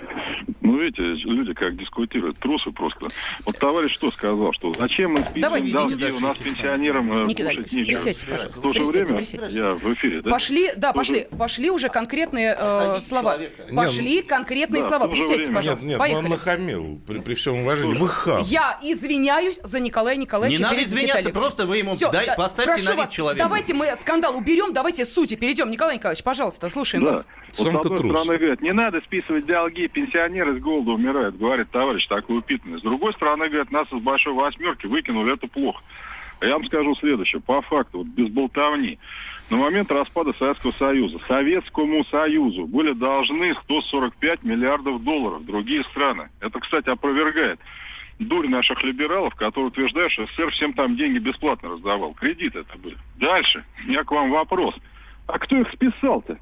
Ну, 0.62 0.80
видите, 0.80 1.04
люди 1.28 1.54
как 1.54 1.76
дискутируют, 1.76 2.38
трусы 2.38 2.72
просто. 2.72 3.10
Вот 3.46 3.58
товарищ 3.58 3.94
что 3.94 4.12
сказал, 4.12 4.54
что 4.54 4.72
зачем 4.74 5.14
мы 5.14 5.26
Давайте, 5.36 5.74
долги, 5.74 6.06
у 6.12 6.20
нас 6.20 6.38
пенсионерам 6.38 7.24
Никита 7.24 7.50
кушать 7.50 7.74
нечего. 7.74 7.96
Присядьте, 7.96 8.28
пожалуйста. 8.28 8.60
В 8.60 8.62
то 8.62 8.70
же 8.70 8.80
присядьте, 8.80 9.00
время 9.00 9.18
присядьте. 9.18 9.60
я 9.60 9.68
в 9.72 9.94
эфире, 9.94 10.22
да? 10.22 10.30
Пошли, 10.30 10.72
да, 10.76 10.94
пошли, 10.94 11.28
пошли 11.38 11.70
уже 11.72 11.90
конкретные 11.90 12.56
э, 12.58 13.00
слова. 13.02 13.34
Человека. 13.34 13.76
Пошли 13.76 14.16
нет, 14.16 14.26
конкретные 14.28 14.82
да, 14.84 14.88
слова. 14.88 15.08
Присядьте, 15.08 15.36
время. 15.42 15.56
пожалуйста. 15.56 15.86
Нет, 15.86 15.90
нет, 15.90 16.00
Поехали. 16.00 16.24
он 16.26 16.32
нахамил, 16.32 17.02
при, 17.08 17.20
при 17.20 17.34
всем 17.34 17.60
уважении. 17.60 17.96
Вы 17.96 18.08
хам. 18.08 18.42
Я 18.44 18.80
извиняюсь 18.82 19.60
за 19.64 19.80
Николая 19.80 20.16
Николаевича. 20.16 20.60
Не 20.60 20.64
надо 20.64 20.84
извиняться, 20.84 21.30
просто 21.32 21.66
вы 21.66 21.78
ему 21.80 21.94
Все, 21.94 22.12
дай, 22.12 22.28
да, 22.28 22.36
поставьте 22.36 22.88
на 22.88 23.02
вид 23.02 23.10
человека. 23.10 23.44
Давайте 23.44 23.74
мы 23.74 23.96
скандал 23.96 24.38
уберем, 24.38 24.74
давайте 24.74 25.06
сути 25.06 25.36
перейдем. 25.36 25.70
Николай 25.72 25.96
Николаевич, 25.96 26.24
пожалуйста, 26.24 26.70
слушаем 26.70 27.04
да. 27.04 27.12
вас. 27.12 27.28
Вот, 27.58 27.68
с 27.68 27.86
одной 27.86 27.98
стороны, 27.98 28.38
говорят, 28.38 28.62
не 28.62 28.74
надо 28.74 29.02
списывать 29.02 29.46
долги, 29.46 29.88
пенсионеры 29.88 30.58
с 30.58 30.62
голода 30.62 30.92
умирают, 30.92 31.38
говорит 31.38 31.70
товарищ 31.70 32.08
такой 32.08 32.40
упитанный. 32.40 32.80
С 32.80 32.82
другой 32.82 33.14
стороны, 33.14 33.48
говорят, 33.48 33.72
нас 33.72 33.88
из 33.92 34.02
большой 34.02 34.34
восьмерки 34.34 34.88
выкинули, 34.88 35.34
это 35.34 35.48
плохо. 35.48 35.84
А 36.40 36.46
я 36.46 36.54
вам 36.54 36.66
скажу 36.66 36.96
следующее, 36.96 37.42
по 37.42 37.62
факту, 37.62 38.00
вот 38.00 38.08
без 38.08 38.30
болтовни. 38.30 38.98
На 39.52 39.58
момент 39.58 39.92
распада 39.92 40.34
Советского 40.34 40.72
Союза 40.72 41.20
Советскому 41.28 42.04
Союзу 42.06 42.66
были 42.66 42.94
должны 42.94 43.54
145 43.64 44.44
миллиардов 44.44 45.04
долларов 45.04 45.46
другие 45.46 45.84
страны. 45.86 46.30
Это, 46.42 46.60
кстати, 46.60 46.90
опровергает 46.90 47.60
дурь 48.20 48.48
наших 48.48 48.84
либералов, 48.84 49.36
которые 49.36 49.68
утверждают, 49.68 50.12
что 50.12 50.26
СССР 50.26 50.52
всем 50.52 50.74
там 50.74 50.96
деньги 50.96 51.20
бесплатно 51.20 51.70
раздавал. 51.70 52.14
Кредиты 52.14 52.60
это 52.60 52.78
были. 52.78 52.98
Дальше. 53.16 53.64
У 53.86 53.90
меня 53.90 54.04
к 54.04 54.12
вам 54.12 54.32
вопрос. 54.32 54.76
А 55.28 55.40
кто 55.40 55.58
их 55.58 55.72
списал-то? 55.72 56.38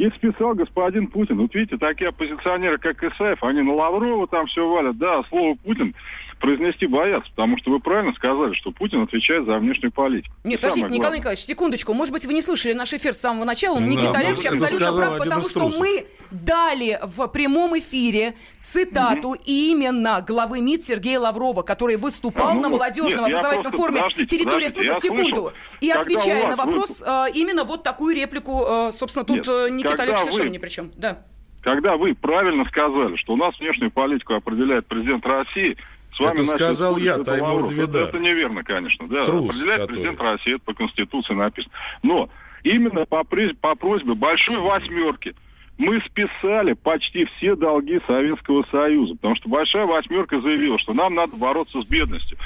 Их 0.00 0.14
списал 0.14 0.54
господин 0.54 1.08
Путин. 1.08 1.36
Вот 1.36 1.54
видите, 1.54 1.76
такие 1.76 2.08
оппозиционеры, 2.08 2.78
как 2.78 3.04
Исаев, 3.04 3.44
они 3.44 3.60
на 3.60 3.74
Лаврова 3.74 4.26
там 4.26 4.46
все 4.46 4.66
валят. 4.66 4.96
Да, 4.96 5.22
слово 5.24 5.56
Путин 5.56 5.94
произнести 6.40 6.86
боятся, 6.86 7.30
потому 7.30 7.58
что 7.58 7.70
вы 7.70 7.78
правильно 7.80 8.12
сказали, 8.14 8.54
что 8.54 8.72
Путин 8.72 9.02
отвечает 9.02 9.44
за 9.46 9.58
внешнюю 9.58 9.92
политику. 9.92 10.34
Нет, 10.42 10.60
подождите, 10.60 10.88
Николай 10.88 11.18
Николаевич, 11.18 11.44
секундочку. 11.44 11.94
Может 11.94 12.12
быть, 12.12 12.24
вы 12.24 12.32
не 12.32 12.42
слышали 12.42 12.72
наш 12.72 12.92
эфир 12.92 13.12
с 13.14 13.18
самого 13.20 13.44
начала, 13.44 13.74
но 13.78 13.86
Да, 13.86 13.86
Никита 13.86 14.12
ну, 14.12 14.18
Олегович 14.18 14.46
абсолютно 14.46 14.68
сказал 14.68 14.96
прав, 14.96 15.18
потому 15.18 15.42
что 15.48 15.68
мы 15.78 16.06
дали 16.30 16.98
в 17.02 17.28
прямом 17.28 17.78
эфире 17.78 18.34
цитату 18.58 19.36
именно 19.44 20.24
главы 20.26 20.60
МИД 20.60 20.84
Сергея 20.84 21.20
Лаврова, 21.20 21.62
который 21.62 21.96
выступал 21.96 22.48
А, 22.48 22.54
ну 22.54 22.62
на 22.62 22.68
молодежном 22.70 23.26
Нет, 23.26 23.36
образовательном 23.38 23.72
форуме 23.72 24.00
«Территория 24.10 24.68
подождите, 24.68 24.70
смысла» 24.82 25.00
секунду. 25.00 25.22
слышал, 25.28 25.52
И 25.80 25.90
отвечая 25.90 26.48
на 26.48 26.56
вопрос, 26.56 27.02
э, 27.06 27.26
именно 27.34 27.64
вот 27.64 27.82
такую 27.82 28.16
реплику, 28.16 28.64
э, 28.66 28.92
собственно, 28.92 29.24
тут 29.24 29.36
Нет, 29.38 29.48
э, 29.48 29.68
Никита 29.70 30.02
Олегович 30.02 30.20
вы- 30.20 30.30
совершенно 30.32 30.52
ни 30.52 30.58
при 30.58 30.68
чем. 30.68 30.90
Да. 30.96 31.22
Когда 31.62 31.96
вы 31.98 32.14
правильно 32.14 32.64
сказали, 32.64 33.16
что 33.16 33.34
у 33.34 33.36
нас 33.36 33.58
внешнюю 33.60 33.90
политику 33.90 34.32
определяет 34.34 34.86
президент 34.86 35.26
России, 35.26 35.76
с 36.12 36.20
вами 36.20 36.40
Это 36.40 36.44
сказал 36.46 36.96
я, 36.96 37.14
это 37.14 37.24
Таймур 37.24 37.62
Лавров. 37.64 37.78
Это, 37.78 37.98
это 38.00 38.18
неверно, 38.18 38.64
конечно. 38.64 39.08
Да, 39.08 39.24
Трус, 39.24 39.50
определяет 39.50 39.80
который. 39.82 39.94
президент 39.94 40.20
России, 40.20 40.54
это 40.54 40.64
по 40.64 40.74
Конституции 40.74 41.34
написано. 41.34 41.72
Но 42.02 42.28
именно 42.62 43.06
по, 43.06 43.24
по 43.24 43.74
просьбе 43.74 44.14
Большой 44.14 44.58
Восьмерки 44.58 45.34
мы 45.78 46.00
списали 46.02 46.74
почти 46.74 47.24
все 47.24 47.56
долги 47.56 48.00
Советского 48.06 48.64
Союза, 48.70 49.14
потому 49.14 49.34
что 49.36 49.48
Большая 49.48 49.86
Восьмерка 49.86 50.40
заявила, 50.40 50.78
что 50.78 50.92
нам 50.92 51.14
надо 51.14 51.36
бороться 51.36 51.80
с 51.80 51.86
бедностью. 51.86 52.36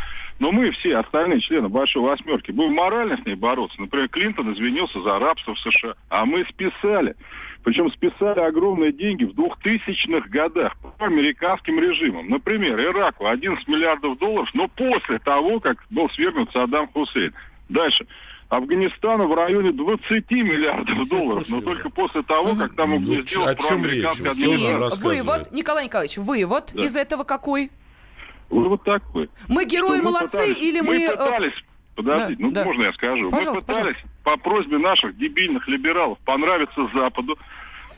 Но 0.41 0.51
мы 0.51 0.73
все 0.73 0.97
остальные 0.97 1.41
члены 1.41 1.69
Большой 1.69 2.03
Восьмерки 2.03 2.51
будем 2.51 2.75
морально 2.75 3.17
с 3.17 3.25
ней 3.25 3.37
бороться. 3.37 3.81
Например, 3.81 4.09
Клинтон 4.09 4.53
извинился 4.53 5.01
за 5.01 5.19
рабство 5.19 5.55
в 5.55 5.61
США, 5.61 5.95
а 6.09 6.25
мы 6.27 6.45
списали. 6.49 7.15
Причем 7.63 7.91
списали 7.93 8.41
огромные 8.41 8.93
деньги 8.93 9.25
в 9.25 9.31
2000-х 9.33 10.29
годах 10.29 10.77
по 10.79 11.05
американским 11.07 11.79
режимам. 11.79 12.29
Например, 12.29 12.79
Ираку 12.81 13.27
11 13.27 13.67
миллиардов 13.69 14.19
долларов, 14.19 14.51
но 14.55 14.69
после 14.69 15.19
того, 15.21 15.61
как 15.61 15.79
был 15.91 16.11
свергнут 16.11 16.53
Саддам 16.53 16.89
Хусейн. 16.89 17.33
Дальше. 17.69 18.07
Афганистану 18.51 19.27
в 19.27 19.35
районе 19.35 19.73
20 19.73 20.31
миллиардов 20.33 21.09
долларов, 21.09 21.49
но 21.49 21.61
только 21.63 21.89
после 21.89 22.23
того, 22.23 22.55
как 22.57 22.75
там 22.77 22.91
Ну, 22.91 22.97
угнездилась 22.97 23.57
речь? 23.57 23.67
проамериканская 23.67 24.31
Что 24.35 24.49
вы 24.49 24.55
администрация. 24.55 25.09
вывод, 25.23 25.53
Николай 25.53 25.85
Николаевич, 25.87 26.19
вывод 26.19 26.73
Да. 26.75 26.85
из 26.85 26.95
этого 26.97 27.25
какой? 27.25 27.71
Вот 28.63 28.85
такой. 28.85 29.29
Мы 29.49 29.65
герои 29.65 29.97
Что 29.97 30.05
мы 30.05 30.11
молодцы 30.13 30.37
пытались- 30.39 30.63
или 30.63 30.81
мы... 30.81 30.87
Мы 30.99 31.03
э, 31.05 31.11
пытались... 31.11 31.65
Подождите, 31.97 32.41
да, 32.43 32.47
ну 32.47 32.51
да. 32.53 32.65
можно 32.65 32.83
я 32.83 32.93
скажу? 32.93 33.31
Пожалуйста, 33.31 33.73
мы 33.73 33.79
пытались 33.79 34.03
по 34.25 34.37
просьбе 34.37 34.79
наших 34.79 35.17
дебильных 35.17 35.69
либералов 35.69 36.19
понравиться 36.25 36.89
Западу. 36.95 37.39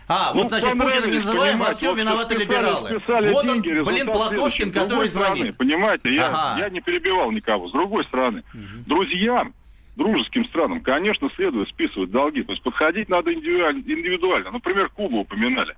А, 0.08 0.32
Ну, 0.34 0.42
вот, 0.42 0.48
значит, 0.50 0.70
Путина 0.72 1.06
не 1.06 1.16
называем, 1.18 1.58
во 1.58 1.72
всем 1.72 1.90
вот 1.94 1.98
виноваты 2.00 2.34
списали- 2.38 2.44
либералы. 2.44 2.88
списали 2.90 3.32
Вот 3.32 3.44
он, 3.44 3.52
деньги, 3.62 3.68
блин, 3.80 4.06
результат 4.06 4.14
Платошкин, 4.14 4.70
который 4.72 5.08
стороны, 5.08 5.34
звонит. 5.36 5.56
Понимаете, 5.56 6.14
я, 6.14 6.26
Ага. 6.28 6.60
я 6.60 6.68
не 6.70 6.80
перебивал 6.80 7.30
никого. 7.32 7.68
С 7.68 7.72
другой 7.72 8.04
стороны, 8.04 8.42
друзьям, 8.86 9.52
дружеским 9.96 10.44
странам, 10.44 10.80
конечно, 10.80 11.28
следует 11.34 11.68
списывать 11.70 12.10
долги. 12.10 12.42
То 12.42 12.52
есть 12.52 12.62
подходить 12.62 13.08
надо 13.08 13.32
индивидуально. 13.32 13.78
индивидуально. 13.80 14.50
Например, 14.52 14.88
Кубу 14.90 15.20
упоминали. 15.20 15.74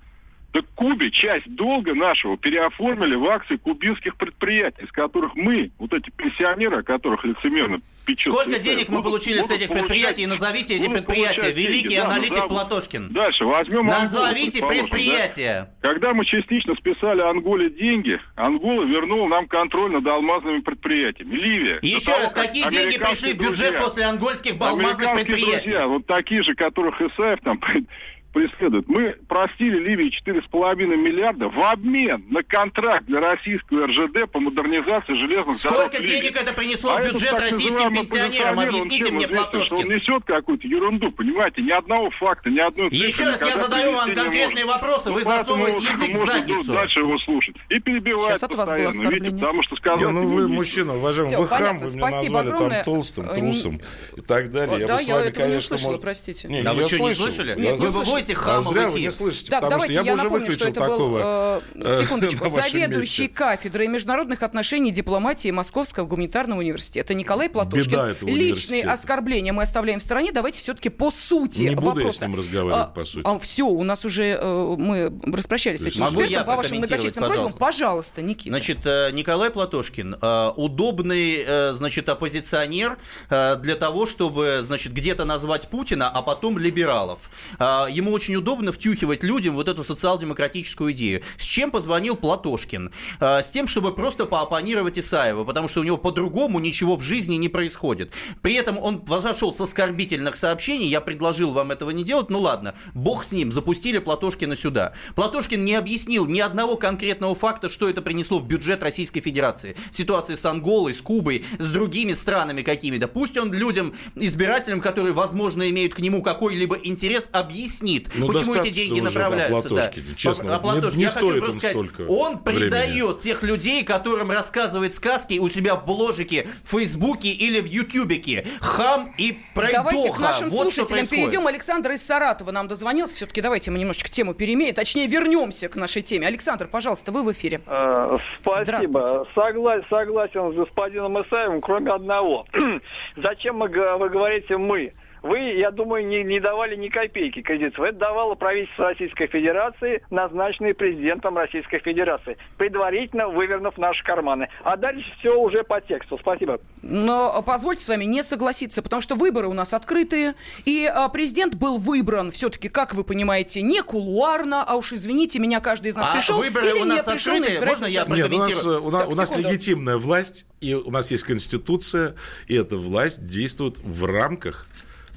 Так 0.51 0.65
Кубе 0.75 1.11
часть 1.11 1.53
долга 1.53 1.93
нашего 1.93 2.37
переоформили 2.37 3.13
в 3.15 3.25
акции 3.27 3.57
кубинских 3.57 4.15
предприятий, 4.15 4.83
из 4.83 4.91
которых 4.91 5.35
мы, 5.35 5.71
вот 5.77 5.93
эти 5.93 6.09
пенсионеры, 6.09 6.79
о 6.79 6.83
которых 6.83 7.23
лицемерно 7.23 7.81
печет. 8.05 8.33
Сколько 8.33 8.57
денег 8.59 8.89
мы 8.89 9.03
получили 9.03 9.41
с 9.41 9.51
этих 9.51 9.67
предприятий? 9.67 10.25
Назовите 10.25 10.75
эти 10.77 10.87
предприятия. 10.87 11.51
Великий 11.51 11.97
аналитик 11.97 12.47
Платошкин. 12.47 13.09
Дальше 13.09 13.45
возьмем 13.45 13.85
Назовите 13.85 14.65
предприятия. 14.65 15.69
да. 15.81 15.89
Когда 15.89 16.13
мы 16.13 16.25
частично 16.25 16.73
списали 16.75 17.21
Анголе 17.21 17.69
деньги, 17.69 18.19
Ангола 18.35 18.85
вернула 18.85 19.27
нам 19.27 19.47
контроль 19.47 19.91
над 19.91 20.07
алмазными 20.07 20.61
предприятиями. 20.61 21.35
Ливия. 21.35 21.79
Еще 21.83 22.07
того, 22.11 22.23
раз, 22.23 22.33
как 22.33 22.45
какие 22.47 22.69
деньги 22.69 22.97
пришли 22.97 23.33
в 23.33 23.37
бюджет 23.37 23.71
друзья- 23.73 23.81
после 23.81 24.05
ангольских 24.05 24.53
алмазных 24.59 25.13
предприятий? 25.13 25.69
друзья, 25.71 25.87
вот 25.87 26.05
такие 26.07 26.41
же, 26.41 26.55
которых 26.55 26.99
Исаев 27.01 27.39
там 27.43 27.59
преследует. 28.33 28.87
Мы 28.87 29.15
простили 29.27 29.79
Ливии 29.79 30.11
4,5 30.25 30.75
миллиарда 30.95 31.49
в 31.49 31.59
обмен 31.61 32.23
на 32.29 32.43
контракт 32.43 33.05
для 33.05 33.19
российского 33.19 33.87
РЖД 33.87 34.31
по 34.31 34.39
модернизации 34.39 35.13
железных 35.15 35.61
дорог 35.61 35.91
Сколько 35.93 36.03
денег 36.03 36.35
это 36.35 36.53
принесло 36.53 36.91
А 36.91 36.95
в 36.95 36.99
этот 36.99 37.13
бюджет 37.13 37.31
так 37.31 37.41
российским 37.41 37.93
пенсионерам? 37.93 38.59
Объясните 38.59 39.11
мне, 39.11 39.27
что 39.27 39.37
Он 39.39 39.43
Платошкин. 39.51 39.87
несет 39.89 40.23
какую-то 40.25 40.67
ерунду, 40.67 41.11
понимаете? 41.11 41.61
Ни 41.61 41.71
одного 41.71 42.09
факта, 42.11 42.49
ни 42.49 42.59
одной 42.59 42.89
цифры 42.89 43.07
Еще 43.07 43.23
раз 43.25 43.41
я 43.41 43.57
задаю 43.57 43.93
вам 43.93 44.13
конкретные 44.13 44.65
может. 44.65 44.81
вопросы, 44.81 45.11
вы 45.11 45.21
Ну, 45.21 45.25
поэтому 45.25 45.65
засовываете 45.65 45.85
язык 45.93 46.15
в 46.15 46.25
задницу. 46.25 46.71
дальше 46.73 46.99
его 46.99 47.17
слушать. 47.19 47.55
И 47.69 47.79
перебивать 47.79 48.25
Сейчас 48.27 48.43
от 48.43 48.55
вас 48.55 48.69
было 48.69 48.77
постоянно, 48.85 48.89
видите, 48.89 49.07
оскорбление. 49.07 49.39
потому 49.39 49.63
что 49.63 49.75
сказать... 49.75 49.99
Не, 50.01 50.11
ну 50.11 50.27
вы 50.27 50.47
мужчина, 50.47 50.95
уважаемый, 50.97 51.37
вы 51.37 51.47
хам, 51.47 51.79
вы 51.79 51.87
меня 51.87 52.09
назвали 52.09 52.49
там 52.49 52.83
толстым, 52.85 53.27
трусом 53.27 53.81
и 54.15 54.21
так 54.21 54.51
далее. 54.51 54.79
Я 54.79 54.87
да, 54.87 54.95
бы 54.97 55.01
с 55.01 55.07
я 55.07 55.15
вами, 55.15 55.31
конечно, 55.31 55.77
может- 55.77 56.01
простите. 56.01 56.47
Не, 56.47 56.61
я 56.61 56.73
вы 56.73 56.87
слышал. 56.87 57.15
слышали? 57.29 57.59
Я- 57.59 57.75
Вы 57.75 57.89
выводите 58.19 58.35
хама 58.35 58.57
а 58.57 58.61
в 58.61 58.67
зря 58.73 58.89
вы 58.89 58.99
не 58.99 59.11
слышите, 59.11 59.51
Так, 59.51 59.61
потому 59.61 59.71
давайте 59.81 59.93
что 59.93 60.03
я 60.03 60.05
я 60.05 60.11
бы 60.11 60.15
уже 60.15 60.23
напомню, 60.23 60.51
что 60.51 60.65
выключил 60.65 60.81
это 60.81 60.87
был, 60.91 60.97
такого 60.97 61.61
э, 61.75 62.01
секундочку, 62.01 62.49
заведующий 62.49 63.21
месте. 63.23 63.35
кафедрой 63.35 63.87
международных 63.87 64.43
отношений 64.43 64.89
и 64.89 64.93
дипломатии 64.93 65.51
Московского 65.51 66.05
гуманитарного 66.05 66.59
университета 66.59 67.13
Николай 67.13 67.49
Платошкин. 67.49 67.91
Беда 67.91 68.09
этого 68.11 68.29
Личные 68.29 68.83
оскорбления 68.83 69.53
мы 69.53 69.63
оставляем 69.63 69.99
в 69.99 70.03
стороне. 70.03 70.31
Давайте 70.31 70.59
все-таки 70.59 70.89
по 70.89 71.11
сути 71.11 71.63
Не 71.63 71.75
буду 71.75 71.87
я 71.87 71.93
вопроса. 71.95 72.19
с 72.19 72.21
ним 72.21 72.35
разговаривать, 72.35 72.93
по 72.93 73.05
сути. 73.05 73.39
все, 73.39 73.63
у 73.67 73.83
нас 73.83 74.05
уже 74.05 74.37
э, 74.39 74.75
мы 74.77 75.11
распрощались 75.33 75.81
с 75.81 75.85
этим 75.85 76.01
Могу 76.01 76.21
экспертом 76.21 76.31
я 76.31 76.43
по 76.43 76.55
вашим 76.55 76.77
многочисленным 76.77 77.29
просьбам. 77.29 77.31
пожалуйста? 77.31 77.59
Пожалуйста, 77.59 78.21
Никита. 78.21 78.49
Значит, 78.49 78.79
э, 78.85 79.09
Николай 79.11 79.49
Платошкин, 79.49 80.17
э, 80.21 80.51
удобный, 80.55 81.43
э, 81.45 81.73
значит, 81.73 82.09
оппозиционер 82.09 82.97
э, 83.29 83.55
для 83.57 83.75
того, 83.75 84.05
чтобы, 84.05 84.59
значит, 84.61 84.93
где-то 84.93 85.25
назвать 85.25 85.67
Путина, 85.69 86.09
а 86.09 86.21
потом 86.21 86.57
либералов. 86.57 87.29
Э, 87.59 87.85
Ему 88.09 88.15
очень 88.15 88.35
удобно 88.37 88.71
втюхивать 88.71 89.21
людям 89.21 89.53
вот 89.53 89.69
эту 89.69 89.83
социал-демократическую 89.83 90.93
идею. 90.93 91.21
С 91.37 91.43
чем 91.43 91.69
позвонил 91.69 92.15
Платошкин? 92.15 92.91
Э, 93.19 93.43
С 93.43 93.51
тем, 93.51 93.67
чтобы 93.67 93.93
просто 93.93 94.25
пооппонировать 94.25 94.97
Исаева, 94.97 95.43
потому 95.43 95.67
что 95.67 95.81
у 95.81 95.83
него 95.83 95.97
по-другому 95.97 96.57
ничего 96.57 96.95
в 96.95 97.03
жизни 97.03 97.35
не 97.35 97.49
происходит. 97.49 98.11
При 98.41 98.55
этом 98.55 98.79
он 98.79 99.05
возошел 99.05 99.53
с 99.53 99.61
оскорбительных 99.61 100.37
сообщений, 100.37 100.87
я 100.87 101.01
предложил 101.01 101.51
вам 101.51 101.69
этого 101.69 101.91
не 101.91 102.03
делать, 102.03 102.31
ну 102.31 102.39
ладно, 102.39 102.73
бог 102.95 103.23
с 103.23 103.31
ним, 103.31 103.51
запустили 103.51 103.99
Платошкина 103.99 104.55
сюда. 104.55 104.93
Платошкин 105.13 105.63
не 105.63 105.75
объяснил 105.75 106.25
ни 106.25 106.39
одного 106.39 106.77
конкретного 106.77 107.35
факта, 107.35 107.69
что 107.69 107.87
это 107.87 108.01
принесло 108.01 108.39
в 108.39 108.47
бюджет 108.47 108.81
Российской 108.81 109.21
Федерации. 109.21 109.75
Ситуация 109.91 110.35
с 110.35 110.43
Анголой, 110.45 110.95
с 110.95 111.01
Кубой, 111.03 111.45
с 111.59 111.69
другими 111.69 112.13
странами 112.13 112.63
какими-то. 112.63 113.07
Пусть 113.07 113.37
он 113.37 113.53
людям, 113.53 113.93
избирателям, 114.15 114.81
которые, 114.81 115.13
возможно, 115.13 115.69
имеют 115.69 115.93
к 115.93 115.99
нему 115.99 116.23
какой-либо 116.23 116.75
интерес, 116.75 117.29
объяснит, 117.31 117.98
Ну, 118.15 118.27
почему 118.27 118.55
эти 118.55 118.69
деньги 118.69 118.99
направляются. 118.99 119.69
Да. 119.69 119.91
честно, 120.15 120.55
О 120.55 120.59
Платошкине. 120.59 120.91
не- 120.91 120.97
не 120.97 121.03
Я 121.03 121.09
хочу 121.09 121.25
стоит 121.27 121.43
просто 121.43 121.57
сказать, 121.59 121.77
он 122.09 122.37
времени. 122.43 122.69
предает 122.69 123.19
тех 123.19 123.43
людей, 123.43 123.83
которым 123.83 124.31
рассказывает 124.31 124.95
сказки 124.95 125.39
у 125.39 125.49
себя 125.49 125.75
в 125.75 125.85
бложике, 125.85 126.47
в 126.63 126.69
Фейсбуке 126.71 127.29
или 127.29 127.59
в 127.59 127.65
Ютубике. 127.65 128.45
Хам 128.61 129.13
и 129.17 129.37
пройдоха. 129.53 129.83
Давайте 129.91 130.11
к 130.11 130.19
нашим 130.19 130.49
вот 130.49 130.71
слушателям 130.73 131.07
перейдем. 131.07 131.47
Александр 131.47 131.91
из 131.91 132.05
Саратова 132.05 132.51
нам 132.51 132.67
дозвонился. 132.67 133.15
Все-таки 133.17 133.41
давайте 133.41 133.71
мы 133.71 133.79
немножечко 133.79 134.09
тему 134.09 134.33
переменим. 134.33 134.73
Точнее, 134.73 135.07
вернемся 135.07 135.69
к 135.69 135.75
нашей 135.75 136.01
теме. 136.01 136.27
Александр, 136.27 136.67
пожалуйста, 136.67 137.11
вы 137.11 137.23
в 137.23 137.31
эфире. 137.31 137.61
Э, 137.65 138.17
Спасибо. 138.41 138.63
Здравствуйте. 138.65 139.15
Согла- 139.35 139.83
согласен 139.89 140.51
с 140.53 140.55
господином 140.55 141.21
Исаевым, 141.21 141.61
кроме 141.61 141.91
одного. 141.91 142.45
Зачем 143.17 143.57
мы, 143.57 143.67
вы 143.67 144.09
говорите 144.09 144.57
«мы»? 144.57 144.93
Вы, 145.21 145.39
я 145.39 145.71
думаю, 145.71 146.05
не, 146.05 146.23
не 146.23 146.39
давали 146.39 146.75
ни 146.75 146.89
копейки 146.89 147.41
кредитов. 147.41 147.79
Это 147.83 147.97
давало 147.97 148.35
правительство 148.35 148.85
Российской 148.85 149.27
Федерации, 149.27 150.01
назначенное 150.09 150.73
президентом 150.73 151.37
Российской 151.37 151.79
Федерации, 151.79 152.37
предварительно 152.57 153.27
вывернув 153.27 153.77
наши 153.77 154.03
карманы. 154.03 154.49
А 154.63 154.77
дальше 154.77 155.11
все 155.19 155.39
уже 155.39 155.63
по 155.63 155.81
тексту. 155.81 156.17
Спасибо. 156.19 156.59
Но 156.81 157.43
позвольте 157.45 157.83
с 157.83 157.89
вами 157.89 158.05
не 158.05 158.23
согласиться, 158.23 158.81
потому 158.81 159.01
что 159.01 159.15
выборы 159.15 159.47
у 159.47 159.53
нас 159.53 159.73
открытые, 159.73 160.35
и 160.65 160.85
а, 160.85 161.09
президент 161.09 161.55
был 161.55 161.77
выбран 161.77 162.31
все-таки, 162.31 162.69
как 162.69 162.93
вы 162.93 163.03
понимаете, 163.03 163.61
не 163.61 163.81
кулуарно, 163.81 164.63
а 164.63 164.75
уж 164.75 164.93
извините 164.93 165.39
меня, 165.39 165.59
каждый 165.59 165.89
из 165.89 165.95
нас 165.95 166.09
А 166.11 166.15
пришел 166.15 166.37
выборы 166.37 166.67
или 166.67 166.73
у 166.73 166.85
не 166.85 166.95
нас 166.95 167.05
пришел 167.05 167.33
на 167.33 167.39
открытые? 167.39 167.55
избирательный 167.55 167.67
Можно 167.67 167.85
я. 167.85 168.05
Нет, 168.15 168.31
у 168.31 168.37
нас, 168.37 168.65
у 168.65 168.89
нас, 168.89 169.03
Так, 169.03 169.13
у 169.13 169.15
нас 169.15 169.37
легитимная 169.37 169.97
власть, 169.97 170.45
и 170.61 170.73
у 170.73 170.89
нас 170.91 171.11
есть 171.11 171.23
конституция, 171.23 172.15
и 172.47 172.55
эта 172.55 172.77
власть 172.77 173.25
действует 173.25 173.79
в 173.79 174.05
рамках 174.05 174.67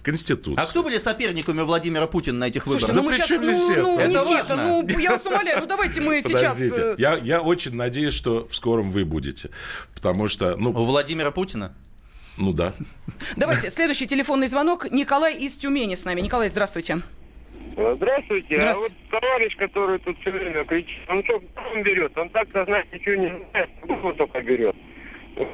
конституции. 0.03 0.61
А 0.61 0.65
кто 0.65 0.83
были 0.83 0.99
соперниками 0.99 1.62
Владимира 1.62 2.07
Путина 2.07 2.38
на 2.38 2.49
этих 2.49 2.65
Слушайте, 2.65 2.93
выборах? 2.93 3.05
ну 3.05 3.11
мы 3.11 3.17
при 3.17 3.27
чем 3.27 3.43
ну, 3.43 3.53
здесь 3.53 3.69
ну, 3.69 3.99
это? 3.99 4.03
Это 4.03 4.09
Никита, 4.09 4.57
важно. 4.57 4.83
ну, 4.83 4.99
я 4.99 5.11
вас 5.12 5.27
умоляю, 5.27 5.61
ну 5.61 5.67
давайте 5.67 6.01
мы 6.01 6.21
сейчас... 6.23 6.55
Подождите, 6.55 6.81
э, 6.83 6.95
я, 6.99 7.17
я 7.17 7.41
очень 7.41 7.75
надеюсь, 7.75 8.15
что 8.15 8.47
в 8.47 8.55
скором 8.55 8.91
вы 8.91 9.05
будете. 9.05 9.51
Потому 9.95 10.29
что, 10.29 10.57
ну, 10.57 10.71
У 10.71 10.85
Владимира 10.85 11.31
Путина? 11.31 11.75
ну 12.38 12.53
да. 12.53 12.73
Давайте, 13.37 13.71
следующий 13.71 14.07
телефонный 14.07 14.47
звонок. 14.47 14.91
Николай 14.91 15.37
из 15.37 15.57
Тюмени 15.57 15.95
с 15.95 16.05
нами. 16.05 16.21
Николай, 16.21 16.49
здравствуйте. 16.49 17.03
Здравствуйте. 17.73 18.57
Здравствуйте. 18.57 18.95
А 19.11 19.12
вот 19.12 19.21
товарищ, 19.21 19.57
который 19.57 19.99
тут 20.01 20.19
все 20.21 20.31
время 20.31 20.65
кричит, 20.65 20.99
он 21.09 21.25
что, 21.25 21.43
он 21.75 21.83
берет? 21.83 22.17
Он 22.19 22.29
так-то 22.31 22.65
знать 22.65 22.93
ничего 22.93 23.15
не 23.15 23.29
знает. 23.29 23.71
Москва 23.85 24.12
только 24.12 24.43
берет. 24.43 24.77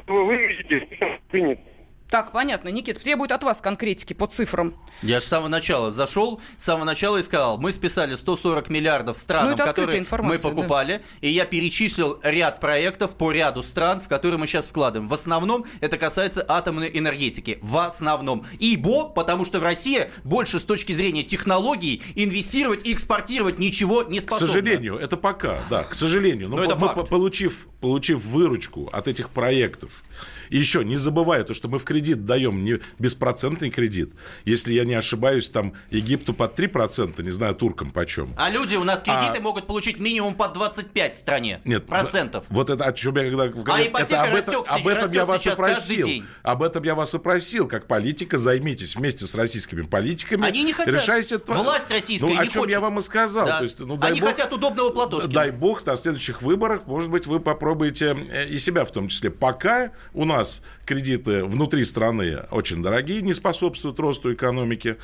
Вы 0.07 0.25
вывезете, 0.25 0.87
принято. 1.29 1.61
Так, 2.09 2.31
понятно. 2.31 2.69
Никит, 2.69 3.03
требует 3.03 3.31
от 3.31 3.43
вас 3.43 3.61
конкретики 3.61 4.13
по 4.13 4.25
цифрам. 4.25 4.73
Я 5.03 5.19
же 5.19 5.25
с 5.27 5.29
самого 5.29 5.47
начала 5.47 5.91
зашел, 5.91 6.41
с 6.57 6.63
самого 6.63 6.83
начала 6.85 7.17
и 7.17 7.21
сказал, 7.21 7.59
мы 7.59 7.71
списали 7.71 8.15
140 8.15 8.67
миллиардов 8.69 9.15
странам, 9.17 9.49
Ну, 9.49 9.53
это 9.53 9.65
которые 9.65 9.93
мы 9.93 9.99
информация, 9.99 10.49
да. 10.49 10.55
покупали, 10.55 11.03
и 11.21 11.29
я 11.29 11.45
перечислил 11.45 12.19
ряд 12.23 12.59
проектов 12.59 13.15
по 13.15 13.31
ряду 13.31 13.61
стран, 13.61 13.99
в 14.01 14.07
которые 14.07 14.39
мы 14.39 14.47
сейчас 14.47 14.67
вкладываем. 14.67 15.07
В 15.07 15.13
основном 15.13 15.65
это 15.81 15.99
касается 15.99 16.43
атомной 16.47 16.89
энергетики. 16.97 17.59
В 17.61 17.77
основном. 17.77 18.43
Ибо, 18.57 19.05
потому 19.09 19.45
что 19.45 19.59
в 19.59 19.63
России 19.63 20.09
больше 20.23 20.57
с 20.59 20.63
точки 20.63 20.93
зрения 20.93 21.21
технологий 21.21 22.01
инвестировать 22.15 22.87
и 22.87 22.93
экспортировать 22.93 23.59
ничего 23.59 24.01
не 24.01 24.17
К 24.19 24.23
способна. 24.23 24.47
сожалению, 24.47 24.95
это 24.97 25.15
пока, 25.15 25.59
да, 25.69 25.83
к 25.83 25.93
сожалению. 25.93 26.49
Но, 26.49 26.57
Но 26.57 26.63
это 26.63 26.75
мы, 26.75 26.87
факт. 26.87 27.01
по- 27.01 27.05
получив, 27.05 27.67
получив 27.81 28.25
выручку 28.25 28.89
от 28.91 29.07
этих 29.07 29.29
проектов, 29.29 30.03
и 30.49 30.57
еще 30.57 30.83
не 30.83 30.97
забывая 30.97 31.43
то, 31.43 31.53
что 31.53 31.67
мы 31.67 31.79
в 31.79 31.83
кредит 31.83 32.25
даем 32.25 32.63
не 32.63 32.79
беспроцентный 32.99 33.69
кредит, 33.69 34.11
если 34.45 34.73
я 34.73 34.85
не 34.85 34.93
ошибаюсь, 34.93 35.49
там 35.49 35.73
Египту 35.89 36.33
под 36.33 36.57
3%, 36.59 37.21
не 37.23 37.31
знаю, 37.31 37.55
туркам 37.55 37.89
почем. 37.91 38.33
А 38.37 38.49
люди 38.49 38.75
у 38.75 38.83
нас 38.83 39.01
кредиты 39.01 39.37
А- 39.37 39.41
могут 39.41 39.67
получить 39.67 39.99
минимум 39.99 40.35
по 40.35 40.47
25 40.47 41.15
в 41.15 41.19
стране. 41.19 41.61
Нет, 41.65 41.85
процентов. 41.85 42.45
Вот 42.49 42.69
это 42.69 42.85
о 42.85 42.93
чем 42.93 43.15
я 43.17 43.23
когда, 43.25 43.47
когда- 43.49 43.75
А 43.75 43.81
ипотека 43.83 44.13
это 44.13 44.23
об, 44.23 44.33
растет 44.35 44.53
этом, 44.65 44.75
об 44.75 44.87
этом 44.87 45.11
я 45.11 45.25
вас 45.25 45.41
и 45.41 45.43
сейчас 45.43 45.57
каждый 45.57 45.75
просил. 45.95 46.07
день. 46.07 46.25
Об 46.43 46.63
этом 46.63 46.83
я 46.83 46.95
вас 46.95 47.13
и 47.13 47.19
просил. 47.19 47.67
Как 47.67 47.87
политика 47.87 48.37
займитесь 48.37 48.95
вместе 48.95 49.27
с 49.27 49.35
российскими 49.35 49.81
политиками. 49.83 50.45
Они 50.45 50.63
не 50.63 50.73
хотят. 50.73 50.93
Решайте 50.93 51.35
это. 51.35 51.53
Власть 51.53 51.89
российская 51.91 52.25
Ну, 52.27 52.37
о 52.39 52.43
не 52.43 52.49
чем 52.49 52.61
хочет. 52.61 52.71
я 52.73 52.79
вам 52.79 52.99
и 52.99 53.01
сказал. 53.01 53.45
Да. 53.45 53.57
То 53.59 53.63
есть, 53.63 53.79
ну, 53.79 53.97
дай 53.97 54.11
Они 54.11 54.21
бог- 54.21 54.29
хотят 54.29 54.53
удобного 54.53 54.89
Платошкина. 54.89 55.33
Дай 55.33 55.51
бог, 55.51 55.85
на 55.85 55.95
следующих 55.97 56.41
выборах, 56.41 56.85
может 56.87 57.09
быть, 57.09 57.25
вы 57.27 57.39
попробуете 57.39 58.15
э, 58.31 58.47
и 58.47 58.57
себя 58.59 58.85
в 58.85 58.91
том 58.91 59.07
числе. 59.07 59.29
Пока 59.29 59.91
у 60.13 60.25
нас 60.25 60.38
кредиты 60.85 61.43
внутри 61.43 61.83
страны 61.83 62.45
очень 62.51 62.81
дорогие, 62.81 63.21
не 63.21 63.33
способствуют 63.33 63.99
росту 63.99 64.33
экономики. 64.33 64.97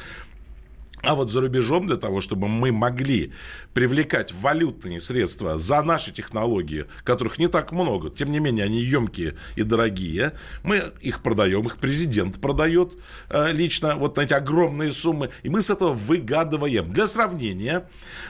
А 1.05 1.13
вот 1.13 1.29
за 1.29 1.41
рубежом 1.41 1.85
для 1.85 1.97
того, 1.97 2.19
чтобы 2.19 2.47
мы 2.47 2.71
могли 2.71 3.31
привлекать 3.73 4.33
валютные 4.33 4.99
средства 4.99 5.59
за 5.59 5.81
наши 5.83 6.11
технологии, 6.11 6.85
которых 7.03 7.37
не 7.37 7.47
так 7.47 7.71
много, 7.71 8.09
тем 8.09 8.31
не 8.31 8.39
менее 8.39 8.65
они 8.65 8.79
емкие 8.79 9.35
и 9.55 9.63
дорогие, 9.63 10.33
мы 10.63 10.81
их 11.01 11.21
продаем, 11.21 11.67
их 11.67 11.77
президент 11.77 12.41
продает 12.41 12.93
э, 13.29 13.51
лично 13.51 13.95
вот 13.95 14.17
на 14.17 14.21
эти 14.21 14.33
огромные 14.33 14.91
суммы, 14.91 15.29
и 15.43 15.49
мы 15.49 15.61
с 15.61 15.69
этого 15.69 15.93
выгадываем. 15.93 16.91
Для 16.91 17.05
сравнения, 17.05 17.87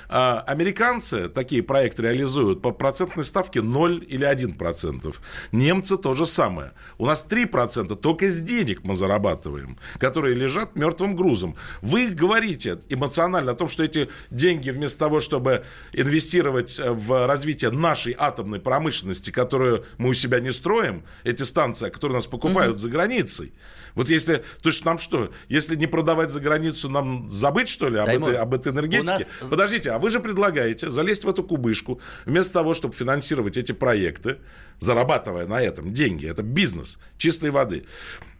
э, 0.09 0.41
американцы 0.47 1.29
такие 1.29 1.63
проекты 1.63 2.03
реализуют 2.03 2.61
по 2.61 2.71
процентной 2.71 3.23
ставке 3.23 3.61
0 3.61 4.05
или 4.07 4.25
1%. 4.25 5.15
Немцы 5.53 5.97
то 5.97 6.13
же 6.13 6.25
самое. 6.25 6.73
У 6.97 7.05
нас 7.05 7.25
3% 7.29 7.95
только 7.95 8.29
с 8.29 8.41
денег 8.41 8.83
мы 8.83 8.95
зарабатываем, 8.95 9.77
которые 9.97 10.35
лежат 10.35 10.75
мертвым 10.75 11.15
грузом. 11.15 11.55
Вы 11.81 12.09
говорите 12.09 12.64
эмоционально 12.89 13.51
о 13.51 13.55
том, 13.55 13.69
что 13.69 13.83
эти 13.83 14.09
деньги 14.31 14.69
вместо 14.69 14.99
того, 14.99 15.19
чтобы 15.21 15.63
инвестировать 15.93 16.79
в 16.83 17.27
развитие 17.27 17.71
нашей 17.71 18.15
атомной 18.17 18.59
промышленности, 18.59 19.31
которую 19.31 19.85
мы 19.97 20.09
у 20.09 20.13
себя 20.13 20.39
не 20.39 20.51
строим, 20.51 21.03
эти 21.23 21.43
станции, 21.43 21.89
которые 21.89 22.17
нас 22.17 22.27
покупают 22.27 22.79
за 22.79 22.89
границей. 22.89 23.53
Вот 23.95 24.09
если, 24.09 24.43
то 24.61 24.69
есть 24.69 24.83
нам 24.83 24.99
что, 24.99 25.31
если 25.47 25.75
не 25.77 25.87
продавать 25.87 26.29
за 26.29 26.41
границу, 26.41 26.89
нам 26.89 27.29
забыть, 27.29 27.69
что 27.69 27.87
ли, 27.87 27.97
об, 27.97 28.07
этой, 28.27 28.35
об 28.35 28.53
этой 28.53 28.73
энергетике? 28.73 29.03
нас- 29.39 29.49
Подождите, 29.49 29.91
а 29.91 29.99
вы 29.99 30.09
же 30.09 30.19
предлагаете 30.19 30.89
залезть 30.89 31.23
в 31.23 31.29
эту 31.29 31.43
кубышку, 31.43 32.01
вместо 32.25 32.51
того, 32.53 32.73
чтобы 32.73 32.93
финансировать 32.93 33.55
эти 33.57 33.71
проекты, 33.71 34.39
зарабатывая 34.79 35.47
на 35.47 35.61
этом 35.61 35.93
деньги. 35.93 36.27
Это 36.27 36.43
бизнес 36.43 36.97
чистой 37.17 37.49
воды. 37.49 37.85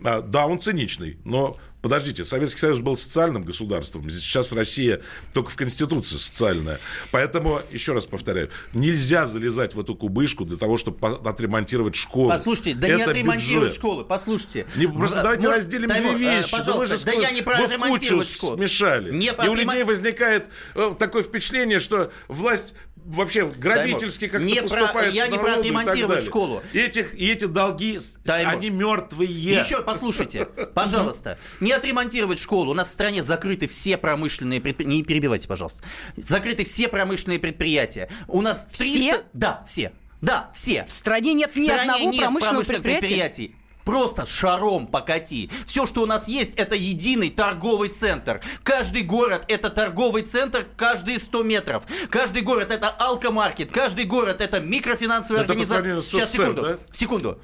А, 0.04 0.22
Да, 0.22 0.46
он 0.48 0.60
циничный, 0.60 1.18
но 1.24 1.58
подождите, 1.82 2.26
Советский 2.26 2.60
Союз 2.60 2.80
был 2.80 2.98
социальным 2.98 3.44
государством, 3.46 4.10
сейчас 4.10 4.52
Россия 4.52 5.02
только 5.34 5.50
в 5.50 5.56
Конституции 5.56 6.18
социальная. 6.18 6.80
Поэтому, 7.12 7.62
еще 7.72 7.94
раз 7.94 8.06
повторяю, 8.06 8.50
нельзя 8.74 9.26
залезать 9.28 9.74
в 9.76 9.80
эту 9.80 9.96
кубышку 9.96 10.44
для 10.46 10.58
того, 10.58 10.78
чтобы 10.78 11.08
отремонтировать 11.08 11.96
школу. 11.96 12.30
Послушайте, 12.30 12.74
да 12.74 12.88
не 12.88 12.94
Это 13.02 13.12
отремонтировать 13.12 13.68
бюджет. 13.68 13.78
школы, 13.80 14.04
послушайте. 14.04 14.68
Не, 14.76 14.88
просто 14.88 15.20
В- 15.20 15.24
давайте 15.24 15.48
может, 15.48 15.64
разделим 15.64 15.90
Таймур, 15.90 16.16
две 16.16 16.38
вещи. 16.38 16.56
Да 16.66 16.74
вы 16.74 16.86
же 16.88 16.98
да 17.06 17.12
я 17.14 17.32
не 17.32 17.42
про 17.42 17.58
вы 17.58 17.68
в 17.68 17.78
кучу 17.80 18.24
школу. 18.24 18.58
смешали. 18.58 19.12
Не 19.16 19.28
И 19.28 19.48
у 19.48 19.54
людей 19.54 19.84
возникает 19.84 20.50
э, 20.76 20.94
такое 21.00 21.24
впечатление, 21.24 21.80
что 21.80 22.12
власть 22.28 22.74
вообще 23.06 23.46
грабительски 23.46 24.28
как-то 24.28 24.46
не 24.46 24.56
про- 24.56 24.64
поступает 24.64 25.14
я 25.14 25.28
не 25.28 25.38
про 25.38 25.56
отремонтировать 25.56 26.24
школу. 26.24 26.62
И, 26.74 26.80
этих, 26.80 27.14
и 27.14 27.30
эти 27.32 27.46
долги, 27.46 28.00
Таймур. 28.24 28.54
они 28.54 28.70
мертвые. 28.70 29.30
Еще 29.30 29.82
послушайте, 29.82 30.46
пожалуйста, 30.74 31.38
не 31.60 31.72
отремонтировать 31.72 32.40
школу. 32.40 32.72
У 32.72 32.74
нас 32.74 32.90
в 32.90 32.92
стране 32.92 33.24
закрыты 33.24 33.68
все 33.68 33.98
промышленные 33.98 34.62
предприятия. 34.62 34.96
Не 34.98 35.04
перебивайте, 35.04 35.48
пожалуйста. 35.48 35.84
Закрыты 36.18 36.64
все 36.64 36.88
промышленные 36.88 37.40
предприятия. 37.40 38.10
У 38.28 38.42
нас 38.42 38.66
300... 38.66 38.98
Все? 39.00 39.24
Да, 39.34 39.64
все. 39.66 39.92
Да, 40.22 40.50
все. 40.54 40.86
В 40.86 40.92
стране 40.92 41.34
нет 41.34 41.52
В 41.52 41.58
ни 41.58 41.66
стране 41.66 41.82
одного 41.92 42.12
нет 42.12 42.22
промышленного 42.22 42.64
промышленных 42.64 42.82
предприятия. 42.84 43.26
предприятий. 43.28 43.56
Просто 43.86 44.26
шаром 44.26 44.88
покати. 44.88 45.52
Все, 45.66 45.86
что 45.86 46.02
у 46.02 46.06
нас 46.08 46.28
есть, 46.28 46.56
это 46.56 46.76
единый 46.76 47.30
торговый 47.30 47.90
центр. 47.90 48.42
Каждый 48.64 49.04
город 49.04 49.46
это 49.48 49.70
торговый 49.70 50.24
центр 50.24 50.66
каждые 50.76 51.20
100 51.20 51.44
метров. 51.44 51.84
Каждый 52.10 52.42
город 52.42 52.72
это 52.72 52.90
алкомаркет. 52.90 53.72
Каждый 53.72 54.06
город 54.06 54.42
это 54.42 54.60
микрофинансовая 54.60 55.44
Это 55.44 55.54
организация. 55.54 56.02
Сейчас, 56.02 56.30
СССР, 56.30 56.42
секунду. 56.42 56.62
да? 56.64 56.78
Секунду. 56.92 57.40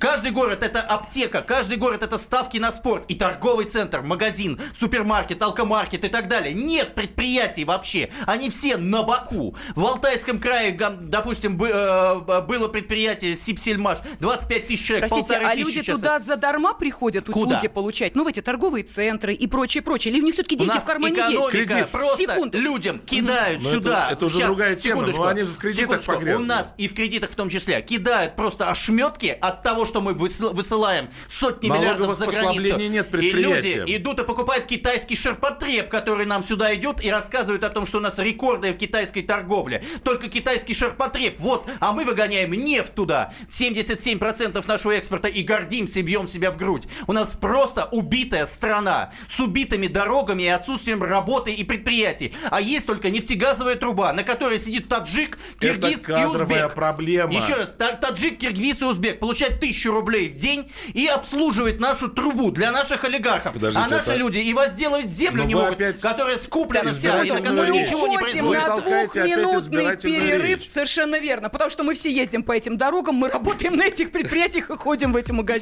Каждый 0.00 0.30
город 0.30 0.62
это 0.62 0.80
аптека. 0.80 1.42
Каждый 1.42 1.76
город 1.76 2.02
это 2.02 2.16
ставки 2.16 2.56
на 2.56 2.72
спорт. 2.72 3.04
И 3.08 3.14
торговый 3.14 3.66
центр, 3.66 4.00
магазин, 4.00 4.58
супермаркет, 4.74 5.42
алкомаркет 5.42 6.06
и 6.06 6.08
так 6.08 6.26
далее. 6.26 6.54
Нет 6.54 6.94
предприятий 6.94 7.66
вообще. 7.66 8.10
Они 8.26 8.48
все 8.48 8.78
на 8.78 9.02
боку. 9.02 9.54
В 9.76 9.84
Алтайском 9.84 10.40
крае, 10.40 10.72
допустим, 11.02 11.62
э, 11.62 12.40
было 12.40 12.68
предприятие 12.68 13.36
Сипсельмаш. 13.36 13.98
25 14.20 14.66
тысяч 14.66 14.86
человек. 14.86 15.08
Простите, 15.10 15.34
полторы 15.34 15.52
а 15.52 15.56
тысячи 15.56 15.81
люди 15.82 15.86
сейчас. 15.86 16.00
туда 16.00 16.18
задарма 16.18 16.74
приходят 16.74 17.26
Куда? 17.26 17.56
услуги 17.56 17.68
получать? 17.68 18.14
Ну, 18.14 18.24
в 18.24 18.26
эти 18.28 18.40
торговые 18.40 18.84
центры 18.84 19.34
и 19.34 19.46
прочее, 19.46 19.82
прочее. 19.82 20.12
Или 20.14 20.20
у 20.20 20.24
них 20.24 20.34
все-таки 20.34 20.56
деньги 20.56 20.78
в 20.78 20.84
кармане 20.84 21.16
есть? 21.30 21.48
Кредит. 21.50 21.88
просто 21.90 22.16
Секунду. 22.18 22.58
людям 22.58 22.98
кидают 22.98 23.62
Но 23.62 23.70
сюда. 23.70 24.04
это- 24.06 24.12
это 24.14 24.26
уже 24.26 24.36
Сейчас, 24.36 24.46
другая 24.48 24.74
тема, 24.76 25.02
но 25.06 25.24
они 25.26 25.42
в 25.42 25.56
кредитах 25.58 25.82
секундочку. 25.84 26.12
погрязли. 26.14 26.42
У 26.42 26.46
нас 26.46 26.74
и 26.78 26.88
в 26.88 26.94
кредитах 26.94 27.30
в 27.30 27.34
том 27.34 27.48
числе 27.48 27.80
кидают 27.82 28.36
просто 28.36 28.68
ошметки 28.70 29.36
от 29.40 29.62
того, 29.62 29.84
что 29.84 30.00
мы 30.00 30.12
высыл- 30.12 30.52
высылаем 30.52 31.08
сотни 31.30 31.68
Налоговых 31.68 31.98
миллиардов 31.98 32.18
за 32.18 32.26
границу. 32.26 32.78
нет 32.78 33.14
и 33.14 33.32
люди 33.32 33.84
идут 33.96 34.20
и 34.20 34.24
покупают 34.24 34.66
китайский 34.66 35.16
ширпотреб, 35.16 35.88
который 35.88 36.26
нам 36.26 36.44
сюда 36.44 36.74
идет 36.74 37.04
и 37.04 37.10
рассказывают 37.10 37.64
о 37.64 37.68
том, 37.70 37.86
что 37.86 37.98
у 37.98 38.00
нас 38.00 38.18
рекорды 38.18 38.72
в 38.72 38.76
китайской 38.76 39.22
торговле. 39.22 39.82
Только 40.04 40.28
китайский 40.28 40.74
ширпотреб. 40.74 41.38
Вот, 41.40 41.68
а 41.80 41.92
мы 41.92 42.04
выгоняем 42.04 42.52
нефть 42.52 42.94
туда. 42.94 43.32
77% 43.50 44.66
нашего 44.66 44.92
экспорта 44.92 45.28
и 45.28 45.42
гордимся, 45.42 45.71
и 45.72 46.02
бьем 46.02 46.28
себя 46.28 46.50
в 46.50 46.56
грудь. 46.56 46.84
У 47.06 47.12
нас 47.12 47.34
просто 47.34 47.86
убитая 47.92 48.46
страна 48.46 49.10
с 49.28 49.40
убитыми 49.40 49.86
дорогами 49.86 50.42
и 50.42 50.48
отсутствием 50.48 51.02
работы 51.02 51.52
и 51.52 51.64
предприятий. 51.64 52.34
А 52.50 52.60
есть 52.60 52.86
только 52.86 53.10
нефтегазовая 53.10 53.76
труба, 53.76 54.12
на 54.12 54.22
которой 54.22 54.58
сидит 54.58 54.88
таджик, 54.88 55.38
киргиз 55.58 56.02
Это 56.02 56.20
и 56.20 56.24
узбек. 56.26 56.74
проблема. 56.74 57.32
Еще 57.32 57.54
раз, 57.54 57.74
та- 57.76 57.92
таджик, 57.92 58.38
киргиз 58.38 58.80
и 58.82 58.84
узбек 58.84 59.18
получают 59.18 59.60
тысячу 59.60 59.92
рублей 59.92 60.28
в 60.28 60.34
день 60.34 60.70
и 60.92 61.06
обслуживают 61.06 61.80
нашу 61.80 62.08
трубу 62.08 62.50
для 62.50 62.70
наших 62.70 63.04
олигархов. 63.04 63.54
Подождите, 63.54 63.86
а 63.86 63.88
наши 63.88 64.10
это- 64.10 64.16
люди 64.16 64.38
и 64.38 64.52
возделывать 64.52 65.06
землю 65.08 65.42
Но 65.42 65.48
не 65.48 65.54
вы 65.54 65.60
могут, 65.62 65.76
опять 65.76 66.02
которая 66.02 66.36
скуплена 66.38 66.92
вся, 66.92 67.22
и 67.24 67.30
на 67.30 67.40
которой 67.40 67.70
ничего 67.70 68.06
не 68.08 68.18
производится. 68.18 68.66
на 68.68 68.80
двухминутный 68.82 69.96
перерыв. 69.96 70.60
речь. 70.60 70.68
Совершенно 70.68 71.18
верно. 71.18 71.48
Потому 71.48 71.70
что 71.70 71.82
мы 71.84 71.94
все 71.94 72.10
ездим 72.10 72.42
по 72.42 72.52
этим 72.52 72.76
дорогам, 72.76 73.14
мы 73.16 73.28
работаем 73.28 73.76
на 73.76 73.84
этих 73.84 74.10
предприятиях 74.12 74.70
и 74.70 74.76
ходим 74.76 75.12
в 75.12 75.16
эти 75.16 75.32
магазины. 75.32 75.61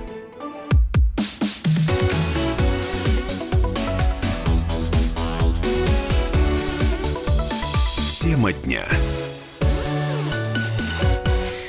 Тема 8.41 8.53
дня. 8.53 8.87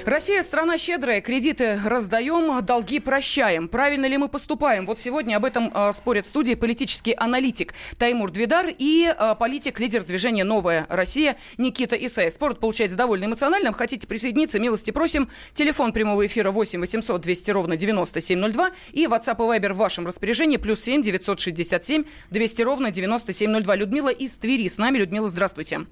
Россия 0.06 0.42
страна 0.42 0.78
щедрая, 0.78 1.20
кредиты 1.20 1.78
раздаем, 1.84 2.64
долги 2.64 2.98
прощаем. 2.98 3.68
Правильно 3.68 4.06
ли 4.06 4.16
мы 4.16 4.30
поступаем? 4.30 4.86
Вот 4.86 4.98
сегодня 4.98 5.36
об 5.36 5.44
этом 5.44 5.70
э, 5.74 5.92
спорят 5.92 6.24
в 6.24 6.28
студии 6.28 6.54
политический 6.54 7.12
аналитик 7.14 7.74
Таймур 7.98 8.30
Двидар 8.30 8.68
и 8.78 9.14
э, 9.14 9.34
политик, 9.38 9.80
лидер 9.80 10.02
движения 10.02 10.44
«Новая 10.44 10.86
Россия» 10.88 11.36
Никита 11.58 11.94
Исаев. 11.94 12.32
Спорт 12.32 12.58
получается 12.58 12.96
довольно 12.96 13.26
эмоциональным. 13.26 13.74
Хотите 13.74 14.06
присоединиться, 14.06 14.58
милости 14.58 14.92
просим. 14.92 15.28
Телефон 15.52 15.92
прямого 15.92 16.24
эфира 16.24 16.52
8 16.52 16.80
800 16.80 17.20
200 17.20 17.50
ровно 17.50 17.76
9702 17.76 18.70
и 18.92 19.04
WhatsApp 19.04 19.36
и 19.36 19.58
Viber 19.58 19.74
в 19.74 19.76
вашем 19.76 20.06
распоряжении 20.06 20.56
плюс 20.56 20.80
7 20.80 21.02
967 21.02 22.04
200 22.30 22.62
ровно 22.62 22.90
9702. 22.90 23.76
Людмила 23.76 24.08
из 24.08 24.38
Твери 24.38 24.68
с 24.68 24.78
нами. 24.78 24.96
Людмила, 24.96 25.28
здравствуйте. 25.28 25.82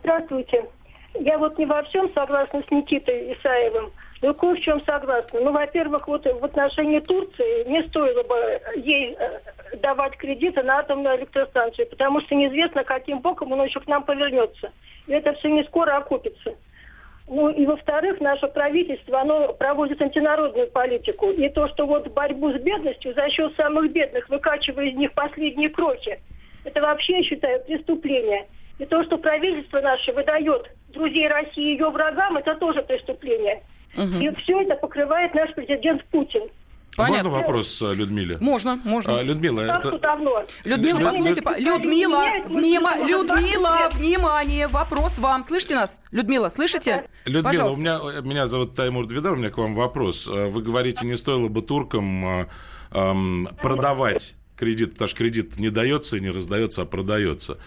Здравствуйте. 0.00 0.64
Я 1.14 1.38
вот 1.38 1.58
не 1.58 1.66
во 1.66 1.82
всем 1.82 2.10
согласна 2.14 2.62
с 2.66 2.70
Никитой 2.70 3.34
Исаевым, 3.34 3.92
но 4.22 4.32
кое 4.32 4.54
в 4.54 4.60
чем 4.60 4.80
согласна. 4.84 5.40
Ну, 5.40 5.52
во-первых, 5.52 6.08
вот 6.08 6.24
в 6.24 6.44
отношении 6.44 7.00
Турции 7.00 7.68
не 7.68 7.82
стоило 7.88 8.22
бы 8.22 8.60
ей 8.76 9.14
э, 9.18 9.40
давать 9.82 10.16
кредиты 10.16 10.62
на 10.62 10.78
атомную 10.78 11.18
электростанцию, 11.18 11.88
потому 11.88 12.20
что 12.20 12.34
неизвестно, 12.34 12.84
каким 12.84 13.20
боком 13.20 13.52
он 13.52 13.64
еще 13.64 13.80
к 13.80 13.86
нам 13.88 14.04
повернется. 14.04 14.72
И 15.06 15.12
это 15.12 15.34
все 15.34 15.50
не 15.50 15.64
скоро 15.64 15.96
окупится. 15.96 16.54
Ну 17.28 17.50
и 17.50 17.66
во-вторых, 17.66 18.20
наше 18.20 18.48
правительство, 18.48 19.20
оно 19.20 19.52
проводит 19.52 20.00
антинародную 20.00 20.70
политику. 20.70 21.30
И 21.30 21.48
то, 21.50 21.68
что 21.68 21.86
вот 21.86 22.08
борьбу 22.08 22.52
с 22.52 22.60
бедностью 22.60 23.12
за 23.12 23.28
счет 23.28 23.54
самых 23.56 23.92
бедных, 23.92 24.28
выкачивая 24.28 24.86
из 24.86 24.96
них 24.96 25.12
последние 25.12 25.68
крохи, 25.68 26.20
это 26.64 26.80
вообще, 26.80 27.18
я 27.18 27.22
считаю, 27.22 27.64
преступление. 27.64 28.46
И 28.78 28.84
то, 28.84 29.02
что 29.04 29.18
правительство 29.18 29.80
наше 29.80 30.12
выдает 30.12 30.70
друзей 30.88 31.28
России 31.28 31.72
ее 31.72 31.90
врагам, 31.90 32.36
это 32.36 32.54
тоже 32.56 32.82
преступление. 32.82 33.62
Угу. 33.96 34.18
И 34.18 34.34
все 34.42 34.62
это 34.62 34.76
покрывает 34.76 35.34
наш 35.34 35.54
президент 35.54 36.04
Путин. 36.06 36.42
Понятно. 36.96 37.30
Можно 37.30 37.40
вопрос 37.40 37.82
э, 37.82 37.94
Людмиле? 37.94 38.36
Можно, 38.38 38.78
можно. 38.84 39.18
А, 39.18 39.22
Людмила, 39.22 39.60
это... 39.62 39.98
давно? 39.98 40.44
Людмила, 40.64 40.98
Люд... 40.98 41.08
послушайте, 41.08 41.40
Люд... 41.40 41.58
Людмила, 41.58 42.24
внима... 42.44 42.96
Людмила, 43.06 43.88
внимание, 43.92 44.68
вопрос 44.68 45.18
вам. 45.18 45.42
Слышите 45.42 45.74
нас? 45.74 46.02
Людмила, 46.10 46.50
слышите? 46.50 47.08
Людмила, 47.24 47.44
Пожалуйста. 47.44 47.78
у 47.78 47.82
меня, 47.82 47.98
э, 48.18 48.22
меня 48.22 48.46
зовут 48.46 48.74
Таймур 48.74 49.06
Двидар, 49.06 49.32
у 49.32 49.36
меня 49.36 49.48
к 49.48 49.56
вам 49.56 49.74
вопрос. 49.74 50.28
Э, 50.28 50.48
вы 50.48 50.60
говорите, 50.60 51.06
не 51.06 51.16
стоило 51.16 51.48
бы 51.48 51.62
туркам 51.62 52.46
эм, 52.90 53.48
продавать 53.62 54.36
кредит, 54.56 54.92
потому 54.92 55.08
что 55.08 55.18
кредит 55.18 55.58
не 55.58 55.70
дается 55.70 56.16
и 56.16 56.20
не 56.20 56.30
раздается, 56.30 56.82
а 56.82 56.86
продается. 56.86 57.58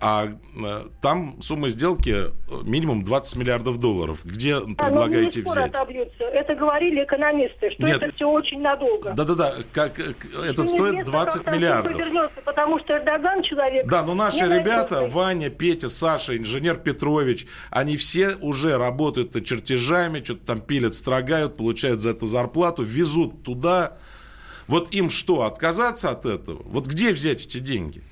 А 0.00 0.26
э, 0.26 0.86
там 1.00 1.40
сумма 1.40 1.68
сделки 1.68 2.10
э, 2.10 2.30
минимум 2.64 3.04
20 3.04 3.36
миллиардов 3.36 3.78
долларов. 3.78 4.24
Где 4.24 4.56
а, 4.56 4.60
предлагаете 4.60 5.42
ну, 5.44 5.50
взять? 5.50 5.70
Отобьются. 5.74 6.24
Это 6.24 6.54
говорили 6.56 7.04
экономисты, 7.04 7.70
что 7.70 7.84
Нет. 7.84 8.02
это 8.02 8.12
все 8.14 8.28
очень 8.28 8.60
надолго. 8.60 9.14
Да-да-да, 9.14 9.54
как, 9.72 9.98
э, 10.00 10.12
этот 10.48 10.68
стоит 10.68 10.94
неизвестно, 10.94 11.12
20 11.12 11.42
как 11.42 11.54
миллиардов. 11.54 12.32
потому 12.44 12.80
что 12.80 12.96
Эрдоган 12.98 13.42
человек... 13.44 13.86
Да, 13.86 14.02
но 14.02 14.14
наши 14.14 14.44
ребята, 14.44 15.06
Ваня, 15.08 15.48
Петя, 15.48 15.88
Саша, 15.88 16.36
инженер 16.36 16.76
Петрович, 16.76 17.46
они 17.70 17.96
все 17.96 18.34
уже 18.40 18.76
работают 18.76 19.34
над 19.34 19.44
чертежами, 19.44 20.22
что-то 20.24 20.44
там 20.44 20.60
пилят, 20.60 20.94
строгают, 20.94 21.56
получают 21.56 22.00
за 22.00 22.10
это 22.10 22.26
зарплату, 22.26 22.82
везут 22.82 23.44
туда. 23.44 23.96
Вот 24.66 24.92
им 24.92 25.10
что, 25.10 25.42
отказаться 25.42 26.10
от 26.10 26.26
этого? 26.26 26.62
Вот 26.64 26.86
где 26.86 27.12
взять 27.12 27.44
эти 27.46 27.58
деньги? 27.58 28.02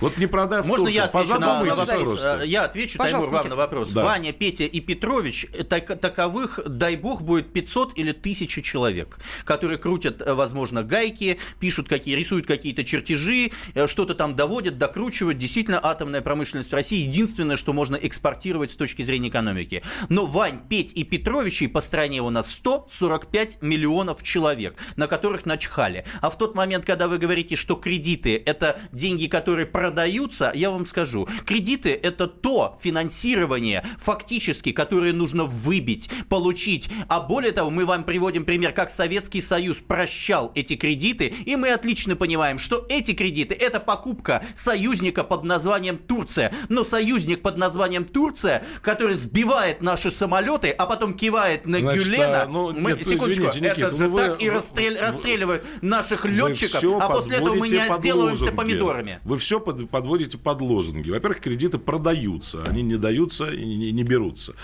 Вот 0.00 0.16
не 0.18 0.26
продав 0.26 0.66
Можно 0.66 0.86
туркам, 0.86 0.94
я 0.94 1.04
отвечу 1.04 1.38
на, 1.38 1.64
на 1.64 1.74
вопрос? 1.76 1.88
просто. 1.88 2.42
Я 2.44 2.64
отвечу, 2.64 2.98
Пожалуйста, 2.98 3.30
Таймур, 3.30 3.42
вам 3.42 3.50
на 3.50 3.56
вопрос. 3.56 3.92
Да. 3.92 4.04
Ваня, 4.04 4.32
Петя 4.32 4.64
и 4.64 4.80
Петрович, 4.80 5.46
так- 5.68 6.00
таковых, 6.00 6.60
дай 6.66 6.96
бог, 6.96 7.22
будет 7.22 7.52
500 7.52 7.98
или 7.98 8.12
1000 8.12 8.62
человек, 8.62 9.18
которые 9.44 9.78
крутят, 9.78 10.22
э, 10.22 10.32
возможно, 10.32 10.82
гайки, 10.82 11.38
пишут 11.58 11.88
какие, 11.88 12.16
рисуют 12.16 12.46
какие-то 12.46 12.82
чертежи, 12.84 13.50
э, 13.74 13.86
что-то 13.86 14.14
там 14.14 14.34
доводят, 14.34 14.78
докручивают. 14.78 15.38
Действительно, 15.38 15.80
атомная 15.82 16.22
промышленность 16.22 16.70
в 16.70 16.74
России 16.74 17.02
единственное, 17.06 17.56
что 17.56 17.72
можно 17.72 17.96
экспортировать 17.96 18.70
с 18.70 18.76
точки 18.76 19.02
зрения 19.02 19.28
экономики. 19.28 19.82
Но 20.08 20.24
Вань, 20.26 20.60
Петь 20.68 20.92
и 20.94 21.04
Петровичей 21.04 21.68
по 21.68 21.80
стране 21.80 22.22
у 22.22 22.30
нас 22.30 22.50
145 22.50 23.58
миллионов 23.60 24.22
человек, 24.22 24.76
на 24.96 25.06
которых 25.06 25.44
начхали. 25.46 26.04
А 26.20 26.30
в 26.30 26.38
тот 26.38 26.54
момент, 26.54 26.86
когда 26.86 27.06
вы 27.08 27.18
говорите, 27.18 27.56
что 27.56 27.74
кредиты– 27.74 28.42
это 28.46 28.80
деньги, 28.92 29.26
которые 29.26 29.66
продаются, 29.90 30.52
я 30.54 30.70
вам 30.70 30.86
скажу, 30.86 31.28
кредиты– 31.44 31.90
это 32.02 32.28
то 32.28 32.78
финансирование, 32.80 33.84
фактически, 33.98 34.70
которое 34.70 35.12
нужно 35.12 35.44
выбить, 35.44 36.08
получить. 36.28 36.88
А 37.08 37.20
более 37.20 37.50
того, 37.50 37.70
мы 37.70 37.84
вам 37.84 38.04
приводим 38.04 38.44
пример, 38.44 38.70
как 38.72 38.88
Советский 38.88 39.40
Союз 39.40 39.78
прощал 39.78 40.52
эти 40.54 40.76
кредиты, 40.76 41.26
и 41.26 41.56
мы 41.56 41.70
отлично 41.72 42.14
понимаем, 42.14 42.58
что 42.58 42.86
эти 42.88 43.12
кредиты– 43.12 43.54
это 43.60 43.80
покупка 43.80 44.44
союзника 44.54 45.24
под 45.24 45.42
названием 45.44 45.98
Турция. 45.98 46.52
Но 46.68 46.84
союзник 46.84 47.42
под 47.42 47.56
названием 47.56 48.04
Турция, 48.04 48.62
который 48.82 49.14
сбивает 49.16 49.82
наши 49.82 50.10
самолеты, 50.10 50.70
а 50.70 50.86
потом 50.86 51.14
кивает 51.14 51.66
на 51.66 51.78
Значит, 51.80 52.04
Гюлена, 52.04 52.42
а, 52.42 52.46
ну, 52.46 52.72
мы, 52.72 52.92
нет, 52.92 53.02
ну, 53.04 53.12
секундочку, 53.12 53.48
извините, 53.48 53.60
Никита, 53.70 53.86
это 53.88 53.96
же 53.96 54.04
ну 54.04 54.10
вы- 54.10 54.20
так 54.20 54.42
и 54.42 54.50
вы- 54.50 54.56
расстрел- 54.56 54.94
вы- 54.94 55.00
расстреливают 55.00 55.64
наших 55.82 56.24
летчиков, 56.26 56.84
а 57.00 57.08
после 57.08 57.36
этого 57.38 57.54
мы 57.54 57.68
не 57.68 57.78
под 57.88 57.98
отделываемся 57.98 58.52
помидорами. 58.52 59.18
Вы 59.24 59.36
все 59.36 59.58
подводите 59.86 60.38
под 60.38 60.60
лозунги. 60.60 61.10
Во-первых, 61.10 61.40
кредиты 61.40 61.78
продаются, 61.78 62.62
они 62.64 62.82
не 62.82 62.96
даются 62.96 63.50
и 63.50 63.64
не, 63.64 63.92
не 63.92 64.02
берутся. 64.02 64.54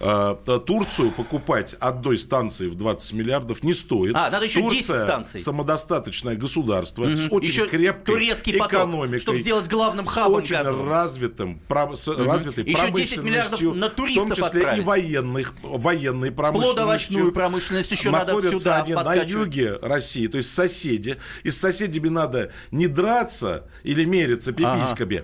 А, 0.00 0.38
а, 0.46 0.58
Турцию 0.60 1.10
покупать 1.10 1.74
одной 1.80 2.18
станции 2.18 2.68
в 2.68 2.74
20 2.74 3.12
миллиардов 3.12 3.62
не 3.62 3.74
стоит. 3.74 4.14
А, 4.14 4.30
надо 4.30 4.44
еще 4.44 4.60
Турция 4.60 4.78
10 4.98 5.02
станций. 5.02 5.40
самодостаточное 5.40 6.36
государство 6.36 7.04
Мгм. 7.04 7.16
с 7.16 7.26
очень 7.30 7.50
Еще 7.50 7.66
крепкой 7.68 8.14
турецкий 8.14 8.54
поток, 8.54 8.72
экономикой. 8.72 9.18
чтобы 9.20 9.38
сделать 9.38 9.68
главным 9.68 10.04
хабом 10.04 10.34
очень 10.38 10.56
газовым. 10.56 10.88
развитым, 10.88 11.60
пром- 11.68 11.96
с 11.96 12.08
развитой 12.08 12.64
Еще 12.64 12.90
10 12.90 13.18
миллиардов 13.22 13.58
промышленностью, 13.58 13.74
на 13.74 13.88
в 13.88 13.94
том 13.94 14.30
числе 14.32 14.60
отправить. 14.60 14.82
и 14.82 14.84
военных, 14.84 15.54
военной 15.62 16.30
промышленностью. 16.32 16.74
Плодовочную 16.74 17.32
промышленность 17.32 17.90
еще 17.90 18.10
надо 18.10 18.32
сюда 18.58 18.82
они 18.82 18.94
на 18.94 19.14
юге 19.14 19.78
России, 19.82 20.26
то 20.26 20.36
есть 20.38 20.52
соседи. 20.52 21.16
И 21.42 21.50
с 21.50 21.58
соседями 21.58 22.08
надо 22.08 22.52
не 22.70 22.86
драться 22.86 23.64
или 23.82 24.04
мериться 24.04 24.52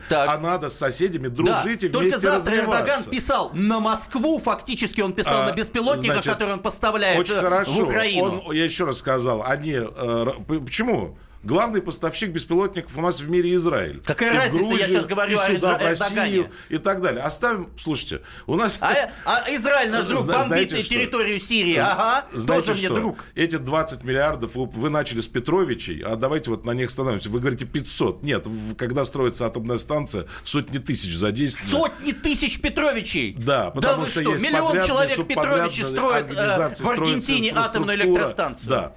Так. 0.09 0.29
а 0.29 0.39
надо 0.39 0.69
с 0.69 0.75
соседями 0.77 1.29
дружить 1.29 1.85
и 1.85 1.89
только 1.89 2.05
вместе 2.05 2.21
завтра 2.21 2.53
развиваться. 2.53 2.83
Эрдоган 2.83 3.05
писал 3.05 3.51
на 3.55 3.81
Москву, 3.81 4.39
фактически 4.39 5.01
он 5.01 5.13
писал 5.13 5.43
А, 5.43 5.47
на 5.51 5.53
беспилотниках, 5.53 6.25
которые 6.25 6.55
он 6.55 6.61
поставляет 6.61 7.31
э, 7.31 7.65
в 7.65 7.81
Украину. 7.81 8.53
Я 8.53 8.65
еще 8.65 8.85
раз 8.85 8.99
сказал, 8.99 9.43
они... 9.47 9.73
э, 9.75 10.27
почему? 10.47 11.17
Главный 11.43 11.81
поставщик 11.81 12.31
беспилотников 12.31 12.95
у 12.99 13.01
нас 13.01 13.21
в 13.23 13.31
мире 13.31 13.55
Израиль. 13.55 14.03
Какая 14.05 14.31
И 14.31 14.35
в 14.35 14.37
разница, 14.37 14.63
я 14.63 14.69
Грузию, 14.69 14.89
сейчас 14.89 15.07
говорю 15.07 15.33
и 15.33 15.35
о 15.37 15.47
сюда, 15.47 15.75
в 15.79 15.81
Эрдогане. 15.81 15.89
Россию 15.89 16.51
и 16.69 16.79
так 16.79 17.01
далее. 17.01 17.23
Оставим, 17.23 17.71
слушайте, 17.79 18.21
у 18.47 18.57
нас... 18.57 18.77
А, 18.83 19.11
а 19.25 19.45
Израиль, 19.55 19.91
наш 19.91 20.05
друг, 20.07 20.21
Зна- 20.21 20.35
бомбит 20.35 20.49
знаете 20.49 20.83
что? 20.83 20.91
территорию 20.91 21.41
Сирии. 21.41 21.77
Ага, 21.77 22.27
Знаете 22.35 22.67
тоже 22.67 22.79
мне 22.79 22.89
что? 22.89 23.01
друг. 23.01 23.25
Эти 23.35 23.57
20 23.57 24.05
миллиардов 24.05 24.55
вы, 24.55 24.91
начали 24.91 25.23
с 25.23 25.29
Петровичей, 25.29 26.03
а 26.03 26.17
давайте 26.17 26.51
вот 26.51 26.67
на 26.67 26.73
них 26.73 26.89
остановимся. 26.89 27.31
Вы 27.31 27.41
говорите 27.41 27.65
500. 27.65 28.23
Нет, 28.23 28.47
в- 28.47 28.75
когда 28.75 29.07
строится 29.07 29.47
атомная 29.47 29.79
станция, 29.79 30.27
сотни 30.45 30.77
тысяч 30.77 31.17
задействованы. 31.17 31.87
Сотни 31.95 32.13
тысяч 32.13 32.61
Петровичей. 32.61 33.35
Да, 33.39 33.71
потому 33.71 34.03
вы 34.03 34.09
что, 34.09 34.21
что, 34.21 34.33
есть 34.33 34.45
миллион 34.45 34.83
человек 34.83 35.27
Петровичи 35.27 35.81
строят 35.81 36.31
э, 36.31 36.75
в 36.85 36.91
Аргентине 36.91 37.53
атомную 37.57 37.97
электростанцию. 37.97 38.69
Да. 38.69 38.93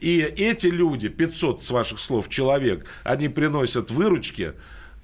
И 0.00 0.20
эти 0.20 0.66
люди, 0.66 1.08
500, 1.08 1.62
с 1.62 1.70
ваших 1.70 1.98
слов, 1.98 2.28
человек, 2.28 2.86
они 3.04 3.28
приносят 3.28 3.90
выручки, 3.90 4.54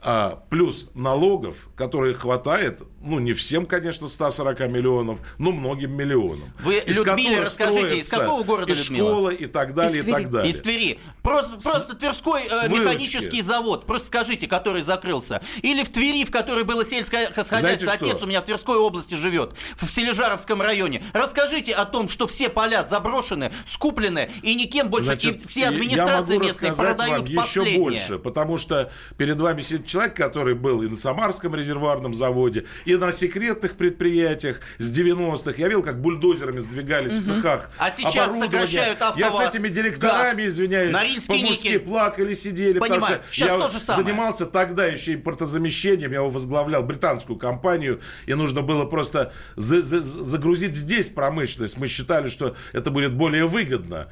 а, 0.00 0.42
плюс 0.50 0.90
налогов, 0.94 1.68
которые 1.76 2.14
хватает, 2.14 2.82
ну, 3.04 3.18
не 3.18 3.32
всем, 3.32 3.66
конечно, 3.66 4.08
140 4.08 4.60
миллионов, 4.68 5.18
но 5.38 5.52
многим 5.52 5.92
миллионам. 5.92 6.52
Вы, 6.60 6.78
из 6.78 6.98
Людмиле, 6.98 7.40
расскажите, 7.40 7.98
из 7.98 8.08
какого 8.08 8.42
города 8.42 8.72
и 8.72 8.74
Людмила? 8.74 9.10
школы 9.10 9.34
и 9.34 9.46
так 9.46 9.74
далее, 9.74 9.98
Из 9.98 10.06
и 10.06 10.10
так 10.10 10.30
далее. 10.30 10.52
Из 10.52 10.60
Твери. 10.60 10.98
Просто, 11.22 11.52
просто 11.52 11.94
Тверской 11.94 12.44
э, 12.44 12.48
с 12.48 12.62
выручки. 12.62 12.80
механический 12.80 13.42
завод, 13.42 13.86
просто 13.86 14.08
скажите, 14.08 14.46
который 14.46 14.82
закрылся. 14.82 15.42
Или 15.62 15.84
в 15.84 15.90
Твери, 15.90 16.24
в 16.24 16.30
которой 16.30 16.64
было 16.64 16.84
сельское 16.84 17.26
хозяйство. 17.26 17.58
Знаете 17.58 17.86
что? 17.86 17.94
Отец 17.94 18.22
у 18.22 18.26
меня 18.26 18.40
в 18.40 18.44
Тверской 18.44 18.76
области 18.76 19.14
живет, 19.14 19.54
в 19.76 19.88
Сележаровском 19.88 20.62
районе. 20.62 21.02
Расскажите 21.12 21.74
о 21.74 21.84
том, 21.84 22.08
что 22.08 22.26
все 22.26 22.48
поля 22.48 22.84
заброшены, 22.84 23.52
скуплены, 23.66 24.30
и 24.42 24.54
никем 24.54 24.88
больше, 24.88 25.10
Значит, 25.10 25.42
и 25.42 25.46
все 25.46 25.60
я 25.62 25.68
администрации 25.68 26.34
могу 26.34 26.44
местные 26.46 26.72
продают 26.72 27.28
вам 27.28 27.44
еще 27.44 27.78
больше, 27.78 28.18
потому 28.18 28.58
что 28.58 28.90
перед 29.16 29.40
вами 29.40 29.60
сидит 29.62 29.86
человек, 29.86 30.16
который 30.16 30.54
был 30.54 30.82
и 30.82 30.88
на 30.88 30.96
Самарском 30.96 31.54
резервуарном 31.54 32.14
заводе, 32.14 32.66
и 32.84 32.91
и 32.92 32.96
на 32.96 33.10
секретных 33.12 33.76
предприятиях 33.76 34.60
с 34.78 34.90
90-х. 34.90 35.54
Я 35.56 35.68
видел, 35.68 35.82
как 35.82 36.00
бульдозерами 36.00 36.58
сдвигались 36.58 37.12
в 37.12 37.26
цехах. 37.26 37.70
А 37.78 37.90
сейчас 37.90 38.38
сокращают 38.38 38.98
Я 39.16 39.30
с 39.30 39.34
АвтоВАЗ, 39.34 39.54
этими 39.54 39.68
директорами, 39.68 40.42
газ, 40.44 40.48
извиняюсь, 40.48 41.26
по-мужски 41.26 41.78
плакали, 41.78 42.34
сидели. 42.34 42.78
Понимаю. 42.78 43.00
Потому 43.00 43.14
что 43.22 43.24
Сейчас 43.30 43.48
я 43.48 43.58
то 43.58 43.68
же 43.68 43.78
самое. 43.78 44.04
занимался 44.04 44.46
тогда 44.46 44.86
еще 44.86 45.14
импортозамещением. 45.14 46.10
Я 46.12 46.18
его 46.18 46.30
возглавлял, 46.30 46.82
британскую 46.82 47.38
компанию. 47.38 48.00
И 48.26 48.34
нужно 48.34 48.62
было 48.62 48.84
просто 48.84 49.32
за- 49.56 49.82
за- 49.82 50.00
загрузить 50.00 50.74
здесь 50.74 51.08
промышленность. 51.08 51.78
Мы 51.78 51.86
считали, 51.88 52.28
что 52.28 52.54
это 52.72 52.90
будет 52.90 53.14
более 53.14 53.46
выгодно 53.46 54.08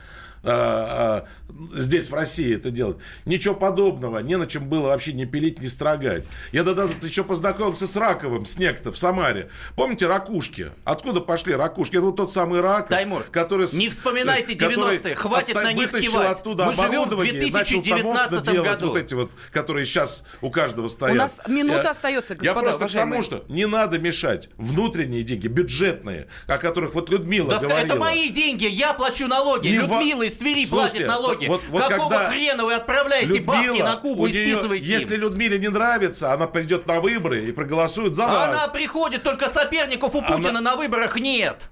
здесь, 1.74 2.08
в 2.08 2.14
России, 2.14 2.54
это 2.56 2.70
делать. 2.70 2.96
Ничего 3.24 3.54
подобного. 3.54 4.18
Не 4.20 4.36
на 4.36 4.46
чем 4.46 4.68
было 4.68 4.88
вообще 4.88 5.12
не 5.12 5.26
пилить, 5.26 5.60
не 5.60 5.68
строгать. 5.68 6.26
Я 6.52 6.64
тогда 6.64 6.84
еще 7.02 7.24
познакомился 7.24 7.86
с 7.86 7.96
Раковым, 7.96 8.44
с 8.46 8.56
некто 8.58 8.90
в 8.92 8.98
Самаре. 8.98 9.50
Помните 9.76 10.06
ракушки? 10.06 10.68
Откуда 10.84 11.20
пошли 11.20 11.54
ракушки? 11.54 11.96
Это 11.96 12.06
вот 12.06 12.16
тот 12.16 12.32
самый 12.32 12.60
рак, 12.60 12.88
Таймур, 12.88 13.24
который... 13.30 13.66
не 13.72 13.88
вспоминайте 13.88 14.54
который 14.56 14.96
90-е, 14.96 15.14
хватит 15.14 15.56
отта- 15.56 15.62
на 15.64 15.72
них 15.72 15.90
кивать. 15.92 16.38
оттуда 16.38 16.66
Мы 16.66 16.74
живем 16.74 16.88
в 16.90 16.94
оборудование 17.06 17.46
и 17.48 17.52
начал 17.52 17.82
там 17.82 17.98
2019 17.98 18.32
окна 18.40 18.52
делать 18.52 18.70
году. 18.70 18.88
вот 18.88 18.96
эти 18.98 19.14
вот, 19.14 19.30
которые 19.52 19.84
сейчас 19.84 20.24
у 20.40 20.50
каждого 20.50 20.88
стоят. 20.88 21.14
У 21.14 21.18
нас 21.18 21.40
минута 21.46 21.82
Я- 21.84 21.90
остается, 21.90 22.34
Я 22.34 22.38
господа 22.38 22.60
просто 22.60 22.78
к 22.78 22.82
уважаемые. 22.82 23.12
тому, 23.12 23.22
что 23.22 23.44
не 23.52 23.66
надо 23.66 23.98
мешать 23.98 24.48
внутренние 24.56 25.22
деньги, 25.22 25.48
бюджетные, 25.48 26.28
о 26.46 26.58
которых 26.58 26.94
вот 26.94 27.10
Людмила 27.10 27.50
Да 27.50 27.58
говорила. 27.58 27.86
это 27.86 27.96
мои 27.96 28.28
деньги, 28.30 28.64
я 28.66 28.94
плачу 28.94 29.26
налоги. 29.26 29.68
Не 29.68 29.74
Людмила 29.78 30.26
из 30.30 30.38
Твери 30.38 30.64
Слушайте, 30.66 31.04
платит 31.04 31.08
налоги. 31.08 31.46
вот- 31.46 31.62
вот 31.68 31.88
Какого 31.88 32.18
хрена 32.30 32.64
вы 32.64 32.74
отправляете 32.74 33.40
бабки 33.40 33.66
Людмила, 33.66 33.86
на 33.88 33.96
Кубу 33.96 34.26
и 34.26 34.32
нее- 34.32 34.52
списываете 34.54 34.84
им? 34.84 34.90
Если 34.92 35.16
Людмиле 35.16 35.58
не 35.58 35.68
нравится, 35.68 36.32
она 36.32 36.46
придет 36.46 36.86
на 36.86 37.00
выборы 37.00 37.44
и 37.44 37.52
проголосует 37.52 38.14
за 38.14 38.24
А 38.24 38.28
вас. 38.28 38.48
Она 38.48 38.68
приходит, 38.68 39.22
только 39.22 39.48
соперников 39.48 40.14
у 40.14 40.18
Она- 40.18 40.28
Путина 40.36 40.60
на 40.60 40.76
выборах 40.76 41.18
нет. 41.18 41.70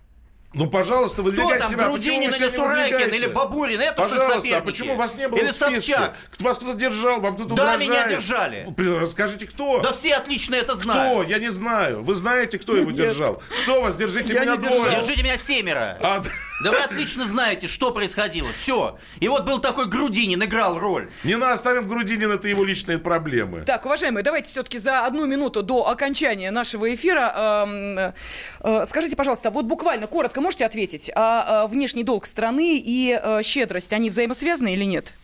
Ну, 0.55 0.67
пожалуйста, 0.67 1.17
Кто 1.17 1.25
выдвигайте 1.25 1.59
там, 1.59 1.71
себя. 1.71 1.89
Грудинин 1.89 2.31
или 2.31 2.57
Сурайкин, 2.57 3.15
или 3.15 3.27
Бабурин? 3.27 3.81
Это 3.81 3.95
Пожалуйста, 4.01 4.57
а 4.57 4.61
почему 4.63 4.95
вас 4.97 5.15
не 5.17 5.29
было 5.29 5.39
Или 5.39 5.49
в 5.49 5.53
списке? 5.53 5.81
Собчак? 5.93 6.17
Вас 6.41 6.57
кто-то 6.57 6.79
держал, 6.79 7.21
вам 7.21 7.35
кто-то 7.35 7.55
Да, 7.55 7.75
угрожает. 7.75 7.91
меня 7.91 8.09
держали. 8.09 8.75
Расскажите, 8.99 9.47
кто? 9.47 9.81
Да 9.81 9.93
все 9.93 10.15
отлично 10.15 10.55
это 10.55 10.73
Кто? 10.73 10.83
знают. 10.85 11.29
Я 11.29 11.39
не 11.39 11.51
знаю. 11.51 12.03
Вы 12.03 12.15
знаете, 12.15 12.59
кто 12.59 12.77
его 12.77 12.91
держал? 12.93 13.43
Кто 13.63 13.83
вас? 13.83 13.97
Держите 13.97 14.33
Я 14.33 14.41
меня 14.41 14.57
двое. 14.57 14.91
Держите 14.91 15.23
меня 15.23 15.37
семеро. 15.37 15.99
А, 16.03 16.23
Да 16.61 16.73
вы 16.73 16.79
отлично 16.79 17.25
знаете, 17.25 17.69
что 17.69 17.93
происходило. 17.93 18.49
Все. 18.53 18.99
И 19.21 19.29
вот 19.29 19.45
был 19.45 19.61
такой 19.61 19.87
Грудинин, 19.87 20.43
играл 20.43 20.79
роль. 20.79 21.09
Не 21.23 21.37
на 21.37 21.53
оставим 21.53 21.87
Грудинин, 21.87 22.33
это 22.33 22.49
его 22.49 22.65
личные 22.65 22.99
проблемы. 22.99 23.63
Так, 23.63 23.87
уважаемые, 23.87 24.25
давайте 24.25 24.51
все-таки 24.51 24.79
за 24.79 25.07
одну 25.07 25.27
минуту 25.27 25.63
до 25.63 25.89
окончания 25.89 26.51
нашего 26.51 26.93
эфира 26.93 27.65
эм, 27.65 28.13
э, 28.61 28.85
скажите, 28.87 29.15
пожалуйста, 29.15 29.51
вот 29.51 29.67
буквально 29.67 30.09
коротко 30.09 30.38
можете 30.41 30.65
ответить, 30.67 31.11
а, 31.15 31.65
э, 31.65 31.69
внешний 31.69 32.05
долг 32.05 32.27
страны 32.27 32.79
и 32.79 33.19
э, 33.21 33.43
щедрость, 33.43 33.93
они 33.93 34.11
взаимосвязаны 34.11 34.75
или 34.75 34.85
нет? 34.85 35.15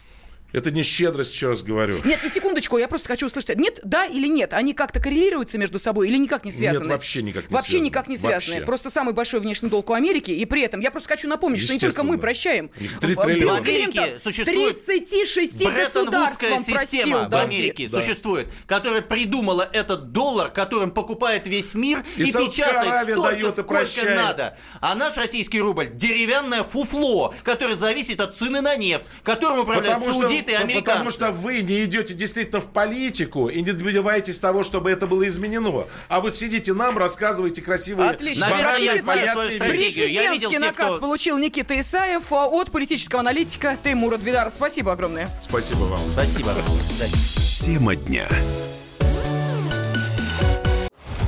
Это 0.55 0.71
не 0.71 0.83
щедрость, 0.85 1.35
еще 1.35 1.49
раз 1.49 1.63
говорю. 1.63 1.99
Нет, 2.05 2.23
не 2.23 2.31
секундочку, 2.31 2.79
я 2.79 2.87
просто 2.87 3.09
хочу 3.09 3.27
услышать. 3.27 3.57
Нет, 3.59 3.81
да 3.83 4.07
или 4.07 4.29
нет? 4.29 4.53
Они 4.55 4.73
как-то 4.73 5.01
коррелируются 5.01 5.59
между 5.59 5.81
собой 5.81 6.09
или 6.09 6.17
никак 6.17 6.45
не 6.45 6.53
связаны? 6.53 6.85
Нет, 6.85 6.93
вообще 6.93 7.23
никак 7.23 7.51
не 7.51 7.55
Вообще 7.55 7.71
связаны. 7.73 7.87
никак 7.87 8.07
не 8.09 8.17
связаны. 8.17 8.55
Вообще. 8.55 8.67
Просто 8.67 8.89
самый 8.91 9.15
большой 9.15 9.41
внешний 9.41 9.69
долг 9.69 9.91
у 9.91 9.95
Америки, 9.95 10.31
и 10.31 10.45
при 10.45 10.63
этом 10.63 10.79
я 10.79 10.93
просто 10.93 11.09
хочу 11.09 11.29
напомнить, 11.29 11.61
что 11.61 11.73
не 11.73 11.81
только 11.81 12.05
мы 12.05 12.19
прощаем. 12.19 12.71
Их 12.79 13.01
три 13.01 13.15
В- 13.17 13.21
триллиона. 13.23 13.61
Билл 13.61 13.65
Клинтон 13.65 13.93
В 13.93 13.99
Америке 14.05 14.21
существует 14.23 14.87
36 14.87 15.65
Бреттон-Вудская 15.65 16.51
государствам 16.51 16.59
система 16.65 16.77
простил 16.79 17.19
в. 17.29 17.35
Америке 17.43 17.89
Да. 17.91 18.01
существует, 18.01 18.49
которая 18.67 19.03
придумала 19.03 19.69
этот 19.73 20.13
доллар, 20.13 20.51
которым 20.51 20.93
покупает 20.93 21.49
весь 21.49 21.75
мир 21.75 22.05
И 22.17 22.23
и, 22.23 22.27
печатает 22.33 22.87
Аравия 22.93 23.15
столько, 23.15 23.31
дает 23.33 23.49
и 23.49 23.53
сколько 23.53 23.65
прощает. 23.65 24.17
надо. 24.17 24.57
А 24.81 24.95
наш 24.95 25.17
российский 25.17 25.61
рубль 25.61 25.89
деревянное 25.93 26.63
фуфло, 26.63 27.35
которое 27.43 27.75
зависит 27.75 28.21
от 28.21 28.37
цены 28.37 28.61
на 28.61 28.77
нефть, 28.77 29.11
которым 29.25 29.61
управляют 29.61 29.99
Потому 29.99 30.21
саудиты 30.21 30.44
и 30.53 30.55
американцы. 30.55 30.85
потому 30.85 31.11
что 31.11 31.33
вы 31.33 31.63
не 31.63 31.85
идете 31.85 32.15
действительно 32.15 32.61
в 32.61 32.69
политику 32.69 33.49
и 33.49 33.63
не 33.63 33.73
добиваетесь 33.73 34.39
того, 34.39 34.65
чтобы 34.65 34.91
это 34.91 35.07
было 35.07 35.27
изменено. 35.29 35.85
А 36.09 36.21
вот 36.21 36.37
сидите 36.37 36.73
нам, 36.75 36.99
рассказываете 36.99 37.63
красивые, 37.63 38.11
Отлично. 38.11 38.47
банальные, 38.49 38.65
Наверное, 38.65 38.95
я 38.97 39.03
знаю 39.03 39.21
понятные 39.21 39.59
вещи. 39.73 39.99
Я 39.99 40.33
видел 40.33 40.51
Президентский 40.51 40.51
тех, 40.51 40.61
наказ 40.61 40.91
кто- 40.93 41.01
получил 41.01 41.39
Никита 41.39 41.79
Исаев 41.81 42.33
а, 42.33 42.47
от 42.47 42.71
политического 42.71 43.21
аналитика 43.21 43.77
Теймура 43.83 44.17
Двидара. 44.19 44.51
Спасибо 44.51 44.93
огромное. 44.93 45.29
Спасибо 45.41 45.85
вам. 45.85 45.99
Спасибо. 46.13 46.53
До 46.55 46.85
свидания. 46.85 47.15
Тема 47.61 47.97
дня. 47.97 48.29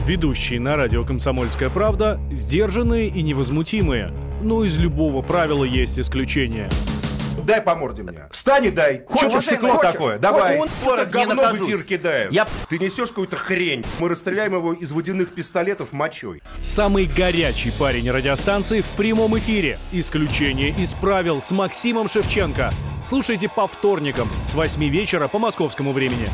Ведущие 0.06 0.60
на 0.60 0.76
радио 0.76 1.04
«Комсомольская 1.04 1.68
правда» 1.68 2.20
сдержанные 2.30 3.08
и 3.08 3.22
невозмутимые. 3.22 4.12
Но 4.40 4.64
из 4.64 4.78
любого 4.78 5.22
правила 5.22 5.64
есть 5.64 5.98
исключение. 5.98 6.68
Дай 7.46 7.60
по 7.62 7.76
морде 7.76 8.02
мне. 8.02 8.26
Встань 8.32 8.64
и 8.64 8.70
дай. 8.70 9.04
Хочешь 9.08 9.44
стекло 9.44 9.76
такое? 9.76 10.18
Давай. 10.18 10.58
Он- 10.58 10.68
говно 11.10 11.52
в 11.52 11.56
эфир 11.62 11.82
кидаешь? 11.84 12.32
Я- 12.32 12.46
Ты 12.68 12.78
несешь 12.80 13.10
какую-то 13.10 13.36
хрень. 13.36 13.84
Мы 14.00 14.08
расстреляем 14.08 14.54
его 14.54 14.72
из 14.72 14.90
водяных 14.90 15.32
пистолетов 15.32 15.92
мочой. 15.92 16.42
Самый 16.60 17.04
горячий 17.06 17.70
парень 17.78 18.10
радиостанции 18.10 18.80
в 18.80 18.88
прямом 18.96 19.38
эфире. 19.38 19.78
Исключение 19.92 20.70
из 20.70 20.94
правил 20.94 21.40
с 21.40 21.52
Максимом 21.52 22.08
Шевченко. 22.08 22.72
Слушайте 23.04 23.48
по 23.48 23.68
вторникам 23.68 24.28
с 24.42 24.54
8 24.54 24.88
вечера 24.88 25.28
по 25.28 25.38
московскому 25.38 25.92
времени. 25.92 26.26